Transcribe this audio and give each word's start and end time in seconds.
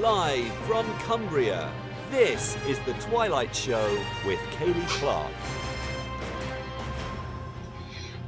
Live 0.00 0.52
from 0.66 0.84
Cumbria, 0.98 1.72
this 2.10 2.54
is 2.68 2.78
The 2.80 2.92
Twilight 3.08 3.56
Show 3.56 3.98
with 4.26 4.38
Kaylee 4.50 4.86
Clark. 4.88 5.32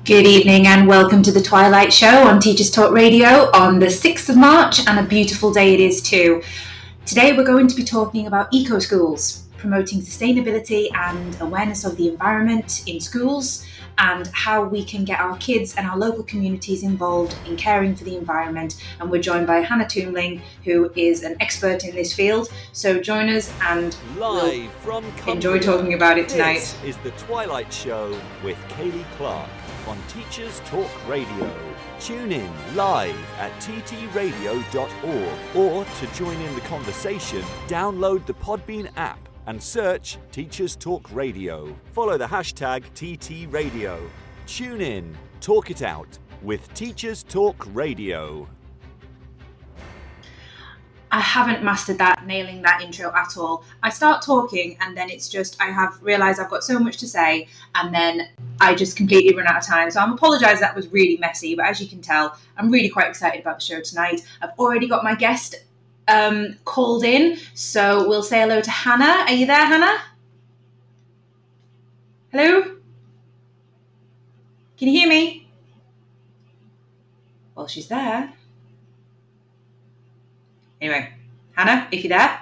Good 0.06 0.26
evening 0.26 0.66
and 0.66 0.88
welcome 0.88 1.22
to 1.22 1.30
the 1.30 1.42
Twilight 1.42 1.92
Show 1.92 2.26
on 2.26 2.40
Teachers 2.40 2.70
Talk 2.70 2.92
Radio 2.92 3.50
on 3.52 3.80
the 3.80 3.86
6th 3.86 4.30
of 4.30 4.38
March, 4.38 4.80
and 4.86 4.98
a 4.98 5.02
beautiful 5.02 5.52
day 5.52 5.74
it 5.74 5.80
is 5.80 6.00
too. 6.00 6.42
Today 7.04 7.36
we're 7.36 7.44
going 7.44 7.68
to 7.68 7.76
be 7.76 7.84
talking 7.84 8.26
about 8.26 8.48
eco 8.50 8.78
schools, 8.78 9.42
promoting 9.58 10.00
sustainability 10.00 10.88
and 10.94 11.38
awareness 11.42 11.84
of 11.84 11.98
the 11.98 12.08
environment 12.08 12.84
in 12.86 12.98
schools, 12.98 13.66
and 13.98 14.28
how 14.28 14.64
we 14.64 14.84
can 14.84 15.04
get 15.04 15.20
our 15.20 15.36
kids 15.38 15.74
and 15.76 15.86
our 15.86 15.98
local 15.98 16.22
communities 16.24 16.82
involved 16.82 17.36
in 17.46 17.56
caring 17.56 17.94
for 17.94 18.04
the 18.04 18.16
environment. 18.16 18.82
And 19.00 19.10
we're 19.10 19.22
joined 19.22 19.46
by 19.46 19.58
Hannah 19.58 19.88
Tomlin, 19.88 20.40
who 20.64 20.90
is 20.96 21.22
an 21.22 21.36
expert 21.40 21.84
in 21.84 21.94
this 21.94 22.12
field. 22.12 22.48
So 22.72 23.00
join 23.00 23.28
us 23.28 23.52
and 23.62 23.96
Live 24.16 24.70
from 24.82 25.04
Cumbria, 25.12 25.34
enjoy 25.34 25.58
talking 25.58 25.94
about 25.94 26.18
it 26.18 26.28
tonight. 26.28 26.54
This 26.54 26.82
is 26.84 26.96
The 26.98 27.10
Twilight 27.12 27.72
Show 27.72 28.18
with 28.44 28.56
Kaylee 28.68 29.04
Clark 29.16 29.48
on 29.86 29.98
Teachers 30.08 30.60
Talk 30.66 30.90
Radio. 31.08 31.50
Tune 32.00 32.30
in 32.30 32.76
live 32.76 33.16
at 33.38 33.50
ttradio.org 33.60 35.56
or 35.56 35.84
to 35.84 36.06
join 36.14 36.36
in 36.40 36.54
the 36.54 36.60
conversation, 36.62 37.42
download 37.66 38.24
the 38.26 38.34
Podbean 38.34 38.88
app 38.96 39.27
and 39.48 39.62
search 39.62 40.18
Teachers 40.30 40.76
Talk 40.76 41.10
Radio. 41.10 41.74
Follow 41.92 42.18
the 42.18 42.26
hashtag 42.26 42.84
TT 42.92 43.50
Radio. 43.50 43.98
Tune 44.46 44.82
in, 44.82 45.16
talk 45.40 45.70
it 45.70 45.80
out 45.80 46.18
with 46.42 46.72
Teachers 46.74 47.22
Talk 47.22 47.66
Radio. 47.72 48.46
I 51.10 51.20
haven't 51.20 51.64
mastered 51.64 51.96
that, 51.96 52.26
nailing 52.26 52.60
that 52.60 52.82
intro 52.82 53.10
at 53.16 53.38
all. 53.38 53.64
I 53.82 53.88
start 53.88 54.20
talking 54.20 54.76
and 54.82 54.94
then 54.94 55.08
it's 55.08 55.30
just, 55.30 55.58
I 55.62 55.70
have 55.70 55.98
realised 56.02 56.38
I've 56.38 56.50
got 56.50 56.62
so 56.62 56.78
much 56.78 56.98
to 56.98 57.08
say 57.08 57.48
and 57.74 57.94
then 57.94 58.28
I 58.60 58.74
just 58.74 58.98
completely 58.98 59.34
run 59.34 59.46
out 59.46 59.56
of 59.56 59.66
time. 59.66 59.90
So 59.90 60.00
I'm 60.00 60.12
apologise 60.12 60.60
that 60.60 60.76
was 60.76 60.88
really 60.88 61.16
messy, 61.16 61.54
but 61.54 61.64
as 61.64 61.80
you 61.80 61.88
can 61.88 62.02
tell, 62.02 62.36
I'm 62.58 62.70
really 62.70 62.90
quite 62.90 63.08
excited 63.08 63.40
about 63.40 63.60
the 63.60 63.64
show 63.64 63.80
tonight. 63.80 64.20
I've 64.42 64.50
already 64.58 64.86
got 64.86 65.04
my 65.04 65.14
guest 65.14 65.54
um, 66.08 66.56
called 66.64 67.04
in, 67.04 67.38
so 67.54 68.08
we'll 68.08 68.22
say 68.22 68.40
hello 68.40 68.60
to 68.60 68.70
Hannah. 68.70 69.24
Are 69.26 69.32
you 69.32 69.46
there, 69.46 69.66
Hannah? 69.66 69.98
Hello? 72.32 72.62
Can 74.78 74.88
you 74.88 75.00
hear 75.00 75.08
me? 75.08 75.48
Well, 77.54 77.66
she's 77.66 77.88
there. 77.88 78.32
Anyway, 80.80 81.12
Hannah, 81.56 81.88
if 81.90 82.04
you're 82.04 82.16
there. 82.16 82.40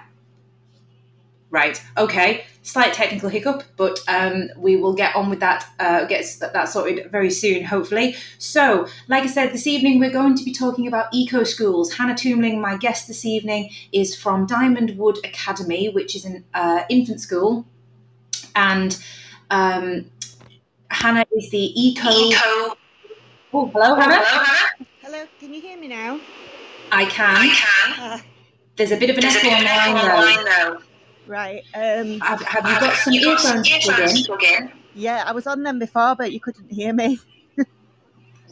Right, 1.51 1.83
okay. 1.97 2.45
Slight 2.67 2.92
technical 2.92 3.28
hiccup, 3.28 3.62
but 3.77 4.00
um, 4.09 4.50
we 4.56 4.77
will 4.77 4.92
get 4.92 5.14
on 5.14 5.31
with 5.31 5.39
that, 5.39 5.69
uh, 5.78 6.05
get 6.06 6.27
that, 6.41 6.53
that 6.53 6.64
sorted 6.64 7.08
very 7.12 7.31
soon, 7.31 7.62
hopefully. 7.62 8.17
So, 8.39 8.89
like 9.06 9.23
I 9.23 9.28
said, 9.28 9.53
this 9.53 9.69
evening 9.69 10.00
we're 10.00 10.11
going 10.11 10.34
to 10.36 10.42
be 10.42 10.53
talking 10.53 10.89
about 10.89 11.06
eco 11.14 11.45
schools. 11.45 11.95
Hannah 11.95 12.17
Tomlin, 12.17 12.61
my 12.61 12.77
guest 12.77 13.06
this 13.06 13.25
evening, 13.25 13.70
is 13.92 14.17
from 14.17 14.47
Diamond 14.47 14.98
Wood 14.98 15.19
Academy, 15.23 15.91
which 15.91 16.17
is 16.17 16.25
an 16.25 16.45
uh, 16.55 16.83
infant 16.89 17.20
school. 17.20 17.64
And 18.56 19.01
um, 19.51 20.11
Hannah 20.91 21.25
is 21.36 21.48
the 21.51 21.80
eco. 21.80 22.11
Eco. 22.11 22.77
Oh, 23.55 23.70
hello, 23.73 23.95
Hannah. 23.95 24.25
Hello, 25.03 25.25
can 25.39 25.55
you 25.55 25.61
hear 25.61 25.78
me 25.78 25.86
now? 25.86 26.19
I 26.91 27.05
can. 27.05 27.36
I 27.36 27.48
can. 27.48 28.01
Uh, 28.01 28.18
There's 28.74 28.91
a 28.91 28.96
bit 28.96 29.11
of 29.11 29.18
an 29.18 29.24
echo 29.24 29.41
bit 29.41 29.52
of 29.52 29.67
an 29.67 30.11
online 30.11 30.45
though. 30.45 30.86
Online 31.29 31.61
though. 31.73 31.79
Right. 31.79 31.98
Um, 31.98 32.20
Have, 32.20 32.41
have 32.42 32.64
you 32.64 32.70
Have 32.73 32.81
got 32.81 32.97
some 32.97 33.13
you 33.13 33.31
earphones 33.33 33.69
plugged 33.69 33.89
earphones 34.01 34.27
plug 34.27 34.42
in? 34.42 34.73
yeah, 34.95 35.25
I 35.27 35.33
was 35.33 35.47
on 35.47 35.63
them 35.63 35.79
before, 35.79 36.14
but 36.17 36.33
you 36.33 36.41
couldn't 36.41 36.70
hear 36.70 36.92
me. 36.92 37.19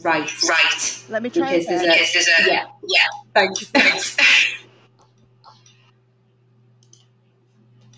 Right. 0.03 0.29
Right. 0.47 1.03
Let 1.09 1.23
me 1.23 1.29
try 1.31 1.51
Because 1.51 1.65
there's 1.67 1.81
a- 1.81 1.85
Yes, 1.85 2.13
there's 2.13 2.27
a 2.27 2.51
Yeah. 2.51 2.65
yeah. 2.87 3.07
Thanks. 3.33 3.63
Thanks. 3.69 4.17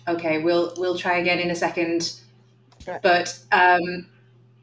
okay, 0.08 0.38
we'll 0.38 0.72
we'll 0.78 0.96
try 0.96 1.18
again 1.18 1.38
in 1.38 1.50
a 1.50 1.54
second. 1.54 2.14
Right. 2.86 3.02
But 3.02 3.38
um, 3.52 4.06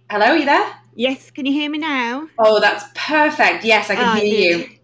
hello, 0.09 0.25
are 0.27 0.37
you 0.37 0.45
there? 0.45 0.65
Yes, 0.95 1.29
can 1.29 1.45
you 1.45 1.51
hear 1.51 1.69
me 1.69 1.77
now? 1.77 2.27
Oh, 2.39 2.59
that's 2.59 2.85
perfect. 2.95 3.63
Yes, 3.65 3.89
I 3.91 3.95
can 3.95 4.05
Ah, 4.05 4.15
hear 4.15 4.57
good. 4.57 4.69
you. 4.71 4.74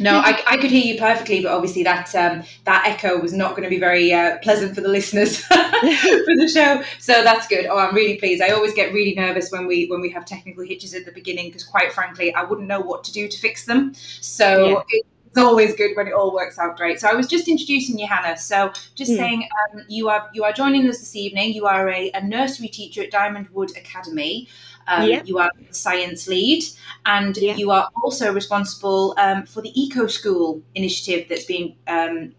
No, 0.00 0.18
I, 0.18 0.40
I 0.46 0.56
could 0.56 0.70
hear 0.70 0.84
you 0.84 0.98
perfectly, 0.98 1.42
but 1.42 1.52
obviously 1.52 1.82
that 1.84 2.14
um, 2.14 2.42
that 2.64 2.84
echo 2.86 3.18
was 3.20 3.32
not 3.32 3.50
going 3.50 3.64
to 3.64 3.68
be 3.70 3.78
very 3.78 4.12
uh, 4.12 4.38
pleasant 4.38 4.74
for 4.74 4.80
the 4.80 4.88
listeners 4.88 5.38
for 5.44 5.54
the 5.56 6.50
show. 6.52 6.82
So 6.98 7.22
that's 7.22 7.46
good. 7.46 7.66
Oh, 7.66 7.78
I'm 7.78 7.94
really 7.94 8.16
pleased. 8.18 8.42
I 8.42 8.50
always 8.50 8.74
get 8.74 8.92
really 8.92 9.14
nervous 9.14 9.50
when 9.50 9.66
we 9.66 9.86
when 9.86 10.00
we 10.00 10.10
have 10.10 10.24
technical 10.24 10.64
hitches 10.64 10.94
at 10.94 11.04
the 11.04 11.12
beginning 11.12 11.48
because, 11.48 11.64
quite 11.64 11.92
frankly, 11.92 12.34
I 12.34 12.44
wouldn't 12.44 12.68
know 12.68 12.80
what 12.80 13.04
to 13.04 13.12
do 13.12 13.28
to 13.28 13.38
fix 13.38 13.64
them. 13.66 13.94
So 14.20 14.68
Yeah. 14.68 14.82
it's 15.26 15.38
always 15.38 15.74
good 15.76 15.96
when 15.96 16.06
it 16.06 16.12
all 16.12 16.34
works 16.34 16.58
out 16.58 16.76
great. 16.76 17.00
So 17.00 17.08
I 17.08 17.14
was 17.14 17.26
just 17.26 17.48
introducing 17.48 17.98
you, 17.98 18.06
Hannah. 18.06 18.36
So 18.36 18.70
just 18.94 19.12
Hmm. 19.12 19.16
saying, 19.16 19.48
um, 19.74 19.82
you 19.88 20.08
are 20.08 20.28
you 20.34 20.44
are 20.44 20.52
joining 20.52 20.86
us 20.88 20.98
this 20.98 21.16
evening. 21.16 21.54
You 21.54 21.66
are 21.66 21.88
a, 21.88 22.10
a 22.12 22.22
nursery 22.22 22.68
teacher 22.68 23.02
at 23.02 23.10
Diamond 23.10 23.48
Wood 23.50 23.70
Academy. 23.76 24.48
Um, 24.88 25.08
Yeah. 25.08 25.22
You 25.24 25.38
are 25.38 25.50
the 25.68 25.74
science 25.74 26.28
lead, 26.28 26.64
and 27.06 27.36
Yeah. 27.36 27.56
you 27.56 27.70
are 27.70 27.88
also 28.02 28.32
responsible 28.32 29.14
um, 29.18 29.44
for 29.46 29.62
the 29.62 29.72
Eco 29.80 30.06
School 30.06 30.62
initiative 30.74 31.28
that's 31.28 31.44
being 31.44 31.76
um, 31.86 32.34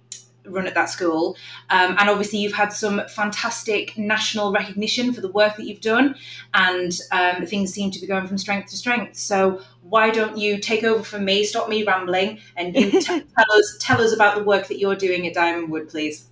run 0.46 0.68
at 0.68 0.74
that 0.74 0.90
school. 0.90 1.38
Um, 1.70 1.96
and 2.00 2.10
obviously, 2.10 2.40
you've 2.40 2.54
had 2.54 2.74
some 2.74 3.02
fantastic 3.08 3.98
national 3.98 4.52
recognition 4.52 5.14
for 5.14 5.22
the 5.22 5.32
work 5.32 5.56
that 5.58 5.66
you've 5.66 5.82
done, 5.82 6.16
and 6.54 6.92
um, 7.12 7.46
things 7.46 7.74
seem 7.74 7.92
to 7.92 8.00
be 8.00 8.08
going 8.08 8.28
from 8.28 8.38
strength 8.38 8.70
to 8.72 8.78
strength. 8.78 9.16
So, 9.16 9.62
why 9.82 10.10
don't 10.10 10.38
you 10.38 10.60
take 10.60 10.84
over 10.84 11.04
from 11.04 11.26
me? 11.26 11.44
Stop 11.44 11.70
me 11.70 11.84
rambling, 11.84 12.40
and 12.58 12.76
you 12.76 12.92
t- 13.02 13.02
tell 13.06 13.52
us 13.52 13.78
tell 13.80 14.02
us 14.02 14.14
about 14.14 14.36
the 14.36 14.44
work 14.44 14.68
that 14.68 14.80
you're 14.80 14.96
doing 14.96 15.28
at 15.28 15.34
Diamond 15.34 15.70
Wood, 15.70 15.90
please. 15.90 16.28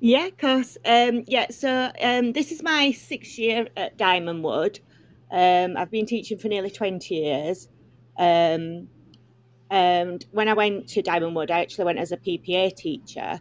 Yeah, 0.00 0.26
of 0.26 0.38
course. 0.38 0.78
Um, 0.86 1.24
yeah, 1.26 1.46
so 1.50 1.92
um, 2.00 2.32
this 2.32 2.52
is 2.52 2.62
my 2.62 2.90
sixth 2.92 3.38
year 3.38 3.68
at 3.76 3.98
Diamond 3.98 4.42
Wood. 4.42 4.80
Um, 5.32 5.76
I've 5.76 5.90
been 5.90 6.06
teaching 6.06 6.38
for 6.38 6.48
nearly 6.48 6.70
20 6.70 7.14
years. 7.14 7.68
Um, 8.18 8.88
and 9.70 10.24
when 10.32 10.48
I 10.48 10.54
went 10.54 10.88
to 10.90 11.02
Diamond 11.02 11.36
Wood, 11.36 11.50
I 11.50 11.60
actually 11.60 11.84
went 11.84 11.98
as 11.98 12.12
a 12.12 12.16
PPA 12.16 12.74
teacher. 12.74 13.40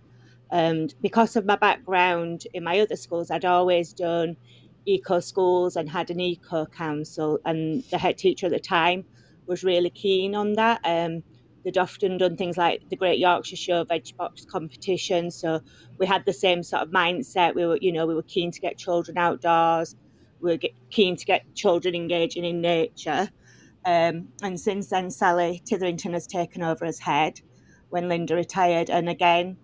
And 0.52 0.94
because 1.02 1.36
of 1.36 1.46
my 1.46 1.56
background 1.56 2.46
in 2.54 2.64
my 2.64 2.80
other 2.80 2.96
schools, 2.96 3.32
I'd 3.32 3.46
always 3.46 3.94
done 3.94 4.38
eco 4.86 5.20
schools 5.20 5.76
and 5.76 5.90
had 5.90 6.10
an 6.10 6.20
eco 6.20 6.66
council. 6.66 7.40
And 7.46 7.84
the 7.92 7.98
head 7.98 8.18
teacher 8.18 8.48
at 8.48 8.52
the 8.52 8.60
time 8.60 9.06
was 9.48 9.64
really 9.64 9.90
keen 9.90 10.36
on 10.36 10.54
that. 10.54 10.82
Um, 10.84 11.24
they'd 11.64 11.78
often 11.78 12.18
done 12.18 12.38
things 12.38 12.58
like 12.58 12.88
the 12.90 12.96
Great 12.96 13.20
Yorkshire 13.20 13.56
Show 13.56 13.84
Veg 13.84 14.16
Box 14.16 14.46
competition. 14.46 15.32
So 15.32 15.62
we 15.98 16.06
had 16.06 16.26
the 16.26 16.34
same 16.34 16.64
sort 16.64 16.84
of 16.84 16.90
mindset. 16.90 17.56
We 17.56 17.66
were, 17.66 17.78
you 17.82 17.92
know, 17.92 18.06
we 18.06 18.16
were 18.16 18.24
keen 18.24 18.52
to 18.52 18.62
get 18.62 18.78
children 18.78 19.18
outdoors. 19.18 19.96
We 20.42 20.52
were 20.52 20.60
keen 20.90 21.16
to 21.16 21.26
get 21.26 21.54
children 21.56 21.96
engaging 21.96 22.46
in 22.46 22.62
nature. 22.62 23.30
Um, 23.86 24.30
and 24.44 24.60
since 24.60 24.88
then, 24.88 25.10
Sally 25.10 25.62
Titherington 25.66 26.14
has 26.14 26.28
taken 26.28 26.64
over 26.64 26.86
as 26.86 27.00
head 27.00 27.42
when 27.90 28.10
Linda 28.10 28.36
retired. 28.36 28.90
And 28.90 29.10
again, 29.10 29.58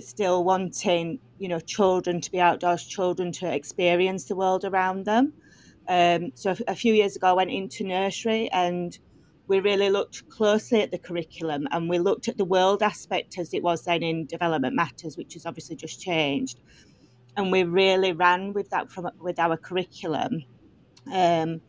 still 0.00 0.44
wanting, 0.44 1.18
you 1.38 1.48
know, 1.48 1.60
children 1.60 2.20
to 2.20 2.30
be 2.30 2.40
outdoors, 2.40 2.84
children 2.84 3.32
to 3.32 3.52
experience 3.52 4.24
the 4.24 4.36
world 4.36 4.64
around 4.64 5.04
them. 5.04 5.32
Um, 5.88 6.32
so 6.34 6.54
a 6.66 6.74
few 6.74 6.94
years 6.94 7.16
ago, 7.16 7.28
I 7.28 7.32
went 7.32 7.50
into 7.50 7.84
nursery 7.84 8.50
and 8.52 8.98
we 9.48 9.60
really 9.60 9.90
looked 9.90 10.28
closely 10.28 10.82
at 10.82 10.90
the 10.90 10.98
curriculum 10.98 11.68
and 11.70 11.88
we 11.88 11.98
looked 11.98 12.28
at 12.28 12.36
the 12.36 12.44
world 12.44 12.82
aspect 12.82 13.38
as 13.38 13.54
it 13.54 13.62
was 13.62 13.84
then 13.84 14.02
in 14.02 14.26
development 14.26 14.74
matters, 14.74 15.16
which 15.16 15.34
has 15.34 15.46
obviously 15.46 15.76
just 15.76 16.00
changed. 16.00 16.60
And 17.36 17.52
we 17.52 17.64
really 17.64 18.12
ran 18.12 18.52
with 18.52 18.70
that 18.70 18.90
from 18.90 19.10
with 19.20 19.38
our 19.38 19.56
curriculum, 19.56 20.42
um, 21.12 21.60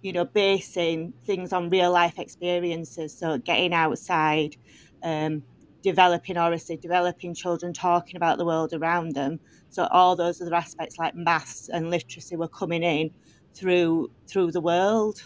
you 0.00 0.12
know, 0.12 0.24
basing 0.24 1.12
things 1.24 1.52
on 1.52 1.70
real 1.70 1.90
life 1.90 2.18
experiences. 2.18 3.18
So 3.18 3.38
getting 3.38 3.74
outside, 3.74 4.56
um, 5.02 5.42
developing 5.82 6.38
oracy, 6.38 6.76
developing 6.76 7.34
children 7.34 7.72
talking 7.72 8.16
about 8.16 8.38
the 8.38 8.44
world 8.44 8.72
around 8.72 9.12
them. 9.14 9.40
So 9.70 9.86
all 9.90 10.14
those 10.14 10.40
other 10.40 10.54
aspects 10.54 10.98
like 10.98 11.14
maths 11.14 11.68
and 11.68 11.90
literacy 11.90 12.36
were 12.36 12.48
coming 12.48 12.82
in 12.82 13.10
through 13.54 14.10
through 14.28 14.52
the 14.52 14.60
world. 14.60 15.24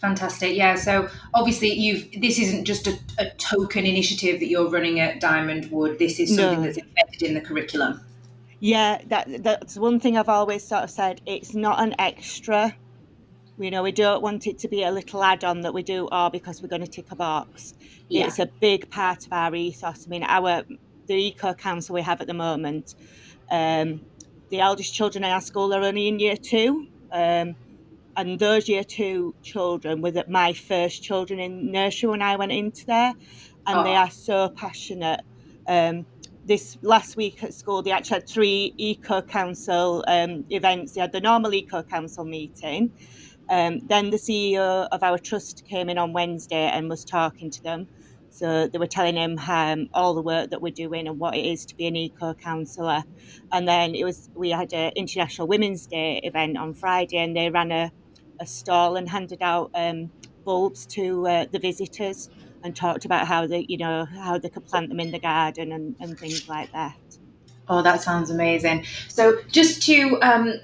Fantastic. 0.00 0.56
Yeah. 0.56 0.74
So 0.74 1.08
obviously, 1.34 1.72
you've 1.72 2.20
this 2.20 2.38
isn't 2.38 2.64
just 2.64 2.86
a, 2.86 2.98
a 3.18 3.30
token 3.38 3.86
initiative 3.86 4.40
that 4.40 4.48
you're 4.48 4.68
running 4.68 5.00
at 5.00 5.20
Diamond 5.20 5.70
Wood. 5.70 5.98
This 5.98 6.20
is 6.20 6.34
something 6.34 6.60
No. 6.60 6.66
that's 6.66 6.78
embedded 6.78 7.22
in 7.22 7.34
the 7.34 7.40
curriculum. 7.40 8.00
Yeah, 8.60 9.00
that 9.08 9.42
that's 9.42 9.76
one 9.76 10.00
thing 10.00 10.16
I've 10.16 10.28
always 10.28 10.66
sort 10.66 10.84
of 10.84 10.90
said. 10.90 11.20
It's 11.26 11.54
not 11.54 11.80
an 11.80 11.94
extra. 11.98 12.74
You 13.58 13.70
know, 13.70 13.82
we 13.82 13.92
don't 13.92 14.22
want 14.22 14.46
it 14.46 14.58
to 14.60 14.68
be 14.68 14.84
a 14.84 14.90
little 14.90 15.22
add-on 15.22 15.62
that 15.62 15.74
we 15.74 15.82
do, 15.82 16.08
or 16.10 16.30
because 16.30 16.62
we're 16.62 16.68
going 16.68 16.82
to 16.84 16.88
tick 16.88 17.10
a 17.10 17.16
box. 17.16 17.74
Yeah. 18.08 18.26
It's 18.26 18.38
a 18.38 18.46
big 18.46 18.90
part 18.90 19.26
of 19.26 19.32
our 19.32 19.54
ethos. 19.54 20.06
I 20.06 20.08
mean, 20.08 20.22
our 20.22 20.62
the 21.06 21.14
eco 21.14 21.54
council 21.54 21.94
we 21.94 22.02
have 22.02 22.20
at 22.20 22.26
the 22.26 22.34
moment, 22.34 22.94
um, 23.50 24.00
the 24.50 24.60
eldest 24.60 24.94
children 24.94 25.24
in 25.24 25.30
our 25.30 25.40
school 25.40 25.72
are 25.74 25.82
only 25.82 26.08
in 26.08 26.18
year 26.18 26.36
two. 26.36 26.86
Um, 27.10 27.56
and 28.16 28.38
those 28.38 28.68
year 28.68 28.82
two 28.82 29.34
children 29.42 30.02
were 30.02 30.12
my 30.28 30.52
first 30.52 31.04
children 31.04 31.38
in 31.38 31.70
nursery 31.70 32.10
when 32.10 32.20
I 32.20 32.34
went 32.34 32.50
into 32.50 32.84
there, 32.84 33.14
and 33.66 33.78
oh. 33.78 33.84
they 33.84 33.94
are 33.94 34.10
so 34.10 34.48
passionate. 34.48 35.20
Um, 35.68 36.04
this 36.48 36.78
last 36.82 37.16
week 37.16 37.44
at 37.44 37.52
school, 37.52 37.82
they 37.82 37.92
actually 37.92 38.16
had 38.16 38.28
three 38.28 38.74
eco 38.78 39.20
council 39.20 40.02
um, 40.08 40.44
events. 40.50 40.94
They 40.94 41.02
had 41.02 41.12
the 41.12 41.20
normal 41.20 41.52
eco 41.54 41.82
council 41.82 42.24
meeting. 42.24 42.90
Um, 43.50 43.80
then 43.86 44.10
the 44.10 44.16
CEO 44.16 44.88
of 44.90 45.02
our 45.02 45.18
trust 45.18 45.64
came 45.66 45.88
in 45.90 45.98
on 45.98 46.12
Wednesday 46.12 46.70
and 46.72 46.88
was 46.88 47.04
talking 47.04 47.50
to 47.50 47.62
them. 47.62 47.86
So 48.30 48.66
they 48.66 48.78
were 48.78 48.86
telling 48.86 49.16
him 49.16 49.38
um, 49.38 49.88
all 49.92 50.14
the 50.14 50.22
work 50.22 50.50
that 50.50 50.62
we're 50.62 50.72
doing 50.72 51.06
and 51.06 51.18
what 51.18 51.36
it 51.36 51.44
is 51.44 51.66
to 51.66 51.76
be 51.76 51.86
an 51.86 51.96
eco 51.96 52.34
counsellor. 52.34 53.02
And 53.52 53.68
then 53.68 53.94
it 53.94 54.04
was 54.04 54.30
we 54.34 54.50
had 54.50 54.72
an 54.72 54.92
International 54.96 55.46
Women's 55.46 55.86
Day 55.86 56.20
event 56.22 56.56
on 56.56 56.72
Friday, 56.72 57.18
and 57.18 57.36
they 57.36 57.50
ran 57.50 57.72
a, 57.72 57.90
a 58.40 58.46
stall 58.46 58.96
and 58.96 59.08
handed 59.08 59.42
out 59.42 59.70
um, 59.74 60.10
bulbs 60.44 60.86
to 60.86 61.26
uh, 61.26 61.46
the 61.52 61.58
visitors 61.58 62.30
and 62.62 62.74
talked 62.74 63.04
about 63.04 63.26
how 63.26 63.46
they, 63.46 63.66
you 63.68 63.78
know, 63.78 64.04
how 64.04 64.38
they 64.38 64.48
could 64.48 64.66
plant 64.66 64.88
them 64.88 65.00
in 65.00 65.10
the 65.10 65.18
garden 65.18 65.72
and, 65.72 65.96
and 66.00 66.18
things 66.18 66.48
like 66.48 66.72
that. 66.72 66.96
Oh, 67.68 67.82
that 67.82 68.02
sounds 68.02 68.30
amazing. 68.30 68.84
So 69.08 69.38
just 69.50 69.82
to 69.84 70.18
um, 70.22 70.54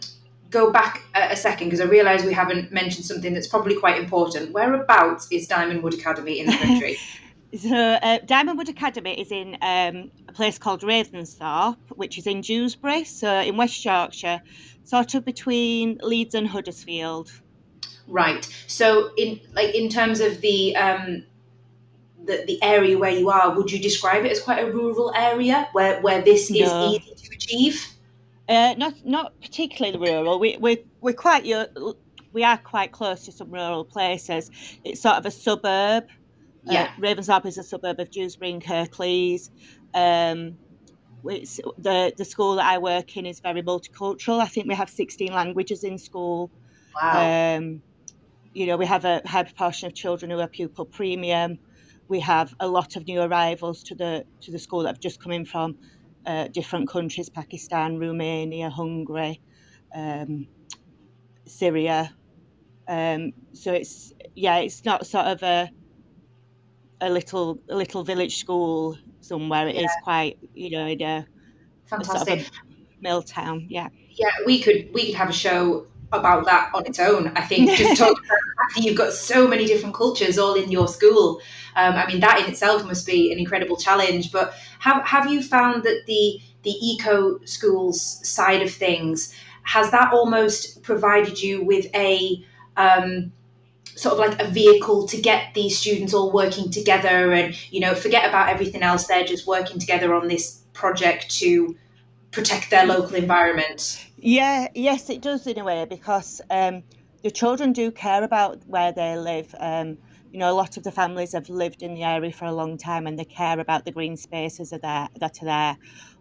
go 0.51 0.71
back 0.71 1.03
a, 1.15 1.37
second, 1.37 1.69
because 1.69 1.81
I 1.81 1.85
realise 1.85 2.25
we 2.25 2.33
haven't 2.33 2.73
mentioned 2.73 3.05
something 3.05 3.35
that's 3.35 3.47
probably 3.47 3.77
quite 3.77 3.99
important. 3.99 4.53
Whereabouts 4.53 5.29
is 5.31 5.47
Diamond 5.47 5.83
Wood 5.83 5.95
Academy 5.95 6.41
in 6.41 6.47
the 6.47 6.57
country? 6.57 6.97
so 7.59 7.77
uh, 7.77 8.19
Diamond 8.25 8.57
Wood 8.57 8.69
Academy 8.69 9.21
is 9.21 9.31
in 9.31 9.57
um, 9.61 10.11
a 10.29 10.33
place 10.33 10.59
called 10.59 10.83
Ravensthorpe, 10.83 11.77
which 11.91 12.17
is 12.17 12.27
in 12.27 12.41
Dewsbury, 12.41 13.05
so 13.05 13.41
in 13.41 13.57
West 13.57 13.85
Yorkshire, 13.85 14.41
sort 14.85 15.15
of 15.15 15.25
between 15.25 15.99
Leeds 16.03 16.35
and 16.35 16.47
Huddersfield. 16.47 17.31
Right. 18.07 18.45
So 18.67 19.11
in 19.17 19.41
like 19.55 19.75
in 19.75 19.89
terms 19.89 20.21
of 20.21 20.41
the 20.41 20.77
um, 20.77 21.25
the, 22.25 22.45
the 22.47 22.63
area 22.63 22.99
where 22.99 23.11
you 23.11 23.31
are, 23.31 23.55
would 23.55 23.71
you 23.71 23.79
describe 23.79 24.25
it 24.25 24.33
as 24.33 24.41
quite 24.41 24.65
a 24.65 24.71
rural 24.71 25.13
area 25.15 25.69
where, 25.73 26.01
where 26.01 26.23
this 26.23 26.51
is 26.51 26.71
no. 26.71 26.91
easy 26.91 27.15
to 27.15 27.35
achieve? 27.35 27.95
Uh, 28.49 28.75
not 28.77 28.95
not 29.07 29.41
particularly 29.41 29.97
rural. 29.99 30.39
We 30.39 30.59
we 30.59 30.85
we're 31.01 31.15
quite 31.15 31.45
we 32.33 32.45
are 32.45 32.59
quite 32.59 32.93
close 32.93 33.25
to 33.25 33.33
some 33.33 33.51
rural 33.51 33.85
places. 33.85 34.51
It's 34.85 35.01
sort 35.01 35.17
of 35.17 35.25
a 35.25 35.31
suburb. 35.31 36.05
Uh, 36.69 36.73
yeah, 36.73 36.93
uh, 36.97 37.01
Ravensthorpe 37.01 37.47
is 37.47 37.57
a 37.57 37.63
suburb 37.63 38.01
of 38.01 38.11
Dewsbury 38.11 38.51
and 38.51 38.63
Kirklees. 38.63 39.49
Um, 39.95 40.59
it's, 41.25 41.59
the 41.79 42.13
the 42.15 42.25
school 42.27 42.57
that 42.57 42.67
I 42.67 42.77
work 42.79 43.17
in 43.17 43.25
is 43.25 43.41
very 43.41 43.63
multicultural. 43.63 44.41
I 44.41 44.47
think 44.47 44.67
we 44.69 44.75
have 44.75 44.91
16 44.91 45.33
languages 45.33 45.83
in 45.83 45.97
school. 45.97 46.51
Wow. 47.01 47.57
Um, 47.57 47.83
you 48.53 48.67
know, 48.67 48.77
we 48.77 48.85
have 48.87 49.07
a 49.07 49.23
high 49.25 49.43
proportion 49.45 49.87
of 49.87 49.95
children 49.95 50.31
who 50.31 50.39
are 50.39 50.49
pupil 50.49 50.85
premium 50.85 51.59
we 52.09 52.21
have 52.21 52.55
a 52.61 52.69
lot 52.69 52.97
of 52.97 53.07
new 53.07 53.21
arrivals 53.21 53.83
to 53.85 53.95
the 53.95 54.25
to 54.43 54.51
the 54.51 54.59
school 54.59 54.83
that 54.83 54.89
have 54.89 55.01
just 55.01 55.23
come 55.23 55.33
in 55.33 55.45
from 55.45 55.77
uh, 56.27 56.49
different 56.49 56.89
countries: 56.89 57.29
Pakistan, 57.29 57.99
Romania, 57.99 58.71
Hungary, 58.71 59.41
um, 59.95 60.47
Syria. 61.47 62.15
Um, 62.87 63.33
so 63.53 63.73
it's 63.73 64.13
yeah, 64.35 64.59
it's 64.59 64.85
not 64.85 65.07
sort 65.07 65.27
of 65.27 65.43
a 65.43 65.71
a 67.01 67.11
little 67.11 67.59
a 67.69 67.77
little 67.77 68.05
village 68.05 68.39
school 68.39 68.99
somewhere. 69.21 69.69
It 69.69 69.77
yeah. 69.77 69.85
is 69.85 69.91
quite 70.03 70.39
you 70.55 70.71
know 70.71 70.87
in 70.87 71.03
a, 71.03 71.27
fantastic 71.87 72.41
a 72.41 72.45
sort 72.45 72.47
of 72.47 72.51
mill 73.01 73.23
town. 73.23 73.67
Yeah, 73.71 73.89
yeah. 74.11 74.31
We 74.47 74.61
could 74.61 74.91
we 74.93 75.07
could 75.07 75.15
have 75.15 75.31
a 75.31 75.35
show 75.35 75.87
about 76.13 76.45
that 76.47 76.71
on 76.75 76.87
its 76.87 76.99
own. 76.99 77.29
I 77.37 77.43
think 77.43 77.71
just 77.71 77.99
talk 77.99 78.13
about 78.13 78.85
you've 78.85 78.97
got 78.97 79.13
so 79.13 79.47
many 79.47 79.67
different 79.67 79.95
cultures 79.95 80.39
all 80.39 80.55
in 80.55 80.71
your 80.71 80.89
school. 80.89 81.41
Um, 81.77 81.95
I 81.95 82.07
mean, 82.07 82.21
that 82.21 82.41
in 82.41 82.51
itself 82.51 82.85
must 82.85 83.07
be 83.07 83.33
an 83.33 83.39
incredible 83.39 83.77
challenge. 83.77 84.33
But 84.33 84.55
have 84.81 85.05
have 85.05 85.31
you 85.31 85.43
found 85.43 85.83
that 85.85 86.03
the 86.07 86.41
the 86.63 86.71
eco 86.71 87.39
schools 87.45 88.27
side 88.27 88.63
of 88.63 88.71
things 88.71 89.35
has 89.63 89.91
that 89.91 90.13
almost 90.13 90.83
provided 90.83 91.43
you 91.43 91.65
with 91.65 91.87
a 91.95 92.45
um, 92.77 93.33
sort 93.97 94.15
of 94.15 94.19
like 94.19 94.41
a 94.41 94.51
vehicle 94.51 95.07
to 95.09 95.21
get 95.21 95.55
these 95.55 95.79
students 95.79 96.13
all 96.13 96.33
working 96.33 96.71
together 96.71 97.33
and 97.33 97.55
you 97.73 97.81
know 97.81 97.95
forget 97.95 98.29
about 98.29 98.49
everything 98.49 98.83
else 98.83 99.07
they're 99.07 99.25
just 99.25 99.47
working 99.47 99.79
together 99.79 100.15
on 100.15 100.27
this 100.27 100.63
project 100.73 101.31
to 101.31 101.77
protect 102.35 102.71
their 102.71 102.87
local 102.87 103.15
environment 103.15 104.05
yeah 104.17 104.69
yes 104.75 105.09
it 105.09 105.23
does 105.23 105.47
in 105.47 105.59
a 105.59 105.65
way 105.65 105.87
because 105.89 106.41
um, 106.51 106.83
the 107.23 107.31
children 107.31 107.73
do 107.73 107.91
care 107.91 108.23
about 108.23 108.61
where 108.67 108.93
they 108.93 109.17
live 109.17 109.55
um, 109.59 109.97
you 110.35 110.41
know, 110.41 110.51
a 110.51 110.53
lot 110.53 110.77
of 110.77 110.83
the 110.83 110.91
families 110.91 111.33
have 111.33 111.49
lived 111.49 111.85
in 111.85 111.95
the 111.95 112.03
area 112.03 112.33
for 112.33 112.47
a 112.47 112.53
long 112.53 112.77
time 112.77 113.07
and 113.07 113.17
they 113.17 113.25
care 113.25 113.61
about 113.61 113.85
the 113.85 113.93
green 113.93 114.17
spaces 114.17 114.73
are 114.73 114.79
there, 114.79 115.09
that 115.21 115.41
are 115.41 115.45
there. 115.45 115.77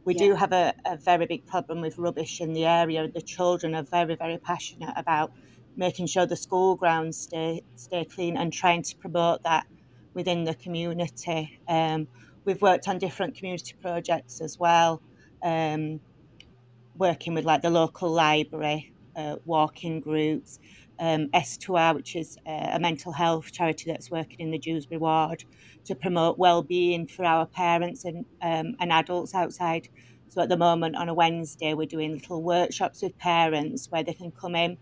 We 0.06 0.13
yeah. 0.13 0.19
do 0.19 0.36
have 0.36 0.54
a, 0.54 0.75
a 0.86 0.98
very 0.98 1.25
big 1.25 1.48
problem 1.48 1.81
with 1.81 1.98
rubbish 1.98 2.39
in 2.39 2.54
the 2.54 2.63
area. 2.63 3.06
And 3.06 3.13
the 3.16 3.24
children 3.24 3.74
are 3.74 3.81
very, 3.81 4.13
very 4.13 4.38
passionate 4.38 4.94
about 4.95 5.31
making 5.75 6.06
sure 6.06 6.27
the 6.27 6.36
school 6.36 6.75
grounds 6.75 7.18
stay 7.18 7.63
stay 7.75 8.06
clean 8.06 8.38
and 8.38 8.54
trying 8.54 8.83
to 8.83 8.95
promote 8.98 9.42
that 9.42 9.66
within 10.13 10.44
the 10.44 10.54
community. 10.54 11.59
Um, 11.68 12.07
we've 12.45 12.62
worked 12.62 12.88
on 12.88 13.00
different 13.00 13.33
community 13.33 13.74
projects 13.81 14.42
as 14.42 14.59
well, 14.59 15.01
um, 15.44 16.00
working 16.98 17.34
with 17.34 17.45
like 17.45 17.62
the 17.62 17.69
local 17.69 18.10
library, 18.10 18.94
uh, 19.16 19.36
walking 19.45 20.00
groups, 20.00 20.60
um, 21.00 21.28
S2R, 21.30 21.95
which 21.95 22.16
is 22.16 22.38
uh, 22.48 22.69
a 22.74 22.80
mental 22.80 23.12
health 23.12 23.51
charity 23.51 23.92
that's 23.92 24.10
working 24.10 24.40
in 24.40 24.51
the 24.51 24.57
Dewsbury 24.57 25.00
ward 25.00 25.44
to 25.86 25.95
promote 25.95 26.38
well-being 26.38 27.07
for 27.07 27.25
our 27.25 27.45
parents 27.45 28.06
and 28.06 28.25
um, 28.42 28.75
and 28.80 28.92
adults 28.92 29.36
outside. 29.36 29.90
So 30.30 30.42
at 30.42 30.50
the 30.50 30.57
moment 30.57 30.95
on 30.95 31.10
a 31.10 31.13
Wednesday 31.13 31.74
we're 31.74 31.88
doing 31.88 32.13
little 32.13 32.42
workshops 32.42 33.01
with 33.01 33.18
parents 33.18 33.92
where 33.92 34.04
they 34.04 34.13
can 34.13 34.31
come 34.31 34.56
in 34.56 34.78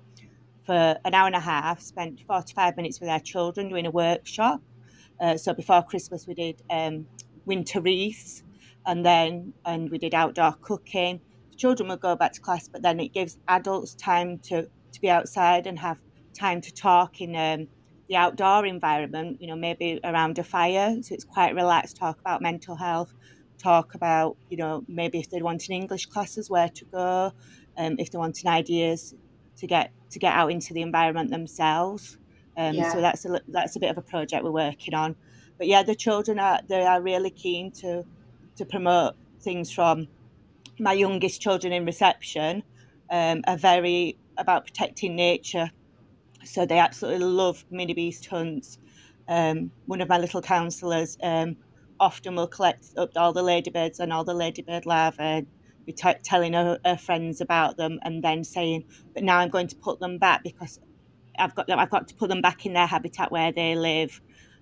for 0.65 0.96
an 1.03 1.13
hour 1.13 1.27
and 1.27 1.36
a 1.36 1.39
half, 1.39 1.82
spend 1.82 2.22
45 2.22 2.77
minutes 2.77 3.00
with 3.00 3.10
their 3.10 3.20
children 3.20 3.68
doing 3.70 3.88
a 3.88 3.91
workshop. 3.91 4.62
Uh, 5.20 5.36
so 5.38 5.53
before 5.53 5.82
Christmas 5.84 6.27
we 6.27 6.34
did 6.34 6.62
um, 6.70 7.06
winter 7.46 7.82
wreaths 7.82 8.44
and 8.85 9.05
then 9.05 9.53
and 9.65 9.89
we 9.89 9.97
did 9.97 10.13
outdoor 10.13 10.53
cooking. 10.61 11.19
The 11.51 11.57
children 11.57 11.89
would 11.89 12.01
go 12.01 12.15
back 12.15 12.33
to 12.33 12.41
class, 12.41 12.67
but 12.67 12.81
then 12.81 13.00
it 13.00 13.13
gives 13.13 13.38
adults 13.47 13.93
time 13.95 14.39
to 14.39 14.63
to 14.63 15.01
be 15.01 15.09
outside 15.09 15.67
and 15.67 15.79
have 15.79 16.00
time 16.33 16.61
to 16.61 16.73
talk 16.73 17.21
in 17.21 17.35
um, 17.35 17.67
the 18.07 18.15
outdoor 18.15 18.65
environment, 18.65 19.38
you 19.41 19.47
know, 19.47 19.55
maybe 19.55 20.00
around 20.03 20.38
a 20.39 20.43
fire. 20.43 20.97
So 21.01 21.15
it's 21.15 21.23
quite 21.23 21.55
relaxed, 21.55 21.97
talk 21.97 22.19
about 22.19 22.41
mental 22.41 22.75
health, 22.75 23.13
talk 23.57 23.95
about, 23.95 24.35
you 24.50 24.57
know, 24.57 24.83
maybe 24.88 25.19
if 25.19 25.29
they 25.29 25.41
want 25.41 25.67
an 25.69 25.75
English 25.75 26.07
classes, 26.07 26.50
where 26.50 26.69
to 26.69 26.85
go, 26.85 27.31
um, 27.77 27.95
if 28.00 28.11
they 28.11 28.17
wanting 28.17 28.50
ideas 28.50 29.15
to 29.57 29.67
get 29.67 29.91
to 30.09 30.19
get 30.19 30.33
out 30.33 30.51
into 30.51 30.73
the 30.73 30.81
environment 30.81 31.29
themselves. 31.29 32.17
Um, 32.57 32.75
yeah. 32.75 32.91
So 32.91 33.01
that's 33.01 33.25
a 33.25 33.41
that's 33.47 33.75
a 33.75 33.79
bit 33.79 33.91
of 33.91 33.97
a 33.97 34.01
project 34.01 34.43
we're 34.43 34.51
working 34.51 34.93
on. 34.93 35.15
But 35.57 35.67
yeah, 35.67 35.83
the 35.83 35.95
children 35.95 36.39
are 36.39 36.59
they 36.67 36.83
are 36.85 37.01
really 37.01 37.29
keen 37.29 37.71
to 37.73 38.03
to 38.58 38.65
promote 38.65 39.15
things 39.41 39.72
from 39.72 40.08
my 40.79 40.93
youngest 40.93 41.41
children 41.41 41.74
in 41.74 41.86
reception 41.86 42.63
um, 43.10 43.43
are 43.48 43.58
very 43.58 44.17
about 44.38 44.65
protecting 44.65 45.15
nature. 45.15 45.70
So 46.43 46.65
they 46.65 46.79
absolutely 46.79 47.25
love 47.25 47.63
mini 47.70 47.93
beast 47.93 48.25
hunts. 48.25 48.79
Um, 49.27 49.72
one 49.86 50.01
of 50.01 50.10
my 50.10 50.17
little 50.17 50.41
counsellors 50.41 51.17
um, 51.24 51.58
often 52.00 52.36
will 52.36 52.48
collect 52.48 52.88
up 52.98 53.12
all 53.15 53.34
the 53.34 53.43
ladybirds 53.43 54.00
and 54.00 54.12
all 54.12 54.24
the 54.24 54.34
ladybird 54.34 54.86
larvae, 54.86 55.46
be 55.86 55.93
t- 55.93 56.13
telling 56.24 56.53
her, 56.53 56.79
her, 56.86 56.98
friends 56.98 57.41
about 57.41 57.77
them, 57.77 58.00
and 58.03 58.24
then 58.24 58.43
saying, 58.43 58.86
"But 59.13 59.24
now 59.24 59.38
I'm 59.39 59.50
going 59.50 59.67
to 59.67 59.75
put 59.75 60.00
them 60.00 60.17
back 60.17 60.43
because 60.43 60.79
I've 61.38 61.55
got 61.55 61.70
I've 61.70 61.89
got 61.91 62.08
to 62.08 62.15
put 62.15 62.29
them 62.29 62.41
back 62.41 62.65
in 62.65 62.74
their 62.74 62.88
habitat 62.88 63.31
where 63.31 63.51
they 63.51 63.75
live." 63.75 64.20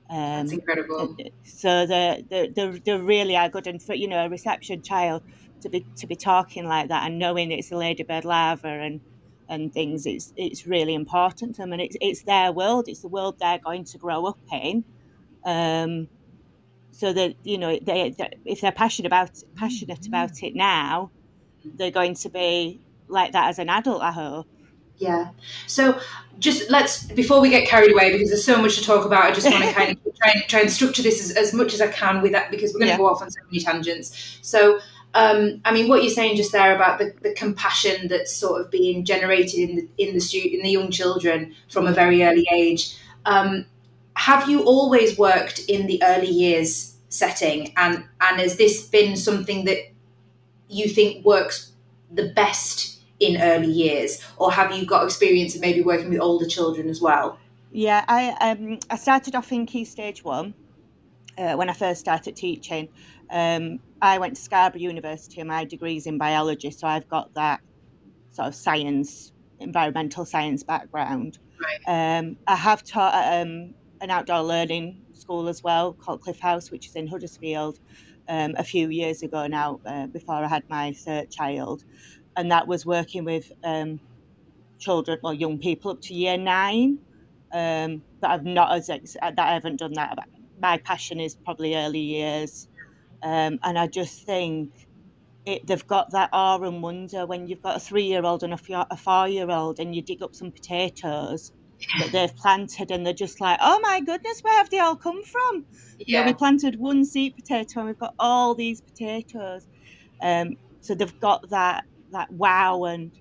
Um, 0.10 0.48
That's 0.48 0.54
incredible. 0.54 1.16
So 1.44 1.86
the 1.86 2.26
the 2.30 2.82
the, 2.84 3.00
really 3.00 3.38
are 3.38 3.50
good, 3.50 3.68
and 3.68 3.82
for 3.82 3.94
you 3.94 4.08
know 4.08 4.26
a 4.26 4.30
reception 4.30 4.82
child 4.82 5.24
to 5.62 5.70
be 5.70 5.86
to 5.98 6.08
be 6.08 6.16
talking 6.16 6.66
like 6.66 6.88
that 6.90 7.06
and 7.06 7.20
knowing 7.20 7.52
it's 7.52 7.72
a 7.72 7.76
ladybird 7.76 8.26
larva 8.26 8.68
and 8.68 9.02
and 9.50 9.74
things, 9.74 10.06
it's 10.06 10.32
it's 10.38 10.68
really 10.68 10.94
important 10.94 11.56
to 11.56 11.62
them, 11.62 11.74
and 11.74 11.82
it's 11.82 11.98
it's 12.00 12.22
their 12.24 12.52
world. 12.52 12.88
It's 12.88 13.02
the 13.02 13.08
world 13.08 13.38
they're 13.40 13.60
going 13.60 13.84
to 13.86 13.98
grow 13.98 14.26
up 14.26 14.40
in. 14.52 14.84
Um, 15.44 16.08
so 16.92 17.14
that 17.14 17.36
you 17.44 17.58
know, 17.58 17.80
they, 17.82 18.12
they, 18.12 18.30
if 18.46 18.62
they're 18.62 18.72
passionate 18.72 19.08
about 19.08 19.32
passionate 19.56 20.06
about 20.08 20.44
it 20.44 20.56
now, 20.56 21.12
they're 21.64 21.92
going 21.92 22.14
to 22.16 22.30
be 22.30 22.80
like 23.08 23.32
that 23.34 23.50
as 23.50 23.60
an 23.60 23.70
adult. 23.70 24.02
I 24.02 24.12
hope. 24.12 24.48
Yeah. 25.00 25.30
So 25.68 26.00
just 26.40 26.70
let's 26.70 27.04
before 27.04 27.42
we 27.42 27.50
get 27.50 27.68
carried 27.68 27.92
away 27.92 28.12
because 28.12 28.30
there's 28.30 28.46
so 28.46 28.62
much 28.62 28.78
to 28.78 28.84
talk 28.84 29.06
about. 29.06 29.24
I 29.24 29.32
just 29.32 29.50
want 29.50 29.64
to 29.64 29.72
kind 29.74 29.92
of 29.92 30.16
try 30.18 30.32
and, 30.34 30.44
try 30.48 30.60
and 30.62 30.72
structure 30.72 31.02
this 31.02 31.22
as, 31.24 31.36
as 31.36 31.54
much 31.54 31.74
as 31.74 31.82
I 31.82 31.88
can 31.88 32.22
with 32.22 32.34
that 32.34 32.52
because 32.52 32.74
we're 32.74 32.80
going 32.80 32.90
to 32.90 32.94
Yeah. 32.94 32.98
go 32.98 33.10
off 33.10 33.22
on 33.22 33.32
so 33.32 33.40
many 33.46 33.60
tangents. 33.60 34.38
So. 34.42 34.80
Um, 35.16 35.60
I 35.66 35.74
mean, 35.74 35.90
what 35.90 36.04
you're 36.04 36.14
saying 36.14 36.36
just 36.38 36.52
there 36.52 36.76
about 36.76 37.00
the, 37.00 37.12
the 37.24 37.34
compassion 37.34 38.08
that's 38.10 38.32
sort 38.32 38.62
of 38.62 38.70
being 38.70 39.04
generated 39.04 39.56
in 39.68 39.76
the 39.78 39.88
in 39.98 40.14
the 40.14 40.20
stu- 40.20 40.48
in 40.54 40.62
the 40.62 40.70
young 40.70 40.92
children 40.92 41.56
from 41.68 41.88
a 41.88 41.92
very 41.92 42.22
early 42.22 42.48
age. 42.54 42.96
Um, 43.26 43.66
have 44.14 44.48
you 44.48 44.62
always 44.66 45.18
worked 45.18 45.62
in 45.68 45.88
the 45.88 46.00
early 46.04 46.30
years 46.30 46.96
setting, 47.10 47.74
and 47.76 48.04
and 48.22 48.40
has 48.40 48.58
this 48.58 48.86
been 48.88 49.18
something 49.18 49.66
that 49.66 49.80
you 50.70 50.88
think 50.88 51.26
works 51.26 51.72
the 52.12 52.30
best 52.36 52.99
in 53.20 53.42
early 53.42 53.68
years, 53.68 54.24
or 54.38 54.52
have 54.52 54.76
you 54.76 54.86
got 54.86 55.04
experience 55.04 55.56
of 55.56 55.62
maybe 55.62 55.82
working 55.82 56.10
with 56.10 56.20
older 56.20 56.48
children 56.48 56.90
as 56.90 57.02
well? 57.02 57.38
Yeah, 57.72 58.04
I 58.08 58.52
um 58.52 58.80
I 58.90 58.96
started 58.96 59.36
off 59.36 59.52
in 59.52 59.66
Key 59.66 59.86
Stage 59.86 60.24
One 60.24 60.54
uh, 61.38 61.54
when 61.56 61.70
I 61.70 61.74
first 61.74 62.00
started 62.00 62.36
teaching. 62.36 62.90
Um, 63.30 63.80
I 64.02 64.18
went 64.18 64.36
to 64.36 64.42
Scarborough 64.42 64.82
University 64.82 65.40
and 65.40 65.48
my 65.48 65.66
degree's 65.66 66.08
in 66.08 66.18
biology, 66.18 66.72
so 66.72 66.88
I've 66.88 67.08
got 67.08 67.34
that 67.36 67.62
sort 68.32 68.48
of 68.48 68.56
science, 68.56 69.32
environmental 69.60 70.26
science 70.26 70.64
background. 70.64 71.38
Um, 71.86 72.38
I 72.48 72.56
have 72.56 72.84
taught 72.84 73.14
at 73.14 73.42
um, 73.42 73.76
an 74.02 74.10
outdoor 74.10 74.42
learning 74.42 75.02
school 75.14 75.48
as 75.48 75.62
well 75.62 75.94
called 75.94 76.22
Cliff 76.22 76.40
House, 76.40 76.72
which 76.72 76.88
is 76.88 76.96
in 76.96 77.08
Huddersfield, 77.08 77.80
um, 78.30 78.56
a 78.58 78.64
few 78.64 78.90
years 78.90 79.24
ago 79.24 79.48
now, 79.48 79.82
uh, 79.86 80.08
before 80.08 80.36
I 80.36 80.48
had 80.48 80.64
my 80.70 80.94
third 80.94 81.32
child, 81.32 81.84
and 82.40 82.52
that 82.54 82.68
was 82.68 82.86
working 82.88 83.26
with 83.26 83.52
um, 83.66 84.00
children 84.80 85.20
or 85.24 85.34
young 85.34 85.60
people 85.60 85.92
up 85.92 86.02
to 86.04 86.14
year 86.16 86.38
nine. 86.38 87.00
Um, 87.54 88.04
but 88.22 88.32
I've 88.32 88.46
not 88.46 88.74
as 88.76 88.90
ex- 88.90 89.18
that 89.22 89.40
I 89.40 89.54
haven't 89.54 89.78
done 89.80 89.94
that. 89.96 90.18
My 90.62 90.80
passion 90.86 91.20
is 91.20 91.36
probably 91.46 91.76
early 91.76 92.00
years, 92.02 92.68
um, 93.24 93.60
and 93.64 93.80
I 93.80 93.88
just 93.88 94.26
think 94.26 94.72
it, 95.46 95.68
they've 95.68 95.88
got 95.88 96.12
that 96.12 96.30
awe 96.34 96.62
and 96.64 96.84
wonder 96.84 97.26
when 97.28 97.48
you've 97.48 97.62
got 97.62 97.78
a 97.78 97.82
three-year-old 97.82 98.44
and 98.44 98.54
a, 98.54 98.58
f- 98.58 98.88
a 98.92 98.98
four-year-old, 98.98 99.80
and 99.80 99.96
you 99.96 100.04
dig 100.04 100.24
up 100.24 100.36
some 100.36 100.52
potatoes 100.52 101.52
that 102.00 102.12
they've 102.12 102.36
planted, 102.38 102.92
and 102.92 103.06
they're 103.06 103.14
just 103.14 103.42
like, 103.42 103.60
"Oh 103.62 103.80
my 103.82 104.02
goodness, 104.02 104.42
where 104.44 104.58
have 104.58 104.70
they 104.70 104.80
all 104.80 104.98
come 104.98 105.24
from?" 105.24 105.66
You 106.06 106.20
know, 106.20 106.24
we 106.24 106.34
planted 106.34 106.78
one 106.80 107.06
seed 107.06 107.36
potato, 107.36 107.82
and 107.82 107.88
we've 107.90 108.00
got 108.00 108.16
all 108.20 108.56
these 108.56 108.82
potatoes. 108.82 109.68
Um, 110.22 110.58
so 110.82 110.96
they've 110.96 111.20
got 111.20 111.50
that 111.52 111.86
that 112.12 112.32
wow 112.32 112.86
and 112.86 113.14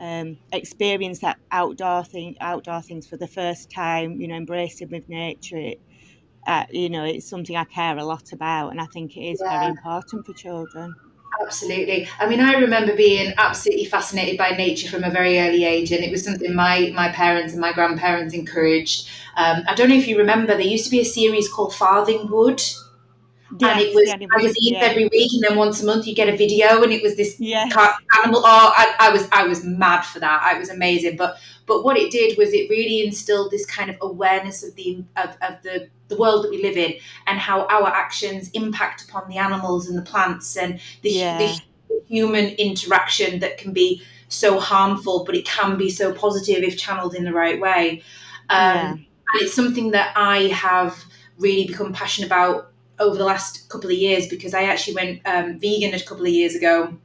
um, 0.00 0.38
experience 0.52 1.20
that 1.20 1.38
outdoor 1.52 2.04
thing, 2.04 2.34
outdoor 2.40 2.82
things 2.82 3.06
for 3.06 3.16
the 3.16 3.28
first 3.28 3.70
time. 3.74 4.20
You 4.20 4.28
know, 4.28 4.36
embracing 4.36 4.90
with 4.90 5.08
nature. 5.08 5.58
It, 5.58 5.78
uh, 6.46 6.64
you 6.70 6.90
know, 6.90 7.04
it's 7.04 7.28
something 7.28 7.56
I 7.56 7.64
care 7.64 7.96
a 7.96 8.04
lot 8.04 8.24
about, 8.32 8.70
and 8.70 8.80
I 8.80 8.86
think 8.86 9.16
it 9.16 9.20
is 9.22 9.40
Yeah. 9.40 9.58
very 9.60 9.70
important 9.70 10.26
for 10.26 10.34
children. 10.34 10.94
Absolutely. 11.42 12.08
I 12.20 12.28
mean, 12.28 12.40
I 12.40 12.54
remember 12.54 12.94
being 12.94 13.32
absolutely 13.38 13.86
fascinated 13.86 14.38
by 14.38 14.50
nature 14.50 14.88
from 14.88 15.02
a 15.02 15.10
very 15.10 15.38
early 15.40 15.64
age, 15.64 15.90
and 15.90 16.04
it 16.04 16.10
was 16.10 16.24
something 16.24 16.54
my 16.54 16.92
my 16.94 17.08
parents 17.08 17.52
and 17.52 17.60
my 17.60 17.72
grandparents 17.72 18.34
encouraged. 18.34 19.08
Um, 19.36 19.64
I 19.68 19.74
don't 19.74 19.88
know 19.88 19.96
if 19.96 20.06
you 20.06 20.16
remember, 20.16 20.52
there 20.54 20.60
used 20.60 20.84
to 20.84 20.90
be 20.92 21.00
a 21.00 21.04
series 21.04 21.48
called 21.52 21.74
Farthingwood, 23.58 23.70
and 23.72 23.80
it 23.80 23.94
was 23.94 24.08
yeah, 24.08 24.26
magazines 24.30 24.70
yeah. 24.70 24.78
every 24.80 25.08
week, 25.08 25.30
and 25.34 25.42
then 25.48 25.56
once 25.56 25.82
a 25.82 25.86
month 25.86 26.06
you 26.06 26.14
get 26.14 26.28
a 26.28 26.36
video, 26.36 26.82
and 26.82 26.92
it 26.92 27.02
was 27.02 27.16
this 27.16 27.38
Yes. 27.38 27.72
animal. 28.22 28.40
Oh, 28.44 28.72
I, 28.76 28.94
I 28.98 29.10
was 29.10 29.28
I 29.32 29.46
was 29.46 29.64
mad 29.64 30.02
for 30.02 30.20
that. 30.20 30.52
It 30.54 30.58
was 30.58 30.70
amazing. 30.70 31.16
But 31.16 31.36
but 31.66 31.84
what 31.84 31.96
it 31.96 32.10
did 32.10 32.36
was 32.36 32.52
it 32.52 32.68
really 32.70 33.04
instilled 33.04 33.50
this 33.50 33.66
kind 33.66 33.90
of 33.90 33.96
awareness 34.00 34.62
of 34.62 34.74
the 34.74 35.04
of, 35.16 35.30
of 35.42 35.62
the 35.62 35.88
the 36.08 36.16
world 36.16 36.44
that 36.44 36.50
we 36.50 36.62
live 36.62 36.76
in 36.76 36.94
and 37.26 37.38
how 37.38 37.66
our 37.66 37.88
actions 37.88 38.50
impact 38.50 39.08
upon 39.08 39.28
the 39.28 39.38
animals 39.38 39.88
and 39.88 39.96
the 39.96 40.02
plants 40.02 40.56
and 40.56 40.78
the, 41.02 41.10
Yeah. 41.10 41.38
the 41.38 41.60
human 42.06 42.48
interaction 42.56 43.38
that 43.40 43.56
can 43.56 43.72
be 43.72 44.02
so 44.28 44.60
harmful, 44.60 45.24
but 45.24 45.34
it 45.34 45.46
can 45.46 45.78
be 45.78 45.90
so 45.90 46.12
positive 46.12 46.62
if 46.62 46.76
channeled 46.76 47.14
in 47.14 47.24
the 47.24 47.32
right 47.32 47.60
way. 47.60 48.02
Um. 48.50 49.06
And 49.32 49.42
it's 49.42 49.54
something 49.54 49.90
that 49.92 50.12
I 50.16 50.48
have 50.48 51.02
really 51.38 51.66
become 51.66 51.92
passionate 51.92 52.26
about 52.26 52.70
over 53.04 53.16
the 53.16 53.24
last 53.24 53.68
couple 53.68 53.90
of 53.90 53.96
years 53.96 54.26
because 54.26 54.54
I 54.54 54.64
actually 54.64 54.94
went 54.94 55.20
um, 55.26 55.58
vegan 55.58 55.94
a 55.94 56.00
couple 56.00 56.24
of 56.24 56.32
years 56.32 56.54
ago, 56.54 56.96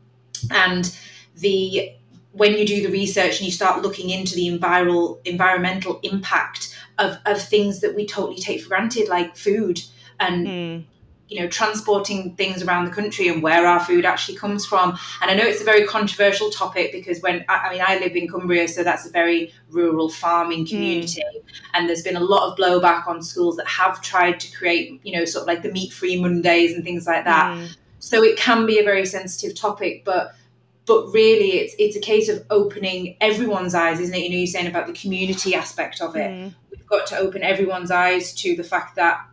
and 0.51 0.95
the 1.35 1.91
when 2.31 2.57
you 2.57 2.65
do 2.65 2.81
the 2.81 2.91
research 2.91 3.39
and 3.39 3.45
you 3.45 3.51
start 3.51 3.81
looking 3.81 4.09
into 4.09 4.35
the 4.35 4.47
environmental 4.47 5.19
environmental 5.25 5.99
impact 6.03 6.75
of, 6.99 7.17
of 7.25 7.41
things 7.41 7.81
that 7.81 7.95
we 7.95 8.05
totally 8.05 8.39
take 8.39 8.61
for 8.61 8.69
granted, 8.69 9.09
like 9.09 9.35
food 9.35 9.81
and 10.19 10.47
Mm. 10.47 10.83
You 11.29 11.39
know 11.39 11.47
transporting 11.47 12.35
things 12.35 12.63
around 12.63 12.85
the 12.85 12.91
country 12.91 13.27
and 13.27 13.41
where 13.41 13.65
our 13.65 13.79
food 13.79 14.03
actually 14.03 14.35
comes 14.35 14.65
from. 14.65 14.97
And 15.21 15.31
i 15.31 15.35
know 15.35 15.43
it's 15.43 15.61
a 15.61 15.63
very 15.63 15.85
controversial 15.85 16.49
topic 16.49 16.91
because 16.91 17.21
when 17.21 17.45
i, 17.47 17.71
mean 17.71 17.81
i 17.85 17.97
live 17.99 18.15
in 18.15 18.27
cumbria 18.27 18.67
so 18.67 18.83
that's 18.83 19.05
a 19.05 19.11
very 19.11 19.53
rural 19.69 20.09
farming 20.09 20.67
community. 20.67 21.23
And 21.73 21.87
there's 21.87 22.01
been 22.01 22.15
a 22.15 22.19
lot 22.19 22.51
of 22.51 22.57
blowback 22.57 23.07
on 23.07 23.21
schools 23.21 23.55
that 23.57 23.67
have 23.67 24.01
tried 24.01 24.39
to 24.39 24.57
create 24.57 24.99
you 25.03 25.13
know 25.13 25.25
sort 25.25 25.43
of 25.43 25.47
like 25.47 25.61
the 25.61 25.71
meat 25.71 25.93
free 25.93 26.19
mondays 26.19 26.73
and 26.73 26.83
things 26.83 27.05
like 27.07 27.23
that. 27.25 27.55
Mm. 27.55 27.75
so 27.99 28.23
it 28.23 28.37
can 28.37 28.65
be 28.65 28.79
a 28.79 28.83
very 28.83 29.05
sensitive 29.05 29.55
topic 29.55 30.03
but 30.03 30.33
but 30.85 31.05
really 31.13 31.51
it's 31.59 31.75
it's 31.77 31.95
a 31.95 32.01
case 32.01 32.27
of 32.29 32.43
opening 32.49 33.15
everyone's 33.21 33.75
eyes 33.75 33.99
isn't 33.99 34.15
it? 34.15 34.23
You 34.23 34.29
know 34.29 34.37
you're 34.37 34.47
saying 34.47 34.67
about 34.67 34.87
the 34.87 34.93
community 34.93 35.53
aspect 35.53 36.01
of 36.01 36.15
it. 36.15 36.31
Mm. 36.31 36.53
we've 36.71 36.87
got 36.87 37.05
to 37.07 37.17
open 37.17 37.43
everyone's 37.43 37.91
eyes 37.91 38.33
to 38.41 38.55
the 38.55 38.63
fact 38.63 38.95
that 38.95 39.28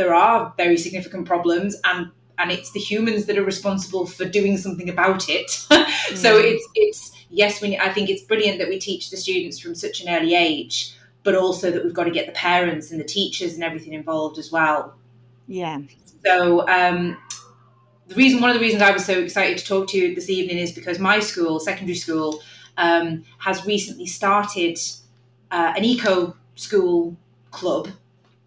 there 0.00 0.14
are 0.14 0.38
very 0.56 0.76
significant 0.86 1.24
problems 1.32 1.76
and 1.90 2.10
and 2.38 2.50
it's 2.56 2.70
the 2.76 2.80
humans 2.90 3.26
that 3.26 3.36
are 3.40 3.44
responsible 3.54 4.04
for 4.16 4.24
doing 4.38 4.56
something 4.64 4.88
about 4.96 5.22
it 5.28 5.50
so 6.24 6.30
Mm. 6.40 6.44
it's 6.52 6.66
it's 6.84 7.02
yes 7.40 7.60
we 7.62 7.68
i 7.88 7.90
think 7.94 8.08
it's 8.12 8.22
brilliant 8.30 8.58
that 8.60 8.68
we 8.72 8.78
teach 8.88 9.04
the 9.10 9.16
students 9.24 9.58
from 9.62 9.74
such 9.74 9.96
an 10.02 10.08
early 10.16 10.34
age 10.34 10.76
but 11.26 11.34
also 11.34 11.70
that 11.70 11.80
we've 11.84 11.98
got 12.00 12.04
to 12.10 12.16
get 12.18 12.26
the 12.30 12.32
parents 12.50 12.90
and 12.90 12.98
the 13.04 13.04
teachers 13.18 13.52
and 13.54 13.62
everything 13.68 13.92
involved 14.02 14.38
as 14.44 14.48
well 14.56 14.80
Yeah. 15.60 15.78
so 16.26 16.66
um, 16.78 17.00
the 18.08 18.16
reason, 18.16 18.40
one 18.40 18.50
of 18.50 18.54
the 18.58 18.60
reasons 18.66 18.82
I 18.82 18.90
was 18.90 19.04
so 19.04 19.16
excited 19.26 19.56
to 19.58 19.64
talk 19.72 19.84
to 19.90 19.98
you 19.98 20.14
this 20.16 20.28
evening 20.28 20.58
is 20.58 20.72
because 20.72 20.98
my 20.98 21.20
school, 21.20 21.60
secondary 21.60 21.94
school, 22.04 22.40
um, 22.76 23.06
has 23.38 23.64
recently 23.66 24.06
started 24.06 24.76
uh, 25.52 25.72
an 25.76 25.84
eco 25.84 26.36
school 26.56 27.16
club, 27.52 27.84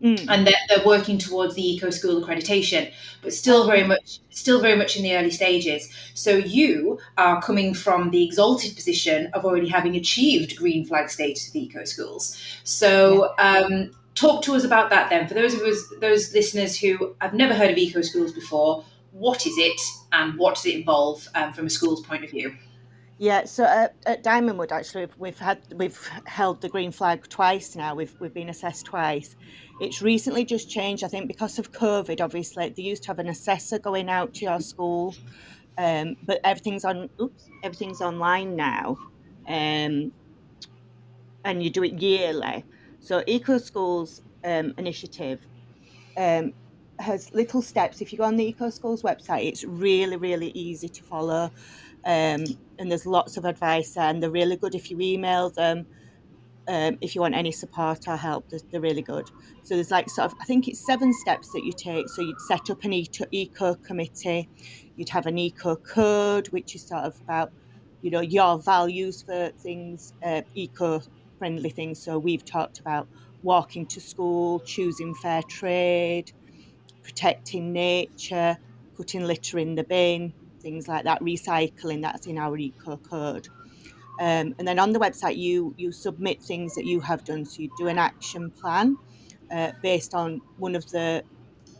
Mm. 0.03 0.25
and 0.27 0.45
they're, 0.45 0.53
they're 0.67 0.85
working 0.85 1.17
towards 1.17 1.55
the 1.55 1.65
eco 1.65 1.89
school 1.89 2.21
accreditation, 2.21 2.91
but 3.21 3.33
still 3.33 3.65
very 3.65 3.83
much, 3.83 4.19
still 4.31 4.59
very 4.59 4.75
much 4.75 4.97
in 4.97 5.03
the 5.03 5.15
early 5.15 5.31
stages. 5.31 5.89
So 6.13 6.31
you 6.31 6.99
are 7.17 7.41
coming 7.41 7.73
from 7.73 8.11
the 8.11 8.21
exalted 8.23 8.75
position 8.75 9.29
of 9.33 9.45
already 9.45 9.69
having 9.69 9.95
achieved 9.95 10.57
green 10.57 10.85
flag 10.85 11.09
status 11.09 11.47
with 11.47 11.55
eco 11.55 11.85
schools. 11.85 12.37
So. 12.63 13.33
Um, 13.39 13.91
talk 14.15 14.43
to 14.43 14.53
us 14.53 14.63
about 14.63 14.91
that 14.91 15.09
then. 15.09 15.27
For 15.27 15.33
those 15.33 15.55
of 15.55 15.61
us, 15.61 15.91
those 15.99 16.31
listeners 16.35 16.77
who 16.77 17.15
have 17.19 17.33
never 17.33 17.55
heard 17.55 17.71
of 17.71 17.77
eco 17.77 18.03
schools 18.03 18.31
before, 18.31 18.85
what 19.11 19.47
is 19.47 19.53
it 19.57 19.81
and 20.11 20.37
what 20.37 20.53
does 20.53 20.67
it 20.67 20.75
involve 20.75 21.27
um, 21.33 21.51
from 21.53 21.65
a 21.65 21.69
school's 21.69 22.05
point 22.05 22.23
of 22.23 22.29
view? 22.29 22.55
Yeah, 23.17 23.45
so 23.45 23.63
at, 23.63 23.95
at 24.05 24.23
Diamondwood, 24.23 24.71
actually, 24.71 25.05
we've- 25.05 25.13
we've 25.19 25.39
had 25.39 25.59
we've 25.75 26.09
held 26.25 26.61
the 26.61 26.69
green 26.69 26.91
flag 26.91 27.27
twice 27.29 27.75
now. 27.75 27.95
We've 27.95 28.13
we've 28.19 28.33
been 28.33 28.49
assessed 28.49 28.85
twice. 28.85 29.35
It's 29.79 30.01
recently 30.01 30.45
just 30.45 30.69
changed, 30.69 31.03
I 31.03 31.07
think, 31.07 31.27
because 31.27 31.59
of 31.59 31.71
COVID. 31.71 32.21
Obviously, 32.21 32.69
they 32.69 32.81
used 32.83 33.03
to 33.03 33.09
have 33.09 33.19
an 33.19 33.27
assessor 33.29 33.79
going 33.79 34.09
out 34.09 34.33
to 34.35 34.45
your 34.45 34.59
school, 34.59 35.15
um, 35.77 36.15
but 36.25 36.41
everything's 36.43 36.85
on. 36.85 37.09
Oops, 37.21 37.49
everything's 37.63 38.01
online 38.01 38.55
now, 38.55 38.97
um, 39.47 40.11
and 41.45 41.63
you 41.63 41.69
do 41.69 41.83
it 41.83 42.01
yearly. 42.01 42.65
So 42.99 43.23
Eco 43.27 43.57
Schools 43.59 44.21
um, 44.43 44.73
initiative 44.77 45.39
um, 46.17 46.53
has 46.99 47.31
little 47.33 47.61
steps. 47.61 48.01
If 48.01 48.11
you 48.11 48.17
go 48.17 48.23
on 48.23 48.37
the 48.37 48.45
Eco 48.45 48.69
Schools 48.69 49.03
website, 49.03 49.47
it's 49.47 49.63
really 49.63 50.17
really 50.17 50.49
easy 50.49 50.89
to 50.89 51.03
follow 51.03 51.51
um, 52.05 52.43
and 52.79 52.89
there's 52.89 53.05
lots 53.05 53.37
of 53.37 53.45
advice 53.45 53.91
there, 53.91 54.09
and 54.09 54.21
they're 54.21 54.31
really 54.31 54.55
good 54.55 54.75
if 54.75 54.91
you 54.91 54.99
email 54.99 55.49
them. 55.49 55.85
Um, 56.65 56.97
if 57.01 57.13
you 57.13 57.19
want 57.19 57.35
any 57.35 57.51
support 57.51 58.07
or 58.07 58.15
help, 58.15 58.49
they're, 58.49 58.61
they're 58.71 58.79
really 58.79 59.01
good. 59.01 59.29
So 59.63 59.75
there's 59.75 59.91
like 59.91 60.09
sort 60.09 60.31
of, 60.31 60.37
I 60.39 60.45
think 60.45 60.69
it's 60.69 60.79
seven 60.79 61.11
steps 61.11 61.51
that 61.51 61.65
you 61.65 61.73
take. 61.73 62.07
So 62.07 62.21
you'd 62.21 62.39
set 62.39 62.69
up 62.69 62.83
an 62.85 62.93
eco, 62.93 63.75
committee, 63.75 64.49
you'd 64.95 65.09
have 65.09 65.25
an 65.25 65.37
eco 65.37 65.75
code, 65.75 66.47
which 66.49 66.73
is 66.73 66.81
sort 66.81 67.03
of 67.03 67.19
about, 67.19 67.51
you 68.01 68.11
know, 68.11 68.21
your 68.21 68.59
values 68.59 69.23
for 69.23 69.49
things, 69.59 70.13
uh, 70.23 70.41
eco 70.55 71.01
friendly 71.37 71.69
things. 71.69 71.99
So 71.99 72.17
we've 72.17 72.45
talked 72.45 72.79
about 72.79 73.09
walking 73.41 73.85
to 73.87 73.99
school, 73.99 74.61
choosing 74.61 75.15
fair 75.15 75.41
trade, 75.41 76.31
protecting 77.01 77.73
nature, 77.73 78.57
putting 78.95 79.25
litter 79.25 79.59
in 79.59 79.75
the 79.75 79.83
bin, 79.83 80.31
things 80.63 80.87
like 80.87 81.03
that, 81.03 81.21
recycling, 81.21 82.01
that's 82.01 82.25
in 82.25 82.39
our 82.39 82.57
eco 82.57 82.97
code. 82.97 83.47
Um, 84.19 84.55
and 84.57 84.67
then 84.67 84.79
on 84.79 84.93
the 84.93 84.99
website, 84.99 85.37
you 85.37 85.73
you 85.77 85.91
submit 85.91 86.41
things 86.41 86.75
that 86.75 86.85
you 86.85 86.99
have 87.01 87.23
done. 87.23 87.45
So 87.45 87.61
you 87.61 87.69
do 87.77 87.87
an 87.87 87.97
action 87.97 88.49
plan 88.49 88.97
uh, 89.51 89.71
based 89.81 90.13
on 90.13 90.41
one 90.57 90.75
of 90.75 90.89
the 90.89 91.23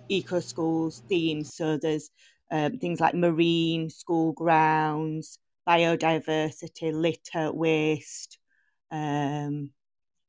eco 0.09 0.39
schools 0.39 1.03
themes. 1.09 1.55
So 1.55 1.77
there's 1.77 2.09
um, 2.51 2.77
things 2.77 2.99
like 2.99 3.15
marine, 3.15 3.89
school 3.89 4.33
grounds, 4.33 5.39
biodiversity, 5.67 6.93
litter, 6.93 7.51
waste, 7.51 8.37
um, 8.91 9.71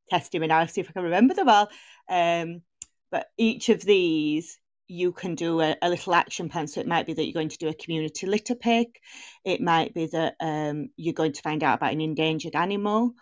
testing 0.08 0.42
and 0.42 0.50
now 0.50 0.66
see 0.66 0.80
if 0.80 0.90
I 0.90 0.92
can 0.92 1.02
remember 1.02 1.34
them 1.34 1.48
all. 1.48 1.68
Um, 2.08 2.62
but 3.10 3.28
each 3.36 3.68
of 3.68 3.80
these 3.82 4.58
you 4.86 5.12
can 5.12 5.34
do 5.34 5.60
a, 5.60 5.76
a, 5.80 5.88
little 5.88 6.14
action 6.14 6.48
plan. 6.48 6.66
So 6.66 6.80
it 6.80 6.86
might 6.86 7.06
be 7.06 7.14
that 7.14 7.24
you're 7.24 7.32
going 7.32 7.48
to 7.48 7.58
do 7.58 7.68
a 7.68 7.74
community 7.74 8.26
litter 8.26 8.54
pick. 8.54 9.00
It 9.44 9.60
might 9.60 9.94
be 9.94 10.06
that 10.06 10.36
um, 10.40 10.90
you're 10.96 11.14
going 11.14 11.32
to 11.32 11.42
find 11.42 11.62
out 11.62 11.78
about 11.78 11.92
an 11.92 12.00
endangered 12.00 12.54
animal. 12.54 13.14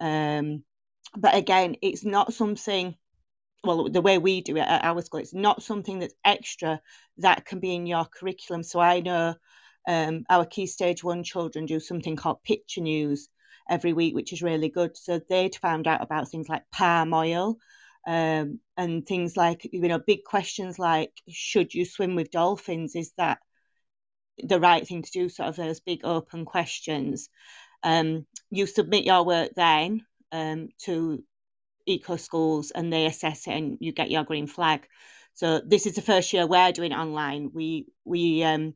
Um, 0.00 0.64
but 1.16 1.34
again, 1.34 1.76
it's 1.82 2.04
not 2.04 2.32
something, 2.32 2.94
well, 3.64 3.90
the 3.90 4.00
way 4.00 4.18
we 4.18 4.40
do 4.40 4.56
it 4.56 4.60
at 4.60 4.84
our 4.84 5.02
school, 5.02 5.20
it's 5.20 5.34
not 5.34 5.62
something 5.62 5.98
that's 5.98 6.14
extra 6.24 6.80
that 7.18 7.44
can 7.44 7.60
be 7.60 7.74
in 7.74 7.86
your 7.86 8.06
curriculum. 8.06 8.62
So 8.62 8.80
I 8.80 9.00
know 9.00 9.34
um, 9.86 10.24
our 10.30 10.46
Key 10.46 10.66
Stage 10.66 11.04
1 11.04 11.24
children 11.24 11.66
do 11.66 11.80
something 11.80 12.16
called 12.16 12.42
Picture 12.42 12.80
News 12.80 13.28
every 13.68 13.92
week, 13.92 14.14
which 14.14 14.32
is 14.32 14.42
really 14.42 14.68
good. 14.68 14.96
So 14.96 15.20
they'd 15.28 15.54
found 15.54 15.86
out 15.86 16.02
about 16.02 16.28
things 16.28 16.48
like 16.48 16.62
palm 16.70 17.12
oil 17.12 17.58
um, 18.06 18.60
and 18.76 19.06
things 19.06 19.36
like 19.36 19.68
you 19.72 19.88
know 19.88 19.98
big 19.98 20.24
questions 20.24 20.78
like 20.78 21.12
should 21.28 21.74
you 21.74 21.84
swim 21.84 22.14
with 22.14 22.30
dolphins? 22.30 22.96
Is 22.96 23.12
that 23.16 23.38
the 24.42 24.60
right 24.60 24.86
thing 24.86 25.02
to 25.02 25.10
do? 25.10 25.28
Sort 25.28 25.48
of 25.48 25.56
those 25.56 25.80
big 25.80 26.00
open 26.04 26.44
questions. 26.44 27.28
Um, 27.82 28.26
you 28.50 28.66
submit 28.66 29.04
your 29.04 29.24
work 29.24 29.52
then 29.56 30.04
um, 30.32 30.68
to 30.84 31.22
eco 31.86 32.16
schools 32.16 32.70
and 32.70 32.92
they 32.92 33.06
assess 33.06 33.46
it 33.46 33.52
and 33.52 33.78
you 33.80 33.92
get 33.92 34.10
your 34.10 34.24
green 34.24 34.46
flag. 34.46 34.86
So 35.34 35.60
this 35.64 35.86
is 35.86 35.94
the 35.94 36.02
first 36.02 36.32
year 36.32 36.46
we're 36.46 36.72
doing 36.72 36.92
online. 36.92 37.50
We 37.54 37.86
we 38.04 38.42
um, 38.44 38.74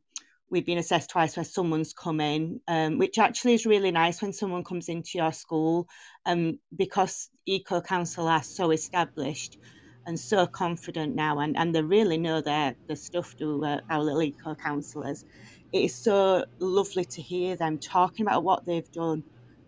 we've 0.50 0.66
been 0.66 0.78
assessed 0.78 1.10
twice 1.10 1.36
where 1.36 1.44
someone's 1.44 1.92
come 1.92 2.20
in, 2.20 2.60
um, 2.68 2.98
which 2.98 3.18
actually 3.18 3.54
is 3.54 3.66
really 3.66 3.90
nice 3.90 4.22
when 4.22 4.32
someone 4.32 4.64
comes 4.64 4.88
into 4.88 5.10
your 5.14 5.32
school. 5.32 5.88
Um, 6.24 6.58
because 6.74 7.28
Eco 7.46 7.80
Council 7.80 8.26
are 8.26 8.42
so 8.42 8.70
established 8.70 9.58
and 10.06 10.18
so 10.18 10.46
confident 10.46 11.14
now, 11.14 11.38
and, 11.38 11.56
and 11.56 11.74
they 11.74 11.82
really 11.82 12.18
know 12.18 12.40
their, 12.40 12.74
their 12.86 12.96
stuff, 12.96 13.36
do 13.36 13.64
uh, 13.64 13.80
our 13.90 14.02
little 14.02 14.22
Eco 14.22 14.54
Councillors. 14.54 15.24
It 15.72 15.84
is 15.84 15.94
so 15.94 16.44
lovely 16.58 17.04
to 17.04 17.22
hear 17.22 17.56
them 17.56 17.78
talking 17.78 18.26
about 18.26 18.44
what 18.44 18.64
they've 18.64 18.90
done, 18.92 19.24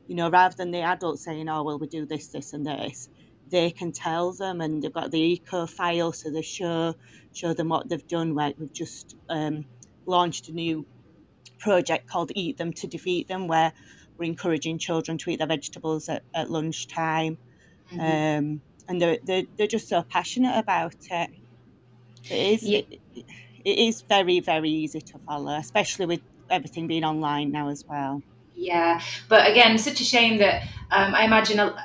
you 0.07 0.15
know, 0.15 0.31
rather 0.31 0.55
than 0.55 0.71
the 0.71 0.83
adults 0.83 1.25
saying, 1.25 1.49
oh, 1.49 1.63
well, 1.63 1.79
we 1.79 1.87
do 1.87 2.07
this, 2.07 2.29
this, 2.29 2.53
and 2.53 2.67
this. 2.67 3.09
They 3.49 3.71
can 3.71 3.93
tell 3.93 4.33
them, 4.33 4.61
and 4.61 4.83
they've 4.83 4.93
got 4.93 5.11
the 5.11 5.21
eco 5.21 5.67
file, 5.67 6.13
so 6.13 6.31
they 6.31 6.43
show 6.43 6.95
show 7.33 7.53
them 7.55 7.69
what 7.69 7.89
they've 7.89 8.07
done. 8.07 8.35
Like 8.35 8.57
we've 8.59 8.73
just 8.73 9.17
um, 9.29 9.67
launched 10.07 10.49
a 10.49 10.53
new 10.53 10.85
project 11.59 12.09
called 12.09 12.33
Eat 12.35 12.57
Them 12.57 12.73
to 12.75 12.87
Defeat 12.87 13.29
Them, 13.29 13.47
where 13.47 13.73
we're 14.19 14.25
encouraging 14.25 14.79
children 14.79 15.19
to 15.19 15.31
eat 15.31 15.39
their 15.39 15.47
vegetables 15.47 16.09
at, 16.09 16.23
at 16.35 16.51
lunchtime. 16.51 17.39
Mm-hmm. 17.93 18.01
Um, 18.01 18.61
and 18.89 19.03
they're, 19.03 19.19
they're, 19.25 19.43
they're 19.57 19.67
just 19.67 19.89
so 19.89 20.03
passionate 20.03 20.59
about 20.59 20.95
it. 21.11 21.31
It 22.25 22.33
is, 22.33 22.63
yeah. 22.63 22.79
it, 22.79 23.25
it 23.65 23.79
is 23.79 24.03
very, 24.03 24.41
very 24.41 24.71
easy 24.71 25.01
to 25.01 25.19
follow, 25.19 25.55
especially 25.57 26.07
with 26.07 26.21
everything 26.51 26.87
being 26.87 27.05
online 27.05 27.53
now 27.53 27.69
as 27.69 27.85
well. 27.89 28.23
Yeah, 28.55 29.01
but 29.29 29.51
again, 29.51 29.77
such 29.79 30.01
a 30.01 30.05
shame 30.05 30.39
that 30.39 30.63
um, 30.91 31.15
I 31.15 31.25
imagine 31.25 31.59
a, 31.59 31.77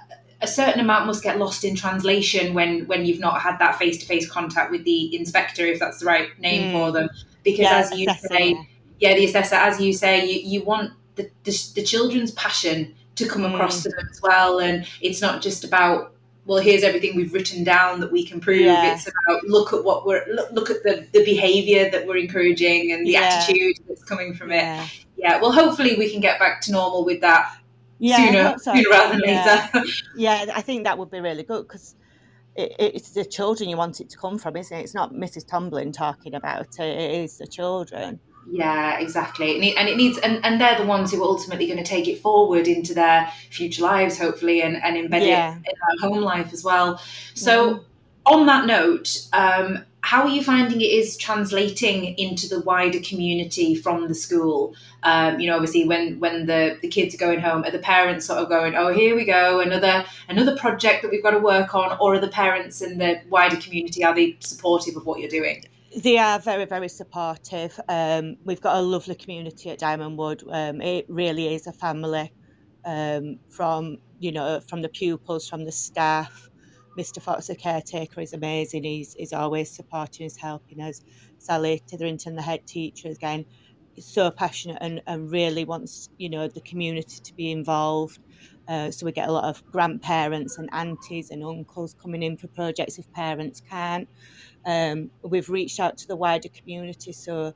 a, 0.42 0.48
certain 0.48 0.80
amount 0.80 1.06
must 1.06 1.22
get 1.22 1.38
lost 1.38 1.66
in 1.66 1.76
translation 1.76 2.54
when 2.54 2.88
when 2.88 3.06
you've 3.06 3.20
not 3.20 3.42
had 3.42 3.60
that 3.60 3.78
face 3.78 3.98
to 3.98 4.06
face 4.06 4.30
contact 4.30 4.72
with 4.72 4.86
the 4.86 5.14
inspector, 5.14 5.66
if 5.66 5.80
that's 5.80 6.00
the 6.00 6.06
right 6.06 6.30
name 6.40 6.70
mm. 6.70 6.72
for 6.72 6.92
them 6.92 7.10
because 7.44 7.60
yeah, 7.60 7.78
as 7.78 8.00
you 8.00 8.10
assessor, 8.10 8.28
say, 8.28 8.70
yeah. 9.00 9.16
the 9.16 9.26
assessor, 9.26 9.56
as 9.56 9.80
you 9.80 9.94
say, 9.94 10.26
you, 10.26 10.40
you 10.60 10.64
want 10.64 10.94
the, 11.16 11.30
the, 11.44 11.72
the 11.76 11.84
children's 11.84 12.32
passion 12.32 12.96
to 13.16 13.28
come 13.28 13.44
mm. 13.44 13.54
across 13.54 13.84
to 13.84 13.90
them 13.90 14.08
as 14.10 14.22
well, 14.22 14.60
and 14.60 14.88
it's 15.02 15.22
not 15.22 15.42
just 15.42 15.64
about 15.64 16.14
well, 16.46 16.62
here's 16.62 16.84
everything 16.84 17.16
we've 17.16 17.34
written 17.34 17.64
down 17.64 18.00
that 18.00 18.12
we 18.12 18.26
can 18.26 18.40
prove. 18.40 18.62
Yeah. 18.62 18.94
It's 18.94 19.08
about 19.08 19.44
look 19.44 19.74
at 19.74 19.84
what 19.84 20.06
we're 20.06 20.26
look, 20.28 20.52
look 20.52 20.70
at 20.70 20.84
the, 20.84 21.08
the 21.14 21.24
behavior 21.24 21.90
that 21.92 22.08
we're 22.08 22.18
encouraging 22.18 22.92
and 22.92 23.06
the 23.06 23.12
yeah. 23.12 23.42
attitude 23.44 23.78
that's 23.88 24.04
coming 24.04 24.34
from 24.34 24.52
yeah. 24.52 24.84
it. 24.84 25.06
Yeah. 25.18 25.42
Well, 25.42 25.52
hopefully 25.52 25.96
we 25.98 26.10
can 26.10 26.20
get 26.20 26.40
back 26.40 26.62
to 26.62 26.72
normal 26.72 27.06
with 27.06 27.22
that 27.22 27.58
yeah, 28.00 28.18
sooner, 28.18 28.58
so. 28.58 28.74
sooner 28.74 28.90
rather 28.90 29.20
than 29.20 29.22
later. 29.22 29.92
yeah, 30.16 30.46
I 30.56 30.62
think 30.62 30.84
that 30.86 30.98
would 30.98 31.12
be 31.12 31.20
really 31.20 31.44
good 31.44 31.68
because 31.68 31.96
it, 32.56 32.76
it's 32.80 33.12
the 33.12 33.24
children 33.24 33.70
you 33.70 33.78
want 33.78 34.02
it 34.02 34.10
to 34.10 34.18
come 34.18 34.40
from, 34.40 34.58
isn't 34.58 34.76
it? 34.76 34.82
It's 34.82 34.96
not 34.96 35.14
Mrs. 35.14 35.48
Tomlin 35.48 35.92
talking 35.92 36.34
about 36.34 36.80
it; 36.80 36.84
it 36.84 37.24
is 37.24 37.38
the 37.38 37.46
children. 37.46 38.20
Yeah, 38.50 39.00
exactly, 39.00 39.56
and 39.56 39.64
it, 39.64 39.78
and 39.78 39.88
it 39.88 39.98
needs, 39.98 40.18
and, 40.18 40.44
and 40.44 40.60
they're 40.60 40.78
the 40.78 40.86
ones 40.86 41.12
who 41.12 41.22
are 41.22 41.26
ultimately 41.26 41.68
going 41.68 41.78
to 41.78 41.84
take 41.84 42.08
it 42.08 42.20
forward 42.20 42.68
into 42.68 42.94
their 42.94 43.32
future 43.50 43.84
lives, 43.84 44.18
hopefully, 44.18 44.62
and, 44.62 44.82
and 44.84 44.96
embed 44.98 45.26
yeah. 45.26 45.54
it 45.54 45.58
in 45.58 45.64
their 45.64 46.10
home 46.10 46.22
life 46.22 46.52
as 46.52 46.64
well. 46.64 47.00
So, 47.34 47.76
mm. 47.76 47.84
on 48.26 48.48
that 48.48 48.66
note, 48.66 49.28
um, 49.32 49.86
how 50.02 50.24
are 50.24 50.30
you 50.30 50.44
finding 50.44 50.82
it 50.82 50.86
is 50.86 51.16
translating 51.16 52.18
into 52.18 52.50
the 52.50 52.62
wider 52.62 53.00
community 53.00 53.76
from 53.76 54.08
the 54.08 54.16
school? 54.16 54.76
Um, 55.04 55.40
you 55.40 55.48
know, 55.48 55.56
obviously, 55.56 55.88
when 55.88 56.20
when 56.20 56.48
the, 56.48 56.78
the 56.82 56.88
kids 56.88 57.14
are 57.14 57.20
going 57.20 57.40
home, 57.40 57.64
are 57.64 57.72
the 57.72 57.80
parents 57.80 58.26
sort 58.26 58.40
of 58.40 58.50
going, 58.50 58.76
"Oh, 58.76 58.92
here 58.92 59.16
we 59.16 59.26
go, 59.26 59.60
another 59.60 60.04
another 60.28 60.58
project 60.58 61.04
that 61.04 61.12
we've 61.12 61.24
got 61.24 61.32
to 61.32 61.40
work 61.40 61.76
on," 61.76 61.98
or 62.00 62.16
are 62.16 62.20
the 62.20 62.28
parents 62.28 62.82
and 62.82 63.00
the 63.00 63.22
wider 63.30 63.58
community 63.58 64.04
are 64.04 64.16
they 64.16 64.38
supportive 64.40 64.96
of 64.96 65.06
what 65.06 65.20
you're 65.20 65.30
doing? 65.30 65.64
They 65.98 66.18
are 66.20 66.40
very, 66.40 66.66
very 66.66 66.90
supportive. 66.90 67.80
Um, 67.90 68.38
we've 68.46 68.62
got 68.62 68.78
a 68.78 68.82
lovely 68.82 69.16
community 69.16 69.72
at 69.72 69.80
Diamond 69.80 70.18
Wood. 70.18 70.44
Um, 70.50 70.82
it 70.82 71.06
really 71.10 71.54
is 71.54 71.68
a 71.68 71.74
family 71.74 72.32
um, 72.86 73.40
from 73.50 73.98
you 74.20 74.32
know 74.32 74.62
from 74.70 74.84
the 74.84 74.90
pupils, 74.90 75.50
from 75.50 75.66
the 75.66 75.72
staff. 75.74 76.50
Mr. 76.98 77.22
Fox, 77.22 77.48
the 77.48 77.56
caretaker, 77.56 78.22
is 78.22 78.34
amazing. 78.34 78.84
He's, 78.84 79.16
he's 79.16 79.34
always 79.34 79.72
supporting 79.72 80.26
us, 80.28 80.38
helping 80.38 80.82
us. 80.82 81.02
Sally 81.40 81.82
Titherington, 81.88 82.36
the 82.36 82.42
head 82.42 82.68
teacher, 82.68 83.10
again, 83.10 83.46
is 83.96 84.06
so 84.06 84.32
passionate 84.32 84.78
and, 84.82 85.02
and 85.08 85.32
really 85.32 85.66
wants, 85.66 86.10
you 86.18 86.30
know, 86.30 86.48
the 86.50 86.62
community 86.62 87.20
to 87.24 87.34
be 87.36 87.52
involved. 87.52 88.20
Uh, 88.68 88.92
so 88.92 89.06
we 89.06 89.14
get 89.14 89.30
a 89.30 89.32
lot 89.32 89.46
of 89.46 89.66
grandparents 89.72 90.58
and 90.58 90.70
aunties 90.74 91.32
and 91.32 91.44
uncles 91.44 91.96
coming 92.02 92.24
in 92.24 92.38
for 92.38 92.48
projects 92.50 93.00
if 93.00 93.12
parents 93.14 93.62
can't. 93.70 94.10
Um, 94.66 95.10
we've 95.24 95.50
reached 95.50 95.80
out 95.80 95.98
to 96.00 96.08
the 96.08 96.16
wider 96.16 96.50
community, 96.50 97.12
so 97.12 97.54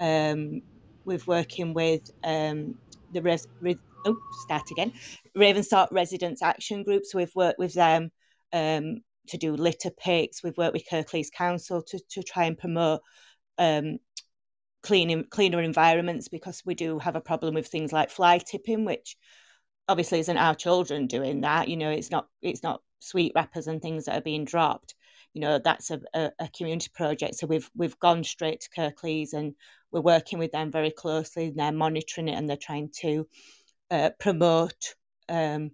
um, 0.00 0.62
we're 1.04 1.20
working 1.26 1.74
with 1.74 2.10
um, 2.24 2.74
the 3.12 3.22
res- 3.22 3.48
re- 3.60 3.78
oh, 4.06 4.16
start 4.44 4.70
again, 4.70 4.92
Ravensthorpe 5.36 5.92
Residents 5.92 6.42
Action 6.42 6.82
Group. 6.82 7.04
So 7.04 7.18
we've 7.18 7.34
worked 7.34 7.58
with 7.58 7.74
them 7.74 8.10
um, 8.52 9.00
to 9.28 9.38
do 9.38 9.54
litter 9.54 9.90
picks. 9.90 10.42
We've 10.42 10.56
worked 10.56 10.74
with 10.74 10.88
Kirklees 10.90 11.32
Council 11.32 11.82
to, 11.82 12.00
to 12.10 12.22
try 12.22 12.44
and 12.44 12.58
promote 12.58 13.00
um, 13.58 13.98
cleaning, 14.82 15.24
cleaner 15.30 15.62
environments 15.62 16.28
because 16.28 16.62
we 16.64 16.74
do 16.74 16.98
have 16.98 17.16
a 17.16 17.20
problem 17.20 17.54
with 17.54 17.66
things 17.66 17.92
like 17.92 18.10
fly 18.10 18.38
tipping, 18.38 18.84
which 18.84 19.16
obviously 19.88 20.20
isn't 20.20 20.36
our 20.36 20.54
children 20.54 21.06
doing 21.06 21.42
that. 21.42 21.68
You 21.68 21.76
know, 21.76 21.90
it's 21.90 22.10
not 22.10 22.28
it's 22.42 22.62
not 22.62 22.82
sweet 23.00 23.32
wrappers 23.34 23.66
and 23.66 23.80
things 23.80 24.04
that 24.04 24.18
are 24.18 24.22
being 24.22 24.44
dropped. 24.44 24.94
You 25.34 25.42
know, 25.42 25.58
that's 25.58 25.90
a, 25.90 26.00
a, 26.14 26.30
a 26.38 26.48
community 26.56 26.90
project. 26.94 27.36
So 27.36 27.46
we've 27.46 27.70
we've 27.74 27.98
gone 27.98 28.24
straight 28.24 28.60
to 28.62 28.70
Kirklees 28.70 29.32
and 29.32 29.54
we're 29.90 30.00
working 30.00 30.38
with 30.38 30.52
them 30.52 30.70
very 30.70 30.90
closely. 30.90 31.46
And 31.46 31.56
they're 31.56 31.72
monitoring 31.72 32.28
it 32.28 32.34
and 32.34 32.48
they're 32.48 32.56
trying 32.56 32.90
to 33.00 33.28
uh, 33.90 34.10
promote 34.18 34.94
um, 35.28 35.70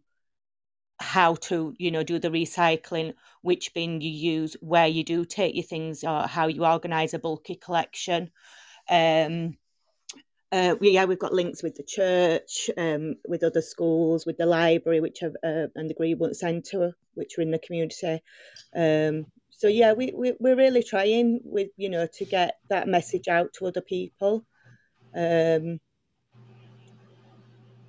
how 1.00 1.34
to 1.34 1.74
you 1.78 1.90
know 1.90 2.02
do 2.02 2.18
the 2.18 2.30
recycling 2.30 3.14
which 3.42 3.74
bin 3.74 4.00
you 4.00 4.10
use 4.10 4.56
where 4.60 4.86
you 4.86 5.04
do 5.04 5.24
take 5.24 5.54
your 5.54 5.64
things 5.64 6.04
or 6.04 6.26
how 6.26 6.46
you 6.46 6.64
organize 6.64 7.14
a 7.14 7.18
bulky 7.18 7.56
collection 7.56 8.30
um 8.88 9.56
uh, 10.52 10.76
we, 10.78 10.90
yeah, 10.90 11.04
we've 11.04 11.18
got 11.18 11.32
links 11.32 11.64
with 11.64 11.74
the 11.74 11.82
church, 11.82 12.70
um, 12.78 13.16
with 13.26 13.42
other 13.42 13.60
schools, 13.60 14.24
with 14.24 14.36
the 14.36 14.46
library, 14.46 15.00
which 15.00 15.18
have, 15.18 15.34
uh, 15.42 15.66
and 15.74 15.90
the 15.90 15.94
Greenwood 15.94 16.36
Centre, 16.36 16.96
which 17.14 17.36
are 17.36 17.42
in 17.42 17.50
the 17.50 17.58
community. 17.58 18.22
Um, 18.72 19.26
so 19.64 19.68
yeah, 19.68 19.94
we, 19.94 20.12
we 20.14 20.34
we're 20.40 20.56
really 20.56 20.82
trying 20.82 21.40
with 21.42 21.70
you 21.78 21.88
know 21.88 22.06
to 22.18 22.26
get 22.26 22.58
that 22.68 22.86
message 22.86 23.28
out 23.28 23.54
to 23.54 23.66
other 23.66 23.80
people, 23.80 24.44
um, 25.14 25.80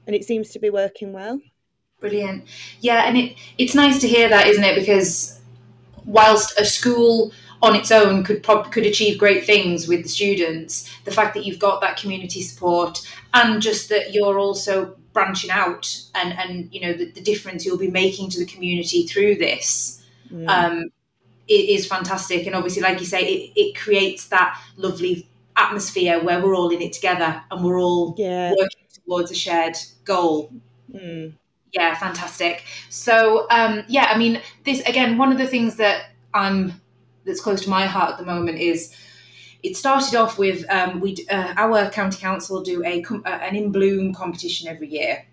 and 0.08 0.16
it 0.16 0.24
seems 0.24 0.52
to 0.52 0.60
be 0.60 0.70
working 0.70 1.12
well. 1.12 1.38
Brilliant. 2.00 2.46
Yeah, 2.80 3.04
and 3.04 3.18
it 3.18 3.36
it's 3.58 3.76
nice 3.76 4.00
to 4.00 4.08
hear 4.08 4.30
that, 4.30 4.48
isn't 4.48 4.64
it? 4.64 4.80
Because 4.80 5.38
whilst 6.06 6.58
a 6.58 6.64
school 6.64 7.34
on 7.62 7.76
its 7.76 7.92
own 7.92 8.24
could 8.24 8.42
prob- 8.42 8.72
could 8.72 8.86
achieve 8.86 9.20
great 9.20 9.44
things 9.44 9.86
with 9.86 10.04
the 10.04 10.10
students, 10.10 10.90
the 11.04 11.12
fact 11.12 11.34
that 11.34 11.46
you've 11.46 11.60
got 11.60 11.82
that 11.82 11.98
community 11.98 12.42
support 12.42 13.06
and 13.34 13.62
just 13.62 13.90
that 13.90 14.14
you're 14.14 14.40
also 14.40 14.96
branching 15.12 15.52
out 15.52 15.94
and 16.16 16.32
and 16.40 16.74
you 16.74 16.80
know 16.80 16.94
the, 16.94 17.12
the 17.12 17.22
difference 17.22 17.66
you'll 17.66 17.78
be 17.78 17.92
making 17.92 18.30
to 18.30 18.40
the 18.40 18.46
community 18.46 19.06
through 19.06 19.36
this 19.36 20.02
Mm. 20.32 20.50
um, 20.50 20.90
it 21.48 21.70
is 21.70 21.88
fantastic. 21.88 22.46
And 22.46 22.56
obviously, 22.56 22.82
like 22.82 23.00
you 23.00 23.06
say, 23.06 23.22
it, 23.22 23.54
it 23.56 23.78
creates 23.78 24.28
that 24.30 24.60
lovely 24.78 25.28
atmosphere 25.58 26.22
where 26.24 26.44
we're 26.44 26.56
all 26.56 26.70
in 26.70 26.82
it 26.82 26.94
together 26.94 27.42
and 27.50 27.64
we're 27.64 27.80
all 27.80 28.16
yeah. 28.18 28.52
working 28.52 28.86
towards 29.06 29.32
a 29.32 29.36
shared 29.36 29.78
goal. 30.04 30.52
Mm. 30.92 31.34
Yeah, 31.72 31.96
fantastic. 31.96 32.64
So, 32.90 33.48
um, 33.52 33.84
yeah, 33.88 34.06
I 34.06 34.18
mean, 34.18 34.42
this 34.64 34.82
again, 34.82 35.18
one 35.18 35.32
of 35.32 35.38
the 35.38 35.48
things 35.48 35.76
that 35.76 36.12
I'm 36.34 36.82
that's 37.26 37.42
close 37.42 37.64
to 37.64 37.70
my 37.70 37.86
heart 37.86 38.12
at 38.12 38.18
the 38.18 38.26
moment 38.26 38.60
is 38.60 38.96
it 39.64 39.76
started 39.76 40.16
off 40.16 40.38
with 40.38 40.64
um, 40.70 41.00
we 41.00 41.26
uh, 41.30 41.54
our 41.58 41.90
county 41.90 42.18
council 42.20 42.62
do 42.62 42.84
a 42.86 43.04
uh, 43.04 43.30
an 43.30 43.56
in 43.56 43.72
bloom 43.72 44.14
competition 44.14 44.68
every 44.68 44.88
year. 44.88 45.26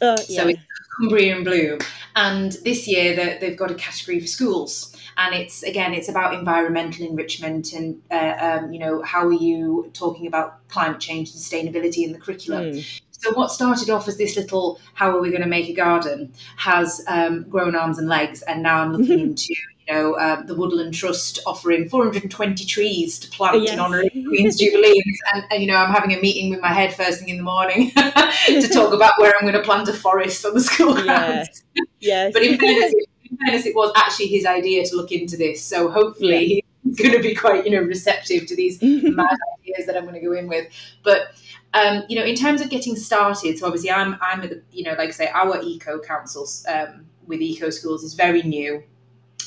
Oh, 0.00 0.16
So 0.16 0.44
yeah. 0.44 0.48
it's 0.50 0.60
Cumbria 0.96 1.36
in 1.36 1.44
Bloom, 1.44 1.78
and 2.14 2.52
this 2.64 2.86
year 2.86 3.38
they've 3.40 3.56
got 3.56 3.70
a 3.70 3.74
category 3.74 4.20
for 4.20 4.26
schools, 4.26 4.94
and 5.18 5.34
it's 5.34 5.62
again 5.64 5.92
it's 5.92 6.08
about 6.08 6.32
environmental 6.32 7.04
enrichment 7.04 7.72
and 7.72 8.00
uh, 8.10 8.36
um, 8.40 8.72
you 8.72 8.78
know 8.78 9.02
how 9.02 9.26
are 9.26 9.32
you 9.32 9.90
talking 9.92 10.26
about 10.26 10.66
climate 10.68 11.00
change 11.00 11.30
and 11.30 11.38
sustainability 11.38 12.04
in 12.04 12.12
the 12.12 12.18
curriculum. 12.18 12.72
Mm. 12.72 13.00
So 13.10 13.34
what 13.34 13.50
started 13.50 13.90
off 13.90 14.06
as 14.06 14.16
this 14.16 14.36
little 14.36 14.80
how 14.94 15.10
are 15.10 15.20
we 15.20 15.30
going 15.30 15.42
to 15.42 15.48
make 15.48 15.68
a 15.68 15.74
garden 15.74 16.32
has 16.56 17.04
um, 17.08 17.42
grown 17.48 17.74
arms 17.74 17.98
and 17.98 18.08
legs, 18.08 18.42
and 18.42 18.62
now 18.62 18.80
I'm 18.80 18.92
looking 18.92 19.18
into 19.30 19.54
you 19.88 19.92
know 19.92 20.16
um, 20.18 20.46
the 20.46 20.54
Woodland 20.54 20.94
Trust 20.94 21.40
offering 21.44 21.88
420 21.88 22.64
trees 22.64 23.18
to 23.18 23.28
plant 23.30 23.64
Yes. 23.64 23.72
in 23.72 23.80
honour 23.80 24.02
of 24.02 24.12
Queen's 24.12 24.56
Jubilee, 24.60 25.02
and, 25.34 25.44
and 25.50 25.60
you 25.60 25.66
know 25.66 25.76
I'm 25.76 25.92
having 25.92 26.12
a 26.12 26.20
meeting 26.20 26.50
with 26.50 26.60
my 26.60 26.72
head 26.72 26.94
first 26.94 27.18
thing 27.18 27.28
in 27.28 27.38
the 27.38 27.42
morning 27.42 27.90
to 28.46 28.68
talk 28.72 28.92
about 28.92 29.14
where 29.18 29.34
I'm 29.34 29.42
going 29.42 29.54
to 29.54 29.62
plant 29.62 29.88
a 29.88 29.94
forest 29.94 30.46
on 30.46 30.54
the 30.54 30.60
school 30.60 30.94
grounds. 30.94 31.64
Yes. 31.74 31.86
Yes. 32.00 32.32
But 32.32 32.44
in 32.44 32.56
fairness, 32.58 32.94
fairness, 33.44 33.66
it 33.66 33.74
was 33.74 33.92
actually 33.96 34.26
his 34.26 34.46
idea 34.46 34.84
to 34.84 34.96
look 34.96 35.12
into 35.12 35.36
this, 35.36 35.62
so 35.62 35.90
hopefully 35.90 36.64
he's 36.82 36.96
going 36.96 37.12
to 37.12 37.22
be 37.22 37.34
quite 37.34 37.64
you 37.64 37.70
know 37.70 37.82
receptive 37.82 38.46
to 38.46 38.56
these 38.56 38.78
mad 38.82 39.36
ideas 39.60 39.86
that 39.86 39.96
I'm 39.96 40.04
going 40.04 40.14
to 40.14 40.20
go 40.20 40.32
in 40.32 40.48
with. 40.48 40.66
But 41.02 41.28
um, 41.74 42.04
you 42.08 42.18
know, 42.18 42.24
in 42.24 42.34
terms 42.34 42.60
of 42.60 42.70
getting 42.70 42.96
started, 42.96 43.58
so 43.58 43.66
obviously 43.66 43.90
I'm 43.90 44.16
I'm 44.20 44.40
at 44.42 44.50
the, 44.50 44.62
you 44.72 44.84
know 44.84 44.92
like 44.92 45.08
I 45.08 45.12
say 45.12 45.28
our 45.28 45.60
eco 45.62 46.00
councils 46.00 46.64
um, 46.68 47.06
with 47.26 47.40
eco 47.40 47.70
schools 47.70 48.02
is 48.04 48.14
very 48.14 48.42
new. 48.42 48.82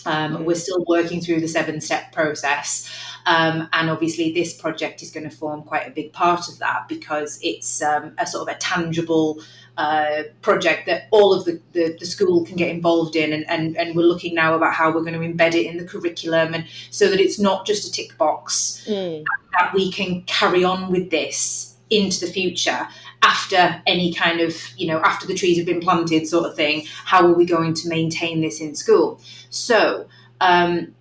Um, 0.06 0.38
Mm. 0.38 0.46
We're 0.46 0.56
still 0.56 0.84
working 0.88 1.22
through 1.22 1.42
the 1.42 1.48
seven 1.48 1.80
step 1.80 2.12
process, 2.12 2.90
um, 3.28 3.70
and 3.72 3.90
obviously 3.90 4.32
this 4.32 4.54
project 4.54 5.04
is 5.04 5.12
going 5.12 5.30
to 5.30 5.36
form 5.36 5.62
quite 5.62 5.88
a 5.88 5.92
big 5.92 6.12
part 6.12 6.50
of 6.50 6.58
that 6.60 6.88
because 6.88 7.40
it's 7.44 7.84
um, 7.84 8.14
a 8.18 8.26
sort 8.26 8.50
of 8.50 8.56
a 8.56 8.58
tangible 8.58 9.42
uh, 9.78 10.24
project 10.42 10.86
that 10.86 11.08
all 11.12 11.34
of 11.34 11.46
the, 11.46 11.60
the, 11.74 11.96
the 12.00 12.06
school 12.06 12.46
can 12.46 12.56
get 12.56 12.70
involved 12.70 13.16
in. 13.16 13.34
And, 13.34 13.50
and, 13.50 13.78
and 13.78 13.96
we're 13.96 14.04
looking 14.04 14.36
now 14.36 14.54
about 14.54 14.74
how 14.74 14.94
we're 14.94 15.02
going 15.02 15.14
to 15.14 15.20
embed 15.20 15.56
it 15.56 15.66
in 15.66 15.78
the 15.78 15.86
curriculum 15.86 16.54
and 16.54 16.66
so 16.90 17.10
that 17.10 17.20
it's 17.20 17.40
not 17.40 17.66
just 17.66 17.88
a 17.88 17.92
tick 17.92 18.18
box 18.18 18.86
Mm. 18.88 19.24
that 19.54 19.74
we 19.74 19.92
can 19.92 20.24
carry 20.24 20.64
on 20.64 20.92
with 20.92 21.12
this 21.12 21.76
into 21.90 22.26
the 22.26 22.32
future 22.32 22.88
after 23.22 23.82
any 23.86 24.12
kind 24.14 24.40
of 24.40 24.58
you 24.76 24.88
know 24.88 25.00
after 25.02 25.28
the 25.28 25.36
trees 25.36 25.58
have 25.58 25.66
been 25.66 25.82
planted 25.82 26.28
sort 26.28 26.46
of 26.46 26.56
thing. 26.56 26.86
How 27.06 27.26
are 27.26 27.34
we 27.34 27.46
going 27.46 27.74
to 27.76 27.90
maintain 27.90 28.42
this 28.42 28.60
in 28.60 28.76
school? 28.76 29.22
So 29.50 30.08
um, 30.42 30.94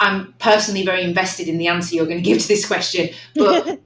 i'm 0.00 0.34
personally 0.38 0.84
very 0.84 1.02
invested 1.02 1.48
in 1.48 1.56
the 1.56 1.68
answer 1.68 1.94
you're 1.94 2.04
going 2.04 2.18
to 2.18 2.22
give 2.22 2.38
to 2.38 2.48
this 2.48 2.66
question 2.66 3.08
but 3.34 3.80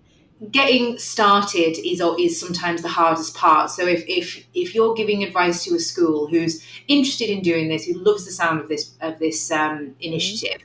getting 0.50 0.98
started 0.98 1.76
is 1.84 2.00
is 2.18 2.40
sometimes 2.40 2.82
the 2.82 2.88
hardest 2.88 3.34
part. 3.34 3.70
So 3.70 3.86
if 3.86 4.04
if 4.08 4.46
if 4.54 4.74
you're 4.74 4.94
giving 4.94 5.22
advice 5.22 5.64
to 5.64 5.74
a 5.74 5.78
school 5.78 6.26
who's 6.26 6.64
interested 6.88 7.28
in 7.28 7.42
doing 7.42 7.68
this, 7.68 7.84
who 7.84 7.94
loves 7.94 8.24
the 8.24 8.32
sound 8.32 8.60
of 8.60 8.68
this 8.68 8.94
of 9.00 9.18
this 9.18 9.50
um, 9.50 9.94
initiative, 10.00 10.62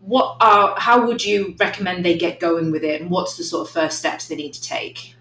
what 0.00 0.36
are 0.40 0.78
how 0.78 1.06
would 1.06 1.24
you 1.24 1.54
recommend 1.58 2.04
they 2.04 2.18
get 2.18 2.38
going 2.38 2.70
with 2.70 2.84
it, 2.84 3.00
and 3.00 3.10
what's 3.10 3.36
the 3.36 3.44
sort 3.44 3.66
of 3.66 3.72
first 3.72 3.98
steps 3.98 4.28
they 4.28 4.36
need 4.36 4.52
to 4.54 4.62
take? 4.62 5.14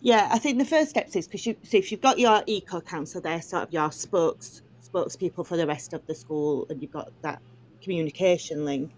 Yeah, 0.00 0.28
I 0.32 0.38
think 0.38 0.58
the 0.58 0.64
first 0.64 0.90
steps 0.90 1.16
is 1.16 1.26
because 1.26 1.46
you 1.46 1.56
so 1.62 1.76
if 1.76 1.90
you've 1.90 2.00
got 2.00 2.18
your 2.18 2.42
eco 2.46 2.80
council 2.80 3.20
there, 3.20 3.42
sort 3.42 3.64
of 3.64 3.72
your 3.72 3.90
spokes 3.90 4.62
spokespeople 4.82 5.46
for 5.46 5.56
the 5.56 5.66
rest 5.66 5.92
of 5.94 6.06
the 6.06 6.14
school, 6.14 6.66
and 6.70 6.80
you've 6.80 6.92
got 6.92 7.10
that 7.22 7.40
communication 7.82 8.64
link. 8.64 8.92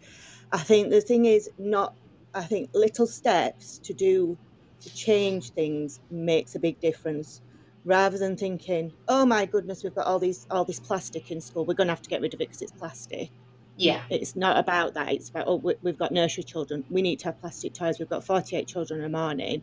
I 0.52 0.58
think 0.58 0.90
the 0.90 1.00
thing 1.00 1.24
is 1.24 1.50
not. 1.58 1.94
I 2.34 2.42
think 2.44 2.70
little 2.74 3.06
steps 3.06 3.78
to 3.80 3.94
do 3.94 4.38
to 4.80 4.94
change 4.94 5.50
things 5.50 6.00
makes 6.10 6.54
a 6.54 6.58
big 6.60 6.80
difference. 6.80 7.40
Rather 7.86 8.16
than 8.18 8.36
thinking, 8.36 8.92
oh 9.08 9.26
my 9.26 9.44
goodness, 9.46 9.84
we've 9.84 9.94
got 9.94 10.06
all 10.06 10.18
these 10.18 10.46
all 10.50 10.64
this 10.64 10.80
plastic 10.80 11.30
in 11.30 11.40
school, 11.40 11.66
we're 11.66 11.74
going 11.74 11.86
to 11.88 11.92
have 11.92 12.02
to 12.02 12.08
get 12.10 12.22
rid 12.22 12.32
of 12.34 12.40
it 12.40 12.48
because 12.48 12.62
it's 12.62 12.72
plastic. 12.72 13.30
Yeah, 13.76 14.02
It's 14.08 14.36
not 14.36 14.56
about 14.58 14.94
that. 14.94 15.12
It's 15.12 15.28
about 15.30 15.46
oh, 15.48 15.56
we- 15.56 15.74
we've 15.82 15.98
got 15.98 16.12
nursery 16.12 16.44
children. 16.44 16.84
We 16.88 17.02
need 17.02 17.18
to 17.20 17.26
have 17.26 17.40
plastic 17.40 17.74
toys. 17.74 17.98
We've 17.98 18.08
got 18.08 18.24
forty-eight 18.24 18.68
children 18.68 19.00
in 19.00 19.06
a 19.06 19.08
morning. 19.10 19.62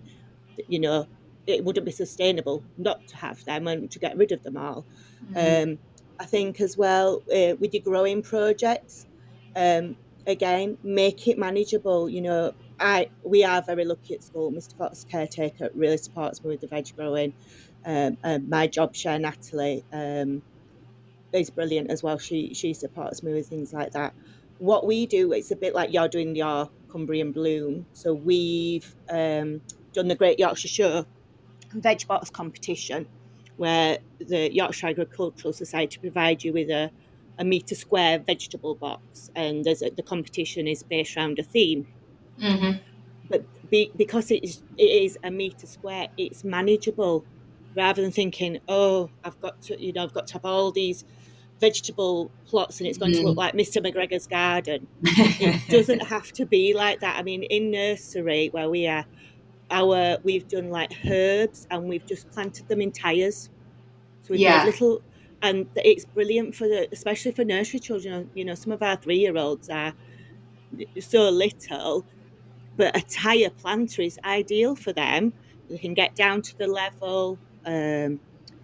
You 0.67 0.79
know, 0.79 1.07
it 1.47 1.63
wouldn't 1.63 1.85
be 1.85 1.91
sustainable 1.91 2.63
not 2.77 3.07
to 3.07 3.15
have 3.17 3.43
them 3.45 3.67
and 3.67 3.89
to 3.91 3.99
get 3.99 4.17
rid 4.17 4.31
of 4.31 4.43
them 4.43 4.57
all. 4.57 4.85
Um, 5.35 5.79
I 6.19 6.25
think 6.25 6.61
as 6.61 6.77
well 6.77 7.23
uh, 7.33 7.55
with 7.59 7.73
your 7.73 7.83
growing 7.83 8.21
projects, 8.21 9.07
um, 9.55 9.95
again, 10.27 10.77
make 10.83 11.27
it 11.27 11.37
manageable. 11.37 12.09
You 12.09 12.21
know, 12.21 12.53
I 12.79 13.09
we 13.23 13.43
are 13.43 13.61
very 13.61 13.85
lucky 13.85 14.15
at 14.15 14.23
school. 14.23 14.51
Mr. 14.51 14.77
Fox 14.77 15.05
caretaker 15.09 15.69
really 15.73 15.97
supports 15.97 16.43
me 16.43 16.49
with 16.49 16.61
the 16.61 16.67
veg 16.67 16.87
growing. 16.95 17.33
Um, 17.85 18.17
my 18.47 18.67
job 18.67 18.95
share 18.95 19.17
Natalie 19.17 19.83
um, 19.91 20.41
is 21.33 21.49
brilliant 21.49 21.89
as 21.91 22.03
well. 22.03 22.17
She 22.17 22.53
she 22.53 22.73
supports 22.73 23.23
me 23.23 23.33
with 23.33 23.47
things 23.47 23.73
like 23.73 23.93
that. 23.93 24.13
What 24.59 24.85
we 24.85 25.07
do, 25.07 25.31
it's 25.33 25.51
a 25.51 25.55
bit 25.55 25.73
like 25.73 25.91
you're 25.91 26.07
doing 26.07 26.35
your 26.35 26.69
Cumbria 26.91 27.23
in 27.23 27.31
Bloom. 27.31 27.85
So 27.93 28.13
we've 28.13 28.95
um, 29.09 29.61
done 29.93 30.07
the 30.07 30.15
Great 30.15 30.39
Yorkshire 30.39 30.67
Show 30.67 31.05
veg 31.73 32.05
box 32.07 32.29
competition, 32.29 33.07
where 33.57 33.99
the 34.19 34.53
Yorkshire 34.53 34.87
Agricultural 34.87 35.53
Society 35.53 35.97
provide 35.99 36.43
you 36.43 36.53
with 36.53 36.69
a, 36.69 36.91
a 37.39 37.45
metre 37.45 37.75
square 37.75 38.23
vegetable 38.25 38.75
box, 38.75 39.29
and 39.35 39.65
there's 39.65 39.81
a, 39.81 39.91
the 39.95 40.03
competition 40.03 40.67
is 40.67 40.83
based 40.83 41.17
around 41.17 41.39
a 41.39 41.43
theme. 41.43 41.87
hmm 42.39 42.81
But 43.29 43.45
be, 43.69 43.91
because 43.97 44.31
it 44.31 44.43
is, 44.43 44.63
it 44.77 44.83
is 45.03 45.17
a 45.23 45.31
metre 45.31 45.67
square, 45.67 46.07
it's 46.17 46.43
manageable, 46.43 47.25
rather 47.75 48.01
than 48.01 48.11
thinking, 48.11 48.59
oh, 48.67 49.11
I've 49.23 49.39
got 49.39 49.61
to, 49.63 49.83
you 49.83 49.93
know, 49.93 50.03
I've 50.03 50.13
got 50.13 50.27
to 50.27 50.33
have 50.33 50.45
all 50.45 50.71
these 50.71 51.03
vegetable 51.61 52.33
plots, 52.47 52.79
and 52.81 52.87
it's 52.89 52.97
going 52.97 53.13
to 53.13 53.25
look 53.25 53.37
like 53.37 53.53
Mr. 53.55 53.81
McGregor's 53.81 54.27
garden 54.27 54.87
it 55.39 55.57
doesn't 55.69 56.03
have 56.07 56.31
to 56.33 56.45
be 56.45 56.73
like 56.73 56.99
that. 57.01 57.17
I 57.19 57.23
mean, 57.23 57.43
in 57.43 57.71
nursery 57.71 58.49
where 58.51 58.69
we 58.69 58.87
are, 58.87 59.05
our 59.71 60.19
we've 60.23 60.47
done 60.47 60.69
like 60.69 60.91
herbs 61.09 61.67
and 61.71 61.85
we've 61.89 62.05
just 62.07 62.29
planted 62.31 62.67
them 62.69 62.81
in 62.81 62.91
tires. 62.91 63.49
So 64.23 64.33
we've 64.33 64.41
Yeah. 64.41 64.53
made 64.53 64.63
little, 64.65 65.01
and 65.41 65.67
it's 65.75 66.05
brilliant 66.05 66.55
for 66.55 66.67
the, 66.67 66.87
especially 66.91 67.31
for 67.31 67.43
nursery 67.43 67.79
children. 67.79 68.29
You 68.33 68.45
know, 68.45 68.55
some 68.55 68.71
of 68.71 68.81
our 68.81 68.95
three-year-olds 68.95 69.69
are 69.69 69.93
so 70.99 71.29
little, 71.29 72.05
but 72.77 72.95
a 72.95 73.01
tire 73.01 73.49
planter 73.49 74.01
is 74.01 74.19
ideal 74.23 74.75
for 74.75 74.93
them. 74.93 75.33
They 75.69 75.77
can 75.77 75.93
get 75.93 76.15
down 76.15 76.41
to 76.43 76.57
the 76.57 76.67
level. 76.67 77.39
Um, 77.65 78.19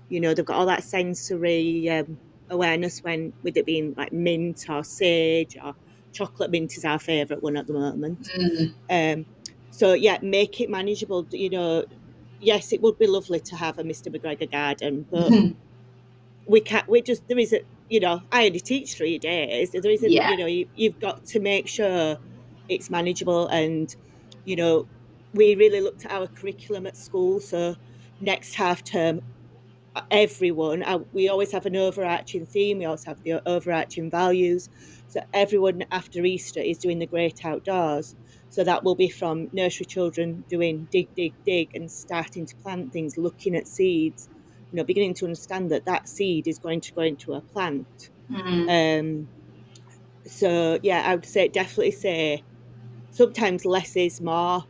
you 0.10 0.20
know, 0.20 0.34
they've 0.34 0.46
got 0.46 0.58
all 0.58 0.66
that 0.68 0.84
sensory 0.84 1.90
um, 1.90 2.18
awareness 2.50 3.04
when, 3.04 3.34
with 3.44 3.58
it 3.58 3.66
being 3.66 3.94
like 3.98 4.14
mint 4.14 4.66
or 4.70 4.84
sage 4.84 5.58
or 5.64 5.76
chocolate 6.14 6.52
mint 6.52 6.78
is 6.78 6.86
our 6.86 7.00
favourite 7.00 7.44
one 7.44 7.58
at 7.58 7.68
the 7.68 7.74
moment. 7.74 8.30
Mhm. 8.38 8.74
Um, 8.90 9.26
so 9.70 9.94
yeah, 9.94 10.18
make 10.22 10.62
it 10.62 10.70
manageable. 10.70 11.28
You 11.32 11.50
know, 11.50 11.86
yes, 12.40 12.72
it 12.74 12.82
would 12.82 12.98
be 12.98 13.08
lovely 13.08 13.40
to 13.42 13.56
have 13.56 13.78
a 13.80 13.84
Mr. 13.84 14.10
McGregor 14.10 14.50
garden, 14.50 15.06
but 15.10 15.32
we 16.48 16.62
can't. 16.62 16.88
We 16.88 17.02
just 17.02 17.28
there 17.28 17.38
is 17.38 17.54
a 17.54 17.62
you 17.90 18.00
know 18.00 18.22
I 18.32 18.48
only 18.48 18.60
teach 18.60 18.96
three 18.96 19.18
days. 19.20 19.72
There 19.72 19.90
isn't 19.90 20.12
Yeah. 20.12 20.32
you 20.32 20.38
know 20.38 20.46
you, 20.46 20.68
you've 20.76 21.00
got 21.00 21.26
to 21.28 21.40
make 21.40 21.68
sure 21.68 22.18
it's 22.70 22.90
manageable 22.90 23.48
and 23.48 23.96
you 24.46 24.56
know 24.56 24.88
we 25.34 25.56
really 25.56 25.82
looked 25.82 26.06
at 26.06 26.12
our 26.12 26.28
curriculum 26.28 26.88
at 26.88 26.98
school. 26.98 27.40
So 27.40 27.76
next 28.20 28.56
half 28.56 28.84
term, 28.84 29.22
everyone 30.10 30.84
uh, 30.84 31.00
we 31.14 31.30
always 31.30 31.52
have 31.52 31.66
an 31.66 31.76
overarching 31.76 32.46
theme. 32.46 32.80
We 32.80 32.86
also 32.86 33.12
have 33.12 33.24
the 33.24 33.48
overarching 33.48 34.10
values. 34.10 34.70
So 35.10 35.22
everyone 35.34 35.86
after 35.92 36.24
Easter 36.26 36.60
is 36.60 36.78
doing 36.78 37.00
the 37.00 37.06
great 37.06 37.46
outdoors. 37.46 38.16
So 38.50 38.64
that 38.64 38.84
will 38.84 38.96
be 38.96 39.10
from 39.10 39.50
nursery 39.52 39.86
children 39.86 40.44
doing 40.50 40.88
dig, 40.92 41.14
dig, 41.16 41.34
dig, 41.46 41.76
and 41.76 41.92
starting 41.92 42.46
to 42.46 42.56
plant 42.58 42.94
things, 42.94 43.18
looking 43.18 43.56
at 43.56 43.68
seeds 43.68 44.30
you 44.72 44.78
know, 44.78 44.84
beginning 44.84 45.14
to 45.16 45.26
understand 45.26 45.72
that 45.72 45.86
that 45.86 46.08
seed 46.08 46.48
is 46.48 46.60
going 46.60 46.82
to 46.82 46.94
go 46.94 47.02
into 47.02 47.34
a 47.34 47.42
plant. 47.42 48.10
Mhm. 48.32 49.00
Um, 49.00 49.28
so 50.26 50.78
yeah, 50.84 51.04
I 51.06 51.16
would 51.16 51.26
say 51.26 51.48
definitely 51.48 51.92
say 51.92 52.44
sometimes 53.12 53.66
less 53.66 53.96
is 53.96 54.20
more 54.22 54.64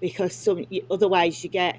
because 0.00 0.34
some 0.34 0.66
otherwise 0.90 1.42
you 1.42 1.50
get 1.50 1.78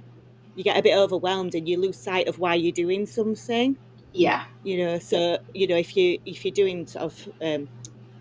you 0.55 0.63
get 0.63 0.77
a 0.77 0.81
bit 0.81 0.95
overwhelmed 0.95 1.55
and 1.55 1.67
you 1.67 1.79
lose 1.79 1.97
sight 1.97 2.27
of 2.27 2.39
why 2.39 2.55
you're 2.55 2.71
doing 2.71 3.05
something. 3.05 3.77
Yeah. 4.13 4.45
You 4.63 4.77
know, 4.77 4.99
so 4.99 5.37
you 5.53 5.67
know 5.67 5.77
if 5.77 5.95
you 5.95 6.19
if 6.25 6.43
you're 6.45 6.53
doing 6.53 6.87
sort 6.87 7.05
of 7.05 7.29
um, 7.41 7.67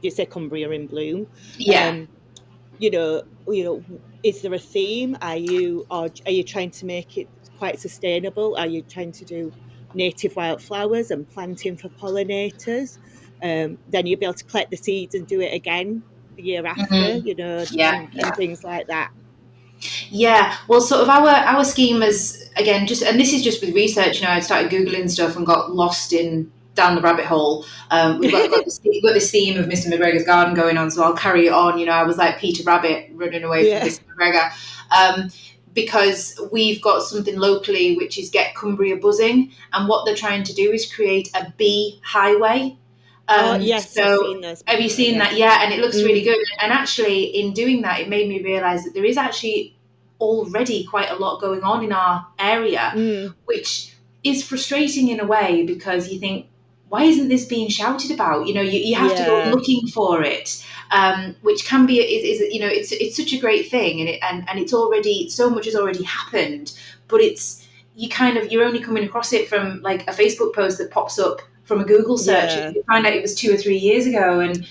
you 0.03 0.11
say 0.11 0.27
Cumbria 0.27 0.71
in 0.71 0.87
bloom. 0.87 1.27
Yeah. 1.57 1.89
Um, 1.89 2.09
you 2.79 2.91
know, 2.91 3.23
you 3.47 3.65
know, 3.65 3.85
is 4.23 4.43
there 4.43 4.53
a 4.55 4.59
theme? 4.59 5.17
Are 5.23 5.37
you 5.37 5.87
or 5.91 6.11
are 6.27 6.33
you 6.33 6.43
trying 6.43 6.71
to 6.73 6.87
make 6.87 7.17
it 7.17 7.29
quite 7.63 7.79
sustainable? 7.79 8.57
Are 8.57 8.67
you 8.67 8.83
trying 8.83 9.13
to 9.13 9.25
do 9.25 9.53
native 9.95 10.35
wildflowers 10.35 11.13
and 11.13 11.31
planting 11.31 11.77
for 11.77 11.89
pollinators? 11.91 12.99
Um, 13.41 13.79
then 13.89 14.05
you'll 14.05 14.19
be 14.19 14.27
able 14.27 14.35
to 14.35 14.45
collect 14.45 14.73
the 14.73 14.77
seeds 14.77 15.15
and 15.15 15.29
do 15.29 15.41
it 15.41 15.55
again 15.55 16.03
the 16.35 16.43
year 16.43 16.67
after. 16.67 16.83
Mhm. 16.93 17.25
You 17.25 17.37
know, 17.37 17.65
Yeah, 17.71 18.01
and, 18.01 18.09
yeah. 18.13 18.27
and 18.27 18.35
things 18.37 18.65
like 18.65 18.89
that. 18.89 19.13
Yeah, 20.11 20.57
well, 20.67 20.81
sort 20.81 21.03
of 21.03 21.09
our 21.09 21.29
our 21.29 21.65
scheme 21.65 22.03
is 22.03 22.51
again 22.57 22.85
just, 22.89 23.05
and 23.05 23.19
this 23.21 23.33
is 23.33 23.45
just 23.45 23.61
with 23.65 23.73
research. 23.77 24.21
You 24.21 24.27
know, 24.27 24.33
I 24.33 24.41
started 24.41 24.69
googling 24.73 25.09
stuff 25.09 25.37
and 25.37 25.47
got 25.47 25.73
lost 25.73 26.13
in 26.13 26.51
down 26.75 26.97
the 26.97 27.01
rabbit 27.01 27.27
hole. 27.27 27.65
Um, 27.93 28.19
we've 28.19 28.33
got, 28.33 28.51
got, 28.51 28.65
this, 28.65 28.81
we've 28.85 29.03
got 29.05 29.15
this 29.15 29.31
theme 29.31 29.57
of 29.61 29.67
Mr. 29.67 29.87
McGregor's 29.93 30.25
garden 30.25 30.55
going 30.55 30.79
on, 30.79 30.91
so 30.91 31.05
I'll 31.05 31.15
carry 31.27 31.47
it 31.47 31.53
on. 31.53 31.79
You 31.79 31.87
know, 31.87 31.93
I 31.93 32.03
was 32.03 32.17
like 32.17 32.39
Peter 32.41 32.65
Rabbit 32.65 33.11
running 33.15 33.45
away 33.45 33.69
Yeah. 33.69 33.79
from 33.81 33.89
Mr. 33.89 34.01
McGregor. 34.19 34.51
Um, 34.91 35.31
because 35.75 36.39
we've 36.53 36.81
got 36.83 37.03
something 37.03 37.39
locally 37.39 37.97
which 37.97 38.19
is 38.19 38.31
Get 38.31 38.55
Cumbria 38.55 38.97
Buzzing, 38.97 39.51
and 39.73 39.89
what 39.89 40.05
they're 40.05 40.15
trying 40.17 40.45
to 40.45 40.55
do 40.55 40.71
is 40.73 40.93
create 40.93 41.31
a 41.35 41.53
bee 41.57 42.01
highway. 42.05 42.77
oh 43.29 43.53
Um, 43.55 43.61
yes, 43.63 43.93
so 43.95 44.39
those. 44.43 44.63
have 44.67 44.81
you 44.81 44.89
seen 44.89 45.15
yeah. 45.15 45.19
that? 45.21 45.37
Yeah, 45.37 45.63
and 45.63 45.73
it 45.73 45.81
looks 45.81 45.97
Mm. 45.99 46.05
really 46.07 46.23
good. 46.23 46.45
And 46.61 46.73
actually, 46.73 47.25
in 47.41 47.53
doing 47.53 47.83
that, 47.83 48.01
it 48.01 48.09
made 48.09 48.29
me 48.29 48.43
realize 48.43 48.85
that 48.85 48.95
there 48.95 49.05
is 49.05 49.17
actually 49.17 49.77
already 50.21 50.85
quite 50.85 51.11
a 51.11 51.17
lot 51.17 51.41
going 51.41 51.63
on 51.63 51.83
in 51.85 51.93
our 51.93 52.27
area, 52.39 52.93
Mm, 52.95 53.35
which 53.47 53.93
is 54.25 54.45
frustrating 54.45 55.09
in 55.09 55.19
a 55.21 55.27
way 55.27 55.65
because 55.67 56.13
you 56.13 56.19
think, 56.21 56.47
why 56.89 57.05
isn't 57.05 57.29
this 57.29 57.45
being 57.47 57.69
shouted 57.69 58.11
about? 58.11 58.47
You 58.47 58.55
know, 58.55 58.61
you, 58.61 58.79
you 58.79 58.95
have 58.97 59.17
to 59.17 59.25
go 59.25 59.51
looking 59.51 59.87
for 59.89 60.23
it, 60.23 60.63
um, 60.93 61.35
which 61.41 61.65
can 61.65 61.87
be 61.87 62.01
is, 62.01 62.41
is 62.41 62.55
you 62.55 62.61
know 62.61 62.69
it's 62.69 62.93
it's 62.93 63.17
such 63.17 63.33
a 63.33 63.39
great 63.39 63.71
thing, 63.71 64.01
and 64.01 64.09
it 64.11 64.21
and, 64.23 64.49
and 64.49 64.59
it's 64.59 64.75
already 64.75 65.29
so 65.29 65.49
much 65.51 65.65
has 65.65 65.75
already 65.75 66.05
happened, 66.05 66.79
but 67.09 67.21
it's 67.21 67.67
you 67.97 68.09
kind 68.09 68.37
of 68.37 68.53
you're 68.53 68.65
only 68.65 68.81
coming 68.81 69.05
across 69.05 69.33
it 69.33 69.49
from 69.49 69.81
like 69.83 70.03
a 70.03 70.13
Facebook 70.13 70.55
post 70.55 70.79
that 70.79 70.91
pops 70.91 71.19
up 71.19 71.41
from 71.65 71.81
a 71.81 71.85
Google 71.85 72.19
search. 72.19 72.51
Yeah. 72.51 72.71
You 72.71 72.83
find 72.85 73.07
out 73.07 73.15
it 73.15 73.23
was 73.23 73.35
two 73.35 73.53
or 73.53 73.57
three 73.57 73.79
years 73.79 74.07
ago, 74.07 74.41
and 74.41 74.67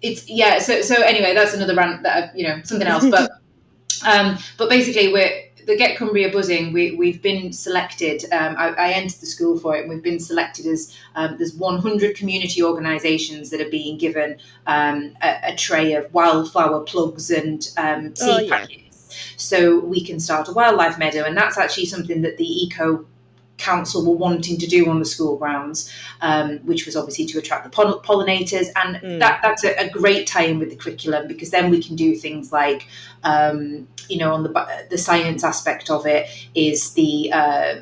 it's 0.00 0.28
yeah. 0.28 0.58
So 0.58 0.80
so 0.80 1.02
anyway, 1.02 1.34
that's 1.34 1.52
another 1.52 1.74
rant 1.74 2.02
that 2.02 2.30
I, 2.30 2.36
you 2.36 2.48
know 2.48 2.60
something 2.64 2.88
else, 2.88 3.06
but 3.10 3.30
um, 4.06 4.38
but 4.56 4.70
basically 4.70 5.12
we're 5.12 5.44
the 5.66 5.76
Get 5.76 5.96
Cumbria 5.96 6.30
Buzzing. 6.30 6.72
We 6.72 6.94
we've 6.96 7.22
been 7.22 7.52
selected. 7.52 8.24
Um, 8.32 8.54
I, 8.58 8.68
I 8.70 8.90
entered 8.92 9.20
the 9.20 9.26
school 9.26 9.58
for 9.58 9.76
it, 9.76 9.80
and 9.80 9.88
we've 9.88 10.02
been 10.02 10.20
selected 10.20 10.66
as 10.66 10.96
um, 11.14 11.36
there's 11.38 11.54
100 11.54 12.16
community 12.16 12.62
organisations 12.62 13.50
that 13.50 13.60
are 13.60 13.70
being 13.70 13.98
given 13.98 14.38
um, 14.66 15.16
a, 15.22 15.52
a 15.52 15.56
tray 15.56 15.94
of 15.94 16.12
wildflower 16.12 16.80
plugs 16.80 17.30
and 17.30 17.68
um, 17.76 18.14
seed 18.16 18.28
Oh, 18.28 18.38
yeah. 18.40 18.58
packets, 18.58 19.14
so 19.36 19.80
we 19.80 20.04
can 20.04 20.18
start 20.20 20.48
a 20.48 20.52
wildlife 20.52 20.98
meadow, 20.98 21.24
and 21.24 21.36
that's 21.36 21.58
actually 21.58 21.86
something 21.86 22.22
that 22.22 22.36
the 22.38 22.46
Eco 22.64 23.06
Council 23.70 24.04
were 24.08 24.16
wanting 24.26 24.56
to 24.58 24.66
do 24.66 24.80
on 24.90 24.98
the 24.98 25.04
school 25.14 25.36
grounds, 25.42 25.78
um, 26.28 26.48
which 26.70 26.82
was 26.86 26.94
obviously 26.96 27.26
to 27.26 27.38
attract 27.38 27.64
the 27.64 27.70
poll- 27.70 28.00
pollinators, 28.08 28.68
and 28.80 28.90
Mm. 28.96 29.18
that 29.20 29.40
that's 29.42 29.64
a, 29.64 29.72
a 29.84 29.88
great 29.98 30.26
tie-in 30.32 30.58
with 30.58 30.70
the 30.70 30.76
curriculum 30.82 31.22
because 31.32 31.50
then 31.50 31.70
we 31.70 31.80
can 31.86 31.94
do 31.96 32.14
things 32.24 32.52
like, 32.52 32.80
um, 33.24 33.86
you 34.10 34.18
know, 34.20 34.30
on 34.36 34.42
the 34.46 34.52
the 34.90 34.98
science 34.98 35.42
aspect 35.52 35.90
of 35.90 36.06
it 36.06 36.22
is 36.54 36.92
the 36.94 37.30
uh, 37.32 37.74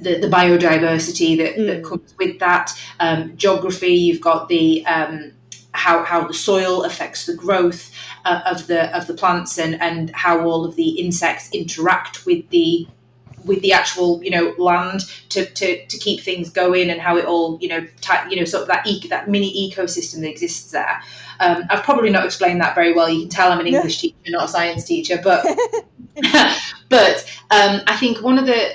the, 0.00 0.18
the 0.24 0.28
biodiversity 0.28 1.36
that, 1.38 1.56
that 1.66 1.82
Mm. 1.82 1.88
comes 1.88 2.14
with 2.18 2.38
that 2.38 2.70
um, 3.00 3.36
geography. 3.36 3.94
You've 4.06 4.20
got 4.20 4.48
the 4.48 4.86
um, 4.86 5.32
how 5.72 6.02
how 6.04 6.26
the 6.26 6.34
soil 6.34 6.84
affects 6.84 7.26
the 7.26 7.34
growth 7.34 7.90
uh, 8.24 8.40
of 8.46 8.66
the 8.68 8.80
of 8.96 9.06
the 9.06 9.14
plants 9.14 9.58
and 9.58 9.80
and 9.82 10.10
how 10.14 10.40
all 10.48 10.64
of 10.64 10.76
the 10.76 10.90
insects 11.04 11.50
interact 11.52 12.26
with 12.26 12.48
the 12.50 12.86
with 13.48 13.60
the 13.62 13.72
actual 13.72 14.22
you 14.22 14.30
know 14.30 14.54
land 14.58 15.00
to, 15.30 15.44
to, 15.46 15.84
to 15.86 15.98
keep 15.98 16.20
things 16.20 16.50
going 16.50 16.90
and 16.90 17.00
how 17.00 17.16
it 17.16 17.24
all 17.24 17.58
you 17.60 17.68
know 17.68 17.80
ti- 18.00 18.30
you 18.30 18.36
know 18.36 18.44
sort 18.44 18.62
of 18.62 18.68
that 18.68 18.86
eco, 18.86 19.08
that 19.08 19.28
mini 19.28 19.70
ecosystem 19.70 20.20
that 20.20 20.30
exists 20.30 20.70
there. 20.70 21.02
Um, 21.40 21.64
I've 21.70 21.82
probably 21.82 22.10
not 22.10 22.24
explained 22.24 22.60
that 22.60 22.74
very 22.74 22.92
well. 22.92 23.08
You 23.08 23.22
can 23.22 23.30
tell 23.30 23.50
I'm 23.50 23.60
an. 23.60 23.66
English 23.66 23.98
teacher, 23.98 24.16
not 24.28 24.44
a 24.44 24.48
science 24.48 24.84
teacher, 24.84 25.18
but 25.22 25.44
but 26.88 27.24
um, 27.50 27.80
I 27.86 27.96
think 27.98 28.22
one 28.22 28.38
of 28.38 28.46
the, 28.46 28.72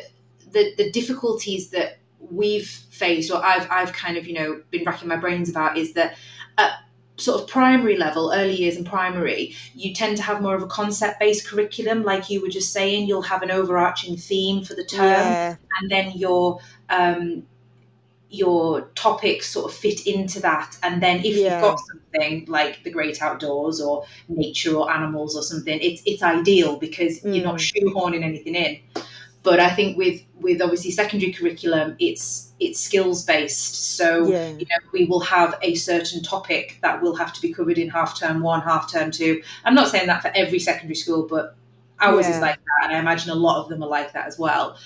the 0.52 0.74
the 0.78 0.92
difficulties 0.92 1.70
that 1.70 2.00
we've 2.20 2.68
faced, 2.68 3.32
or 3.32 3.44
I've 3.44 3.70
I've 3.70 3.94
kind 3.94 4.18
of 4.18 4.28
you 4.28 4.34
know 4.34 4.62
been 4.72 4.84
racking 4.86 5.08
my 5.08 5.18
brains 5.18 5.50
about, 5.50 5.78
is 5.78 5.94
that 5.94 6.18
at 6.58 6.72
sort 7.24 7.42
of 7.42 7.48
primary 7.48 7.98
level, 7.98 8.32
early 8.34 8.56
years 8.56 8.76
and 8.76 8.86
primary, 8.86 9.56
you 9.76 9.94
tend 9.94 10.18
to 10.18 10.24
have 10.24 10.42
more 10.42 10.56
of 10.56 10.62
a 10.64 10.68
concept 10.68 11.20
based 11.20 11.48
curriculum, 11.48 12.04
like 12.04 12.30
you 12.30 12.42
were 12.42 12.50
just 12.50 12.74
saying. 12.74 13.08
You'll 13.08 13.22
have 13.22 13.42
an 13.42 13.52
overarching 13.52 14.18
theme 14.18 14.64
for 14.64 14.76
the 14.76 14.84
term, 14.84 15.32
yeah, 15.32 15.56
and 15.80 15.90
then 15.90 16.12
your 16.16 16.60
um, 16.90 17.44
your 18.30 18.82
topics 18.96 19.48
sort 19.48 19.72
of 19.72 19.78
fit 19.78 20.08
into 20.08 20.40
that. 20.42 20.76
And 20.82 21.02
then 21.02 21.20
if 21.20 21.36
Yeah. 21.36 21.54
you've 21.54 21.62
got 21.62 21.80
something 21.80 22.46
like 22.48 22.84
the 22.84 22.90
great 22.90 23.22
outdoors 23.22 23.80
or 23.80 24.06
nature 24.28 24.76
or 24.76 24.92
animals 24.92 25.36
or 25.36 25.44
something, 25.44 25.80
it's 25.82 26.02
it's 26.06 26.24
ideal 26.24 26.78
because 26.78 27.24
you're 27.24 27.46
not 27.46 27.60
shoehorning 27.60 28.24
anything 28.24 28.56
in. 28.56 28.80
But 29.44 29.60
I 29.60 29.70
think 29.70 29.98
with 29.98 30.22
with 30.40 30.62
obviously 30.62 30.92
secondary 30.92 31.32
curriculum, 31.34 31.96
it's 32.00 32.53
it's 32.68 32.80
skills 32.80 33.24
based. 33.24 33.96
So 33.96 34.28
yeah, 34.28 34.50
you 34.50 34.66
know, 34.66 34.90
we 34.92 35.06
will 35.06 35.20
have 35.22 35.58
a 35.62 35.76
certain 35.76 36.24
topic 36.24 36.80
that 36.82 37.02
will 37.02 37.16
have 37.16 37.34
to 37.34 37.42
be 37.42 37.54
covered 37.54 37.78
in 37.78 37.90
half 37.90 38.20
term 38.20 38.42
one, 38.42 38.62
half 38.62 38.92
term 38.92 39.12
two. 39.12 39.42
I'm 39.66 39.76
not 39.76 39.90
saying 39.90 40.08
that 40.08 40.22
for 40.22 40.32
every 40.36 40.60
secondary 40.60 40.96
school, 40.96 41.28
but 41.28 41.56
ours 42.00 42.28
Yeah. 42.28 42.36
is 42.36 42.42
like 42.42 42.58
that, 42.58 42.90
and 42.90 42.98
I 42.98 43.00
imagine 43.00 43.32
a 43.32 43.36
lot 43.36 43.62
of 43.62 43.70
them 43.70 43.84
are 43.84 43.90
like 43.90 44.14
that 44.14 44.28
as 44.28 44.38
well. 44.40 44.78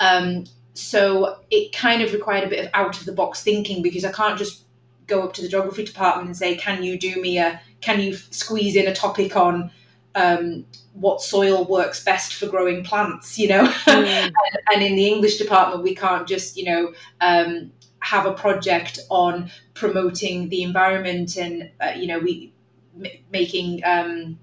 Um, 0.00 0.44
so 0.74 1.38
it 1.50 1.72
kind 1.72 2.02
of 2.02 2.12
required 2.12 2.44
a 2.44 2.48
bit 2.48 2.64
of 2.64 2.70
out 2.74 2.98
of 2.98 3.06
the 3.06 3.12
box 3.12 3.42
thinking 3.42 3.82
because 3.82 4.04
I 4.04 4.12
can't 4.12 4.38
just 4.38 4.64
go 5.06 5.22
up 5.22 5.32
to 5.34 5.42
the 5.42 5.48
geography 5.48 5.84
department 5.84 6.26
and 6.28 6.36
say, 6.36 6.56
"Can 6.56 6.82
you 6.82 6.98
do 6.98 7.20
me 7.20 7.38
a? 7.38 7.60
Can 7.80 8.00
you 8.00 8.14
squeeze 8.14 8.76
in 8.76 8.86
a 8.86 8.94
topic 8.94 9.36
on?" 9.36 9.70
Um, 10.16 10.64
what 10.94 11.20
soil 11.20 11.66
works 11.66 12.02
best 12.02 12.34
for 12.34 12.46
growing 12.46 12.82
plants, 12.82 13.38
you 13.38 13.48
know? 13.48 13.64
Mm. 13.86 14.32
and 14.72 14.82
in 14.82 14.96
the 14.96 15.06
English 15.06 15.36
department, 15.36 15.82
we 15.82 15.94
can't 15.94 16.26
just, 16.26 16.56
you 16.56 16.64
know, 16.64 16.92
um, 17.20 17.70
have 18.00 18.24
a 18.26 18.32
project 18.32 19.00
on 19.10 19.50
promoting 19.74 20.48
the 20.48 20.62
environment 20.62 21.36
and, 21.36 21.70
uh, 21.80 21.92
you 21.96 22.06
know, 22.06 22.18
we 22.18 22.52
m- 22.98 23.10
making 23.30 23.82
um, 23.84 24.38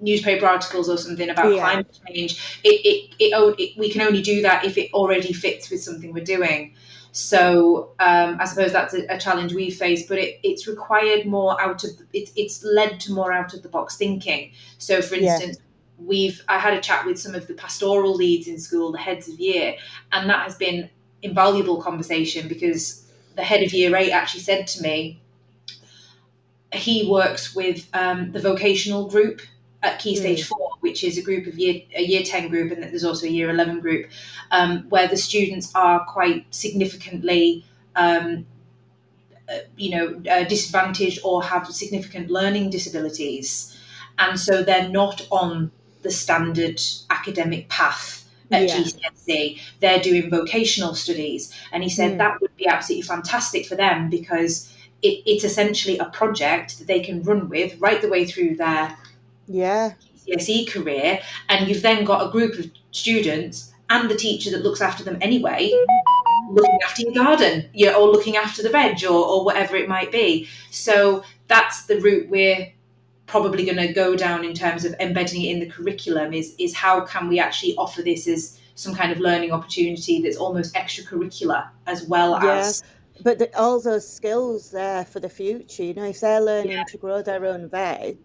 newspaper 0.00 0.46
articles 0.46 0.88
or 0.88 0.96
something 0.98 1.30
about 1.30 1.52
Yeah. 1.52 1.60
climate 1.60 1.98
change. 2.06 2.60
It, 2.64 2.84
it, 2.84 3.14
it, 3.18 3.54
it, 3.58 3.78
we 3.78 3.90
can 3.90 4.02
only 4.02 4.22
do 4.22 4.42
that 4.42 4.64
if 4.64 4.76
it 4.76 4.92
already 4.92 5.32
fits 5.32 5.70
with 5.70 5.82
something 5.82 6.12
we're 6.12 6.24
doing. 6.24 6.74
So 7.16 7.92
um, 7.98 8.36
I 8.38 8.44
suppose 8.44 8.72
that's 8.72 8.92
a, 8.92 9.06
a 9.08 9.18
challenge 9.18 9.54
we 9.54 9.70
face, 9.70 10.06
but 10.06 10.18
it, 10.18 10.38
it's 10.42 10.66
required 10.66 11.24
more 11.24 11.58
out 11.58 11.82
of 11.82 11.92
it's 12.12 12.30
it's 12.36 12.62
led 12.62 13.00
to 13.00 13.12
more 13.14 13.32
out 13.32 13.54
of 13.54 13.62
the 13.62 13.70
box 13.70 13.96
thinking. 13.96 14.52
So, 14.76 15.00
for 15.00 15.14
Yeah. 15.14 15.32
instance, 15.32 15.56
we've 15.96 16.42
I 16.46 16.58
had 16.58 16.74
a 16.74 16.80
chat 16.80 17.06
with 17.06 17.18
some 17.18 17.34
of 17.34 17.46
the 17.46 17.54
pastoral 17.54 18.14
leads 18.14 18.48
in 18.48 18.58
school, 18.58 18.92
the 18.92 18.98
heads 18.98 19.30
of 19.30 19.40
year, 19.40 19.76
and 20.12 20.28
that 20.28 20.42
has 20.42 20.56
been 20.56 20.90
invaluable 21.22 21.80
conversation 21.80 22.48
because 22.48 23.10
the 23.34 23.42
head 23.42 23.62
of 23.62 23.72
year 23.72 23.96
eight 23.96 24.10
actually 24.10 24.40
said 24.40 24.66
to 24.66 24.82
me 24.82 25.18
he 26.74 27.08
works 27.10 27.54
with 27.54 27.88
um, 27.94 28.30
the 28.32 28.40
vocational 28.40 29.08
group 29.08 29.40
at 29.86 29.98
Key 30.00 30.16
Stage 30.16 30.44
Four, 30.44 30.72
which 30.80 31.04
is 31.04 31.16
a 31.18 31.22
group 31.22 31.46
of 31.46 31.58
year 31.58 31.80
a 31.94 32.02
year 32.02 32.22
ten 32.22 32.48
group, 32.48 32.72
and 32.72 32.82
there's 32.82 33.04
also 33.04 33.26
a 33.26 33.30
year 33.30 33.50
eleven 33.50 33.80
group, 33.80 34.10
um, 34.50 34.84
where 34.88 35.08
the 35.08 35.16
students 35.16 35.72
are 35.74 36.04
quite 36.04 36.46
significantly. 36.50 37.64
Um, 37.94 38.46
uh, 39.48 39.58
you 39.76 39.90
know, 39.90 40.06
uh, 40.28 40.42
disadvantaged 40.42 41.20
or 41.22 41.40
have 41.40 41.68
significant 41.68 42.30
learning 42.30 42.68
disabilities, 42.68 43.78
and 44.18 44.40
so 44.40 44.62
they're 44.62 44.88
not 44.88 45.26
on 45.30 45.70
the 46.02 46.10
standard 46.10 46.80
academic 47.10 47.68
path 47.68 48.24
at 48.50 48.62
Yeah. 48.62 48.76
GCSE. 48.76 49.60
They're 49.80 50.00
doing 50.00 50.30
vocational 50.30 50.94
studies, 50.94 51.52
and 51.72 51.84
he 51.84 51.88
said 51.88 52.14
Mm. 52.14 52.18
that 52.18 52.40
would 52.40 52.56
be 52.56 52.66
absolutely 52.66 53.02
fantastic 53.02 53.66
for 53.66 53.76
them 53.76 54.10
because 54.10 54.68
it, 55.02 55.22
it's 55.26 55.44
essentially 55.44 55.98
a 55.98 56.06
project 56.06 56.78
that 56.78 56.86
they 56.86 57.00
can 57.00 57.22
run 57.22 57.48
with 57.48 57.78
right 57.78 58.00
the 58.02 58.08
way 58.08 58.24
through 58.24 58.56
their 58.56 58.96
yeah, 59.46 59.92
GCSE 60.28 60.70
career, 60.70 61.20
and 61.48 61.68
you've 61.68 61.82
then 61.82 62.04
got 62.04 62.26
a 62.26 62.30
group 62.30 62.58
of 62.58 62.70
students 62.90 63.72
and 63.88 64.10
the 64.10 64.16
teacher 64.16 64.50
that 64.50 64.62
looks 64.62 64.80
after 64.80 65.04
them 65.04 65.18
anyway, 65.20 65.70
looking 66.50 66.78
after 66.84 67.02
your 67.02 67.12
garden, 67.12 67.68
yeah, 67.72 67.94
or 67.94 68.08
looking 68.08 68.36
after 68.36 68.62
the 68.62 68.68
veg, 68.68 69.04
or, 69.04 69.24
or 69.24 69.44
whatever 69.44 69.76
it 69.76 69.88
might 69.88 70.10
be. 70.10 70.48
So 70.70 71.22
that's 71.48 71.86
the 71.86 72.00
route 72.00 72.28
we're 72.28 72.72
probably 73.26 73.64
going 73.64 73.76
to 73.76 73.92
go 73.92 74.16
down 74.16 74.44
in 74.44 74.54
terms 74.54 74.84
of 74.84 74.94
embedding 75.00 75.42
it 75.42 75.50
in 75.50 75.60
the 75.60 75.66
curriculum 75.66 76.32
is 76.32 76.54
is 76.58 76.74
how 76.74 77.00
can 77.00 77.28
we 77.28 77.40
actually 77.40 77.76
offer 77.76 78.02
this 78.02 78.28
as 78.28 78.58
some 78.76 78.94
kind 78.94 79.10
of 79.10 79.18
learning 79.18 79.50
opportunity 79.50 80.20
that's 80.22 80.36
almost 80.36 80.74
extracurricular 80.74 81.68
as 81.86 82.06
well 82.06 82.38
Yeah, 82.42 82.58
as 82.58 82.84
but 83.22 83.38
the, 83.38 83.58
all 83.58 83.80
those 83.80 84.06
skills 84.06 84.70
there 84.70 85.04
for 85.04 85.20
the 85.20 85.28
future, 85.28 85.82
you 85.82 85.94
know, 85.94 86.04
if 86.04 86.20
they're 86.20 86.40
learning 86.40 86.72
yeah 86.72 86.84
to 86.88 86.98
grow 86.98 87.22
their 87.22 87.44
own 87.46 87.68
veg, 87.68 88.18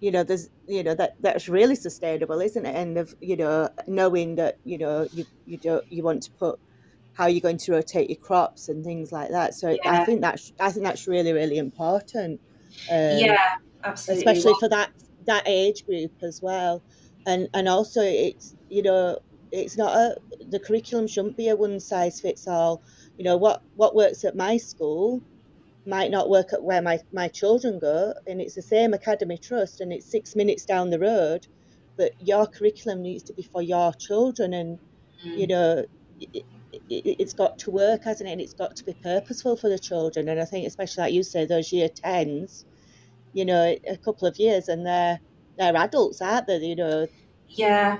you 0.00 0.10
know, 0.10 0.24
there's, 0.24 0.48
you 0.66 0.82
know, 0.82 0.94
that 0.94 1.16
that's 1.20 1.48
really 1.48 1.76
sustainable, 1.76 2.40
isn't 2.40 2.64
it? 2.64 2.74
And 2.74 2.98
of, 2.98 3.14
you 3.20 3.36
know, 3.36 3.68
knowing 3.86 4.36
that, 4.36 4.58
you 4.64 4.78
know, 4.78 5.06
you 5.12 5.26
you 5.46 5.58
don't 5.58 5.90
you 5.92 6.02
want 6.02 6.22
to 6.24 6.30
put 6.32 6.58
how 7.12 7.26
you're 7.26 7.40
going 7.40 7.58
to 7.58 7.72
rotate 7.72 8.08
your 8.08 8.18
crops 8.18 8.68
and 8.68 8.84
things 8.84 9.12
like 9.12 9.30
that. 9.30 9.54
So 9.54 9.76
I 9.84 10.04
think 10.04 10.22
that's 10.22 10.52
I 10.58 10.72
think 10.72 10.86
that's 10.86 11.06
really 11.06 11.32
really 11.32 11.58
important, 11.58 12.40
um, 12.90 13.18
yeah 13.18 13.56
absolutely 13.84 14.24
especially 14.24 14.54
for 14.58 14.68
that 14.68 14.90
that 15.26 15.42
age 15.46 15.84
group 15.86 16.12
as 16.22 16.40
well. 16.42 16.82
And 17.26 17.48
and 17.54 17.68
also 17.68 18.00
it's 18.02 18.56
you 18.68 18.82
know 18.82 19.18
it's 19.52 19.76
not 19.76 19.94
a 19.94 20.16
the 20.48 20.58
curriculum 20.58 21.06
shouldn't 21.06 21.36
be 21.36 21.48
a 21.48 21.56
one 21.56 21.80
size 21.80 22.20
fits 22.20 22.46
all. 22.48 22.82
You 23.18 23.24
know 23.24 23.36
what 23.36 23.62
what 23.76 23.94
works 23.94 24.24
at 24.24 24.36
my 24.36 24.56
school 24.56 25.22
might 25.86 26.10
not 26.10 26.28
work 26.28 26.52
at 26.52 26.62
where 26.62 26.82
my, 26.82 26.98
my 27.12 27.28
children 27.28 27.78
go 27.78 28.12
and 28.26 28.40
it's 28.40 28.54
the 28.54 28.62
same 28.62 28.92
academy 28.94 29.38
trust 29.38 29.80
and 29.80 29.92
it's 29.92 30.10
six 30.10 30.36
minutes 30.36 30.64
down 30.64 30.90
the 30.90 30.98
road 30.98 31.46
but 31.96 32.12
your 32.18 32.46
curriculum 32.46 33.02
needs 33.02 33.22
to 33.22 33.32
be 33.34 33.42
for 33.42 33.62
your 33.62 33.92
children 33.94 34.52
and 34.54 34.78
you 35.22 35.46
Mm. 35.46 35.48
know 35.48 35.84
it, 36.20 36.44
it, 36.72 37.16
it's 37.18 37.34
got 37.34 37.58
to 37.58 37.70
work 37.70 38.04
hasn't 38.04 38.28
it? 38.28 38.32
And 38.32 38.40
it's 38.40 38.54
got 38.54 38.76
to 38.76 38.84
be 38.84 38.94
purposeful 39.02 39.56
for 39.56 39.68
the 39.68 39.78
children 39.78 40.28
and 40.28 40.40
i 40.40 40.44
think 40.44 40.66
especially 40.66 41.02
like 41.02 41.12
you 41.14 41.22
say 41.22 41.44
those 41.46 41.72
year 41.72 41.88
10s 41.88 42.64
you 43.32 43.44
know 43.44 43.76
a 43.88 43.96
couple 43.98 44.26
of 44.28 44.38
years 44.38 44.68
and 44.68 44.86
they're 44.86 45.20
they're 45.58 45.76
adults 45.76 46.20
aren't 46.22 46.46
they? 46.46 46.56
You 46.58 46.76
know. 46.76 47.06
Yeah. 47.48 47.98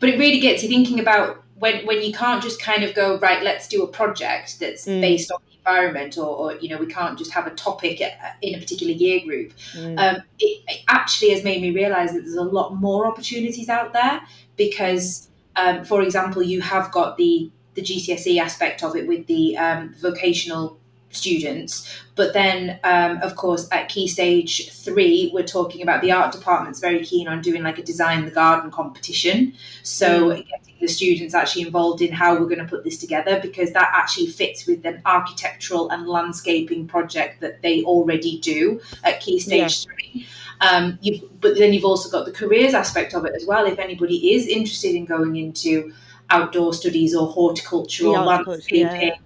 But 0.00 0.10
it 0.10 0.18
really 0.18 0.40
gets 0.40 0.62
you 0.62 0.68
thinking 0.68 1.00
about 1.00 1.42
when 1.56 1.84
when 1.86 2.02
you 2.02 2.12
can't 2.12 2.42
just 2.42 2.60
kind 2.60 2.84
of 2.84 2.94
go 2.94 3.18
right 3.18 3.42
let's 3.42 3.68
do 3.68 3.82
a 3.82 3.88
project 3.88 4.60
that's 4.60 4.86
mm, 4.86 5.00
based 5.00 5.30
on 5.30 5.38
environment 5.66 6.18
or, 6.18 6.26
or 6.26 6.54
you 6.56 6.68
know 6.68 6.78
we 6.78 6.86
can't 6.86 7.18
just 7.18 7.32
have 7.32 7.46
a 7.46 7.50
topic 7.50 8.00
in 8.42 8.54
a 8.54 8.58
particular 8.58 8.92
year 8.92 9.20
group. 9.24 9.52
Mm, 9.72 9.98
um, 9.98 10.22
it, 10.38 10.62
it 10.68 10.80
actually 10.88 11.30
has 11.30 11.42
made 11.44 11.62
me 11.62 11.70
realize 11.70 12.12
that 12.12 12.20
there's 12.20 12.34
a 12.34 12.42
lot 12.42 12.74
more 12.74 13.06
opportunities 13.06 13.68
out 13.68 13.92
there 13.92 14.20
because 14.56 15.28
um, 15.56 15.84
for 15.84 16.02
example 16.02 16.42
you 16.42 16.60
have 16.60 16.90
got 16.92 17.16
the 17.16 17.50
the 17.74 17.82
GCSE 17.82 18.38
aspect 18.38 18.82
of 18.82 18.94
it 18.94 19.08
with 19.08 19.26
the 19.26 19.56
um, 19.56 19.94
vocational 20.00 20.78
students. 21.14 21.88
But 22.14 22.32
then 22.32 22.78
um, 22.84 23.18
of 23.22 23.36
course 23.36 23.68
at 23.72 23.88
key 23.88 24.06
stage 24.06 24.70
three 24.70 25.30
we're 25.32 25.44
talking 25.44 25.82
about 25.82 26.02
the 26.02 26.12
art 26.12 26.32
department's 26.32 26.80
very 26.80 27.04
keen 27.04 27.28
on 27.28 27.42
doing 27.42 27.62
like 27.62 27.78
a 27.78 27.82
design 27.82 28.24
the 28.24 28.30
garden 28.30 28.70
competition. 28.70 29.54
So 29.82 30.30
mm, 30.30 30.36
getting 30.36 30.74
the 30.80 30.88
students 30.88 31.34
actually 31.34 31.62
involved 31.62 32.02
in 32.02 32.12
how 32.12 32.34
we're 32.34 32.46
going 32.46 32.58
to 32.58 32.64
put 32.64 32.84
this 32.84 32.98
together 32.98 33.40
because 33.40 33.72
that 33.72 33.90
actually 33.94 34.26
fits 34.26 34.66
with 34.66 34.84
an 34.84 35.00
architectural 35.06 35.90
and 35.90 36.06
landscaping 36.06 36.86
project 36.86 37.40
that 37.40 37.62
they 37.62 37.82
already 37.82 38.38
do 38.40 38.80
at 39.02 39.20
key 39.20 39.36
yeah. 39.36 39.66
stage 39.66 39.84
three. 39.84 40.26
Um, 40.60 40.98
you've, 41.02 41.40
but 41.40 41.58
then 41.58 41.72
you've 41.72 41.84
also 41.84 42.08
got 42.10 42.26
the 42.26 42.32
careers 42.32 42.74
aspect 42.74 43.14
of 43.14 43.24
it 43.24 43.34
as 43.34 43.44
well. 43.44 43.66
If 43.66 43.78
anybody 43.78 44.34
is 44.34 44.46
interested 44.46 44.94
in 44.94 45.04
going 45.04 45.36
into 45.36 45.92
outdoor 46.30 46.72
studies 46.72 47.14
or 47.14 47.26
horticulture 47.26 48.04
the 48.04 48.10
or 48.10 48.24
landscaping 48.24 49.00
yeah 49.00 49.16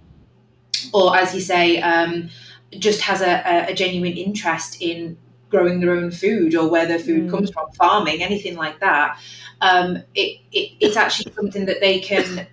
or 0.93 1.15
as 1.15 1.33
you 1.33 1.41
say, 1.41 1.81
um, 1.81 2.29
just 2.77 3.01
has 3.01 3.21
a, 3.21 3.67
a, 3.69 3.73
genuine 3.73 4.13
interest 4.13 4.81
in 4.81 5.17
growing 5.49 5.79
their 5.79 5.91
own 5.91 6.11
food 6.11 6.53
or 6.53 6.69
where 6.69 6.85
their 6.85 6.99
food 6.99 7.29
comes 7.29 7.49
mm, 7.49 7.53
from, 7.53 7.71
farming, 7.71 8.21
anything 8.21 8.55
like 8.55 8.79
that, 8.79 9.19
um, 9.61 9.97
it, 10.15 10.39
it, 10.51 10.71
it's 10.79 10.95
actually 10.95 11.31
something 11.33 11.65
that 11.65 11.81
they 11.81 11.99
can. 11.99 12.47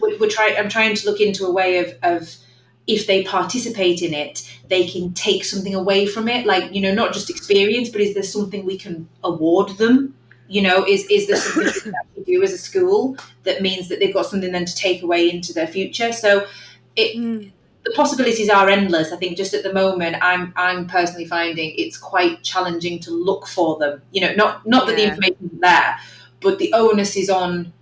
We're, 0.00 0.18
we're 0.18 0.30
trying. 0.30 0.56
I'm 0.56 0.68
trying 0.68 0.94
to 0.94 1.10
look 1.10 1.20
into 1.20 1.44
a 1.44 1.52
way 1.52 1.78
of, 1.78 1.92
of 2.02 2.36
if 2.86 3.06
they 3.06 3.24
participate 3.24 4.00
in 4.00 4.14
it, 4.14 4.48
they 4.68 4.86
can 4.86 5.12
take 5.12 5.44
something 5.44 5.74
away 5.74 6.06
from 6.06 6.28
it. 6.28 6.46
Like 6.46 6.72
you 6.72 6.80
know, 6.80 6.94
not 6.94 7.12
just 7.12 7.30
experience, 7.30 7.90
but 7.90 8.00
is 8.00 8.14
there 8.14 8.22
something 8.22 8.64
we 8.64 8.78
can 8.78 9.08
award 9.24 9.76
them? 9.76 10.14
You 10.48 10.62
know, 10.62 10.86
is 10.86 11.04
is 11.10 11.26
there 11.26 11.36
something 11.36 11.92
that 11.92 12.06
we 12.16 12.24
can 12.24 12.34
do 12.34 12.42
as 12.42 12.52
a 12.52 12.58
school 12.58 13.16
that 13.42 13.60
means 13.60 13.88
that 13.88 13.98
they've 13.98 14.14
got 14.14 14.26
something 14.26 14.52
then 14.52 14.64
to 14.64 14.74
take 14.74 15.02
away 15.02 15.28
into 15.28 15.52
their 15.52 15.66
future? 15.66 16.12
So 16.12 16.46
it 16.96 17.16
mm, 17.16 17.50
the 17.88 17.94
possibilities 17.94 18.50
are 18.50 18.68
endless. 18.68 19.12
I 19.12 19.16
think 19.16 19.36
just 19.36 19.54
at 19.54 19.62
the 19.62 19.72
moment, 19.72 20.16
I'm 20.20 20.52
I'm 20.56 20.86
personally 20.86 21.24
finding 21.24 21.74
it's 21.76 21.96
quite 21.96 22.42
challenging 22.42 23.00
to 23.00 23.10
look 23.10 23.46
for 23.46 23.78
them. 23.78 24.02
You 24.12 24.22
know, 24.22 24.34
not 24.34 24.66
not 24.66 24.86
that 24.86 24.96
the 24.96 25.04
information 25.04 25.50
is 25.52 25.60
there, 25.60 25.98
but 26.40 26.58
the 26.58 26.72
onus 26.74 27.16
is 27.16 27.30
on 27.30 27.72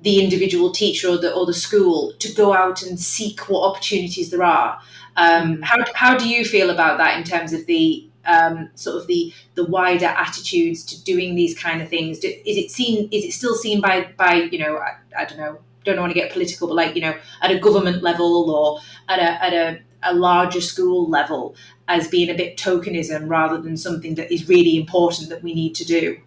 the 0.00 0.22
individual 0.22 0.70
teacher 0.70 1.08
or 1.08 1.18
the 1.18 1.32
or 1.34 1.44
the 1.44 1.54
school 1.54 2.12
to 2.18 2.32
go 2.32 2.54
out 2.54 2.82
and 2.82 2.98
seek 2.98 3.48
what 3.48 3.68
opportunities 3.68 4.30
there 4.30 4.42
are. 4.42 4.78
Um, 5.16 5.58
mm. 5.58 5.64
how 5.64 5.84
how 5.94 6.16
do 6.16 6.28
you 6.28 6.44
feel 6.44 6.70
about 6.70 6.98
that 6.98 7.18
in 7.18 7.24
terms 7.24 7.52
of 7.52 7.66
the 7.66 8.08
um, 8.24 8.70
sort 8.74 8.96
of 8.96 9.06
the 9.06 9.32
the 9.54 9.66
wider 9.66 10.06
attitudes 10.06 10.82
to 10.86 11.02
doing 11.04 11.34
these 11.34 11.58
kind 11.58 11.82
of 11.82 11.88
things? 11.88 12.18
Do, 12.20 12.28
is 12.28 12.56
it 12.56 12.70
seen? 12.70 13.08
Is 13.12 13.24
it 13.24 13.32
still 13.32 13.54
seen 13.54 13.82
by 13.82 14.08
by 14.16 14.48
you 14.50 14.58
know 14.58 14.78
I, 14.78 14.96
I 15.18 15.24
don't 15.26 15.38
know 15.38 15.58
don't 15.86 16.00
want 16.00 16.10
to 16.14 16.20
get 16.20 16.32
political, 16.32 16.68
but 16.68 16.74
like 16.74 16.94
you 16.94 17.02
know 17.02 17.16
at 17.42 17.50
a 17.50 17.58
government 17.58 18.02
level 18.02 18.50
or 18.50 18.80
at 19.08 19.18
a 19.18 19.44
at 19.44 19.52
a, 19.54 19.80
a 20.02 20.14
larger 20.14 20.60
school 20.60 21.08
level 21.08 21.56
as 21.88 22.08
being 22.08 22.30
a 22.30 22.34
bit 22.34 22.56
tokenism 22.56 23.28
rather 23.28 23.60
than 23.60 23.76
something 23.76 24.14
that 24.16 24.32
is 24.32 24.48
really 24.48 24.76
important 24.76 25.30
that 25.30 25.42
we 25.42 25.54
need 25.54 25.74
to 25.76 25.84
do. 25.84 26.18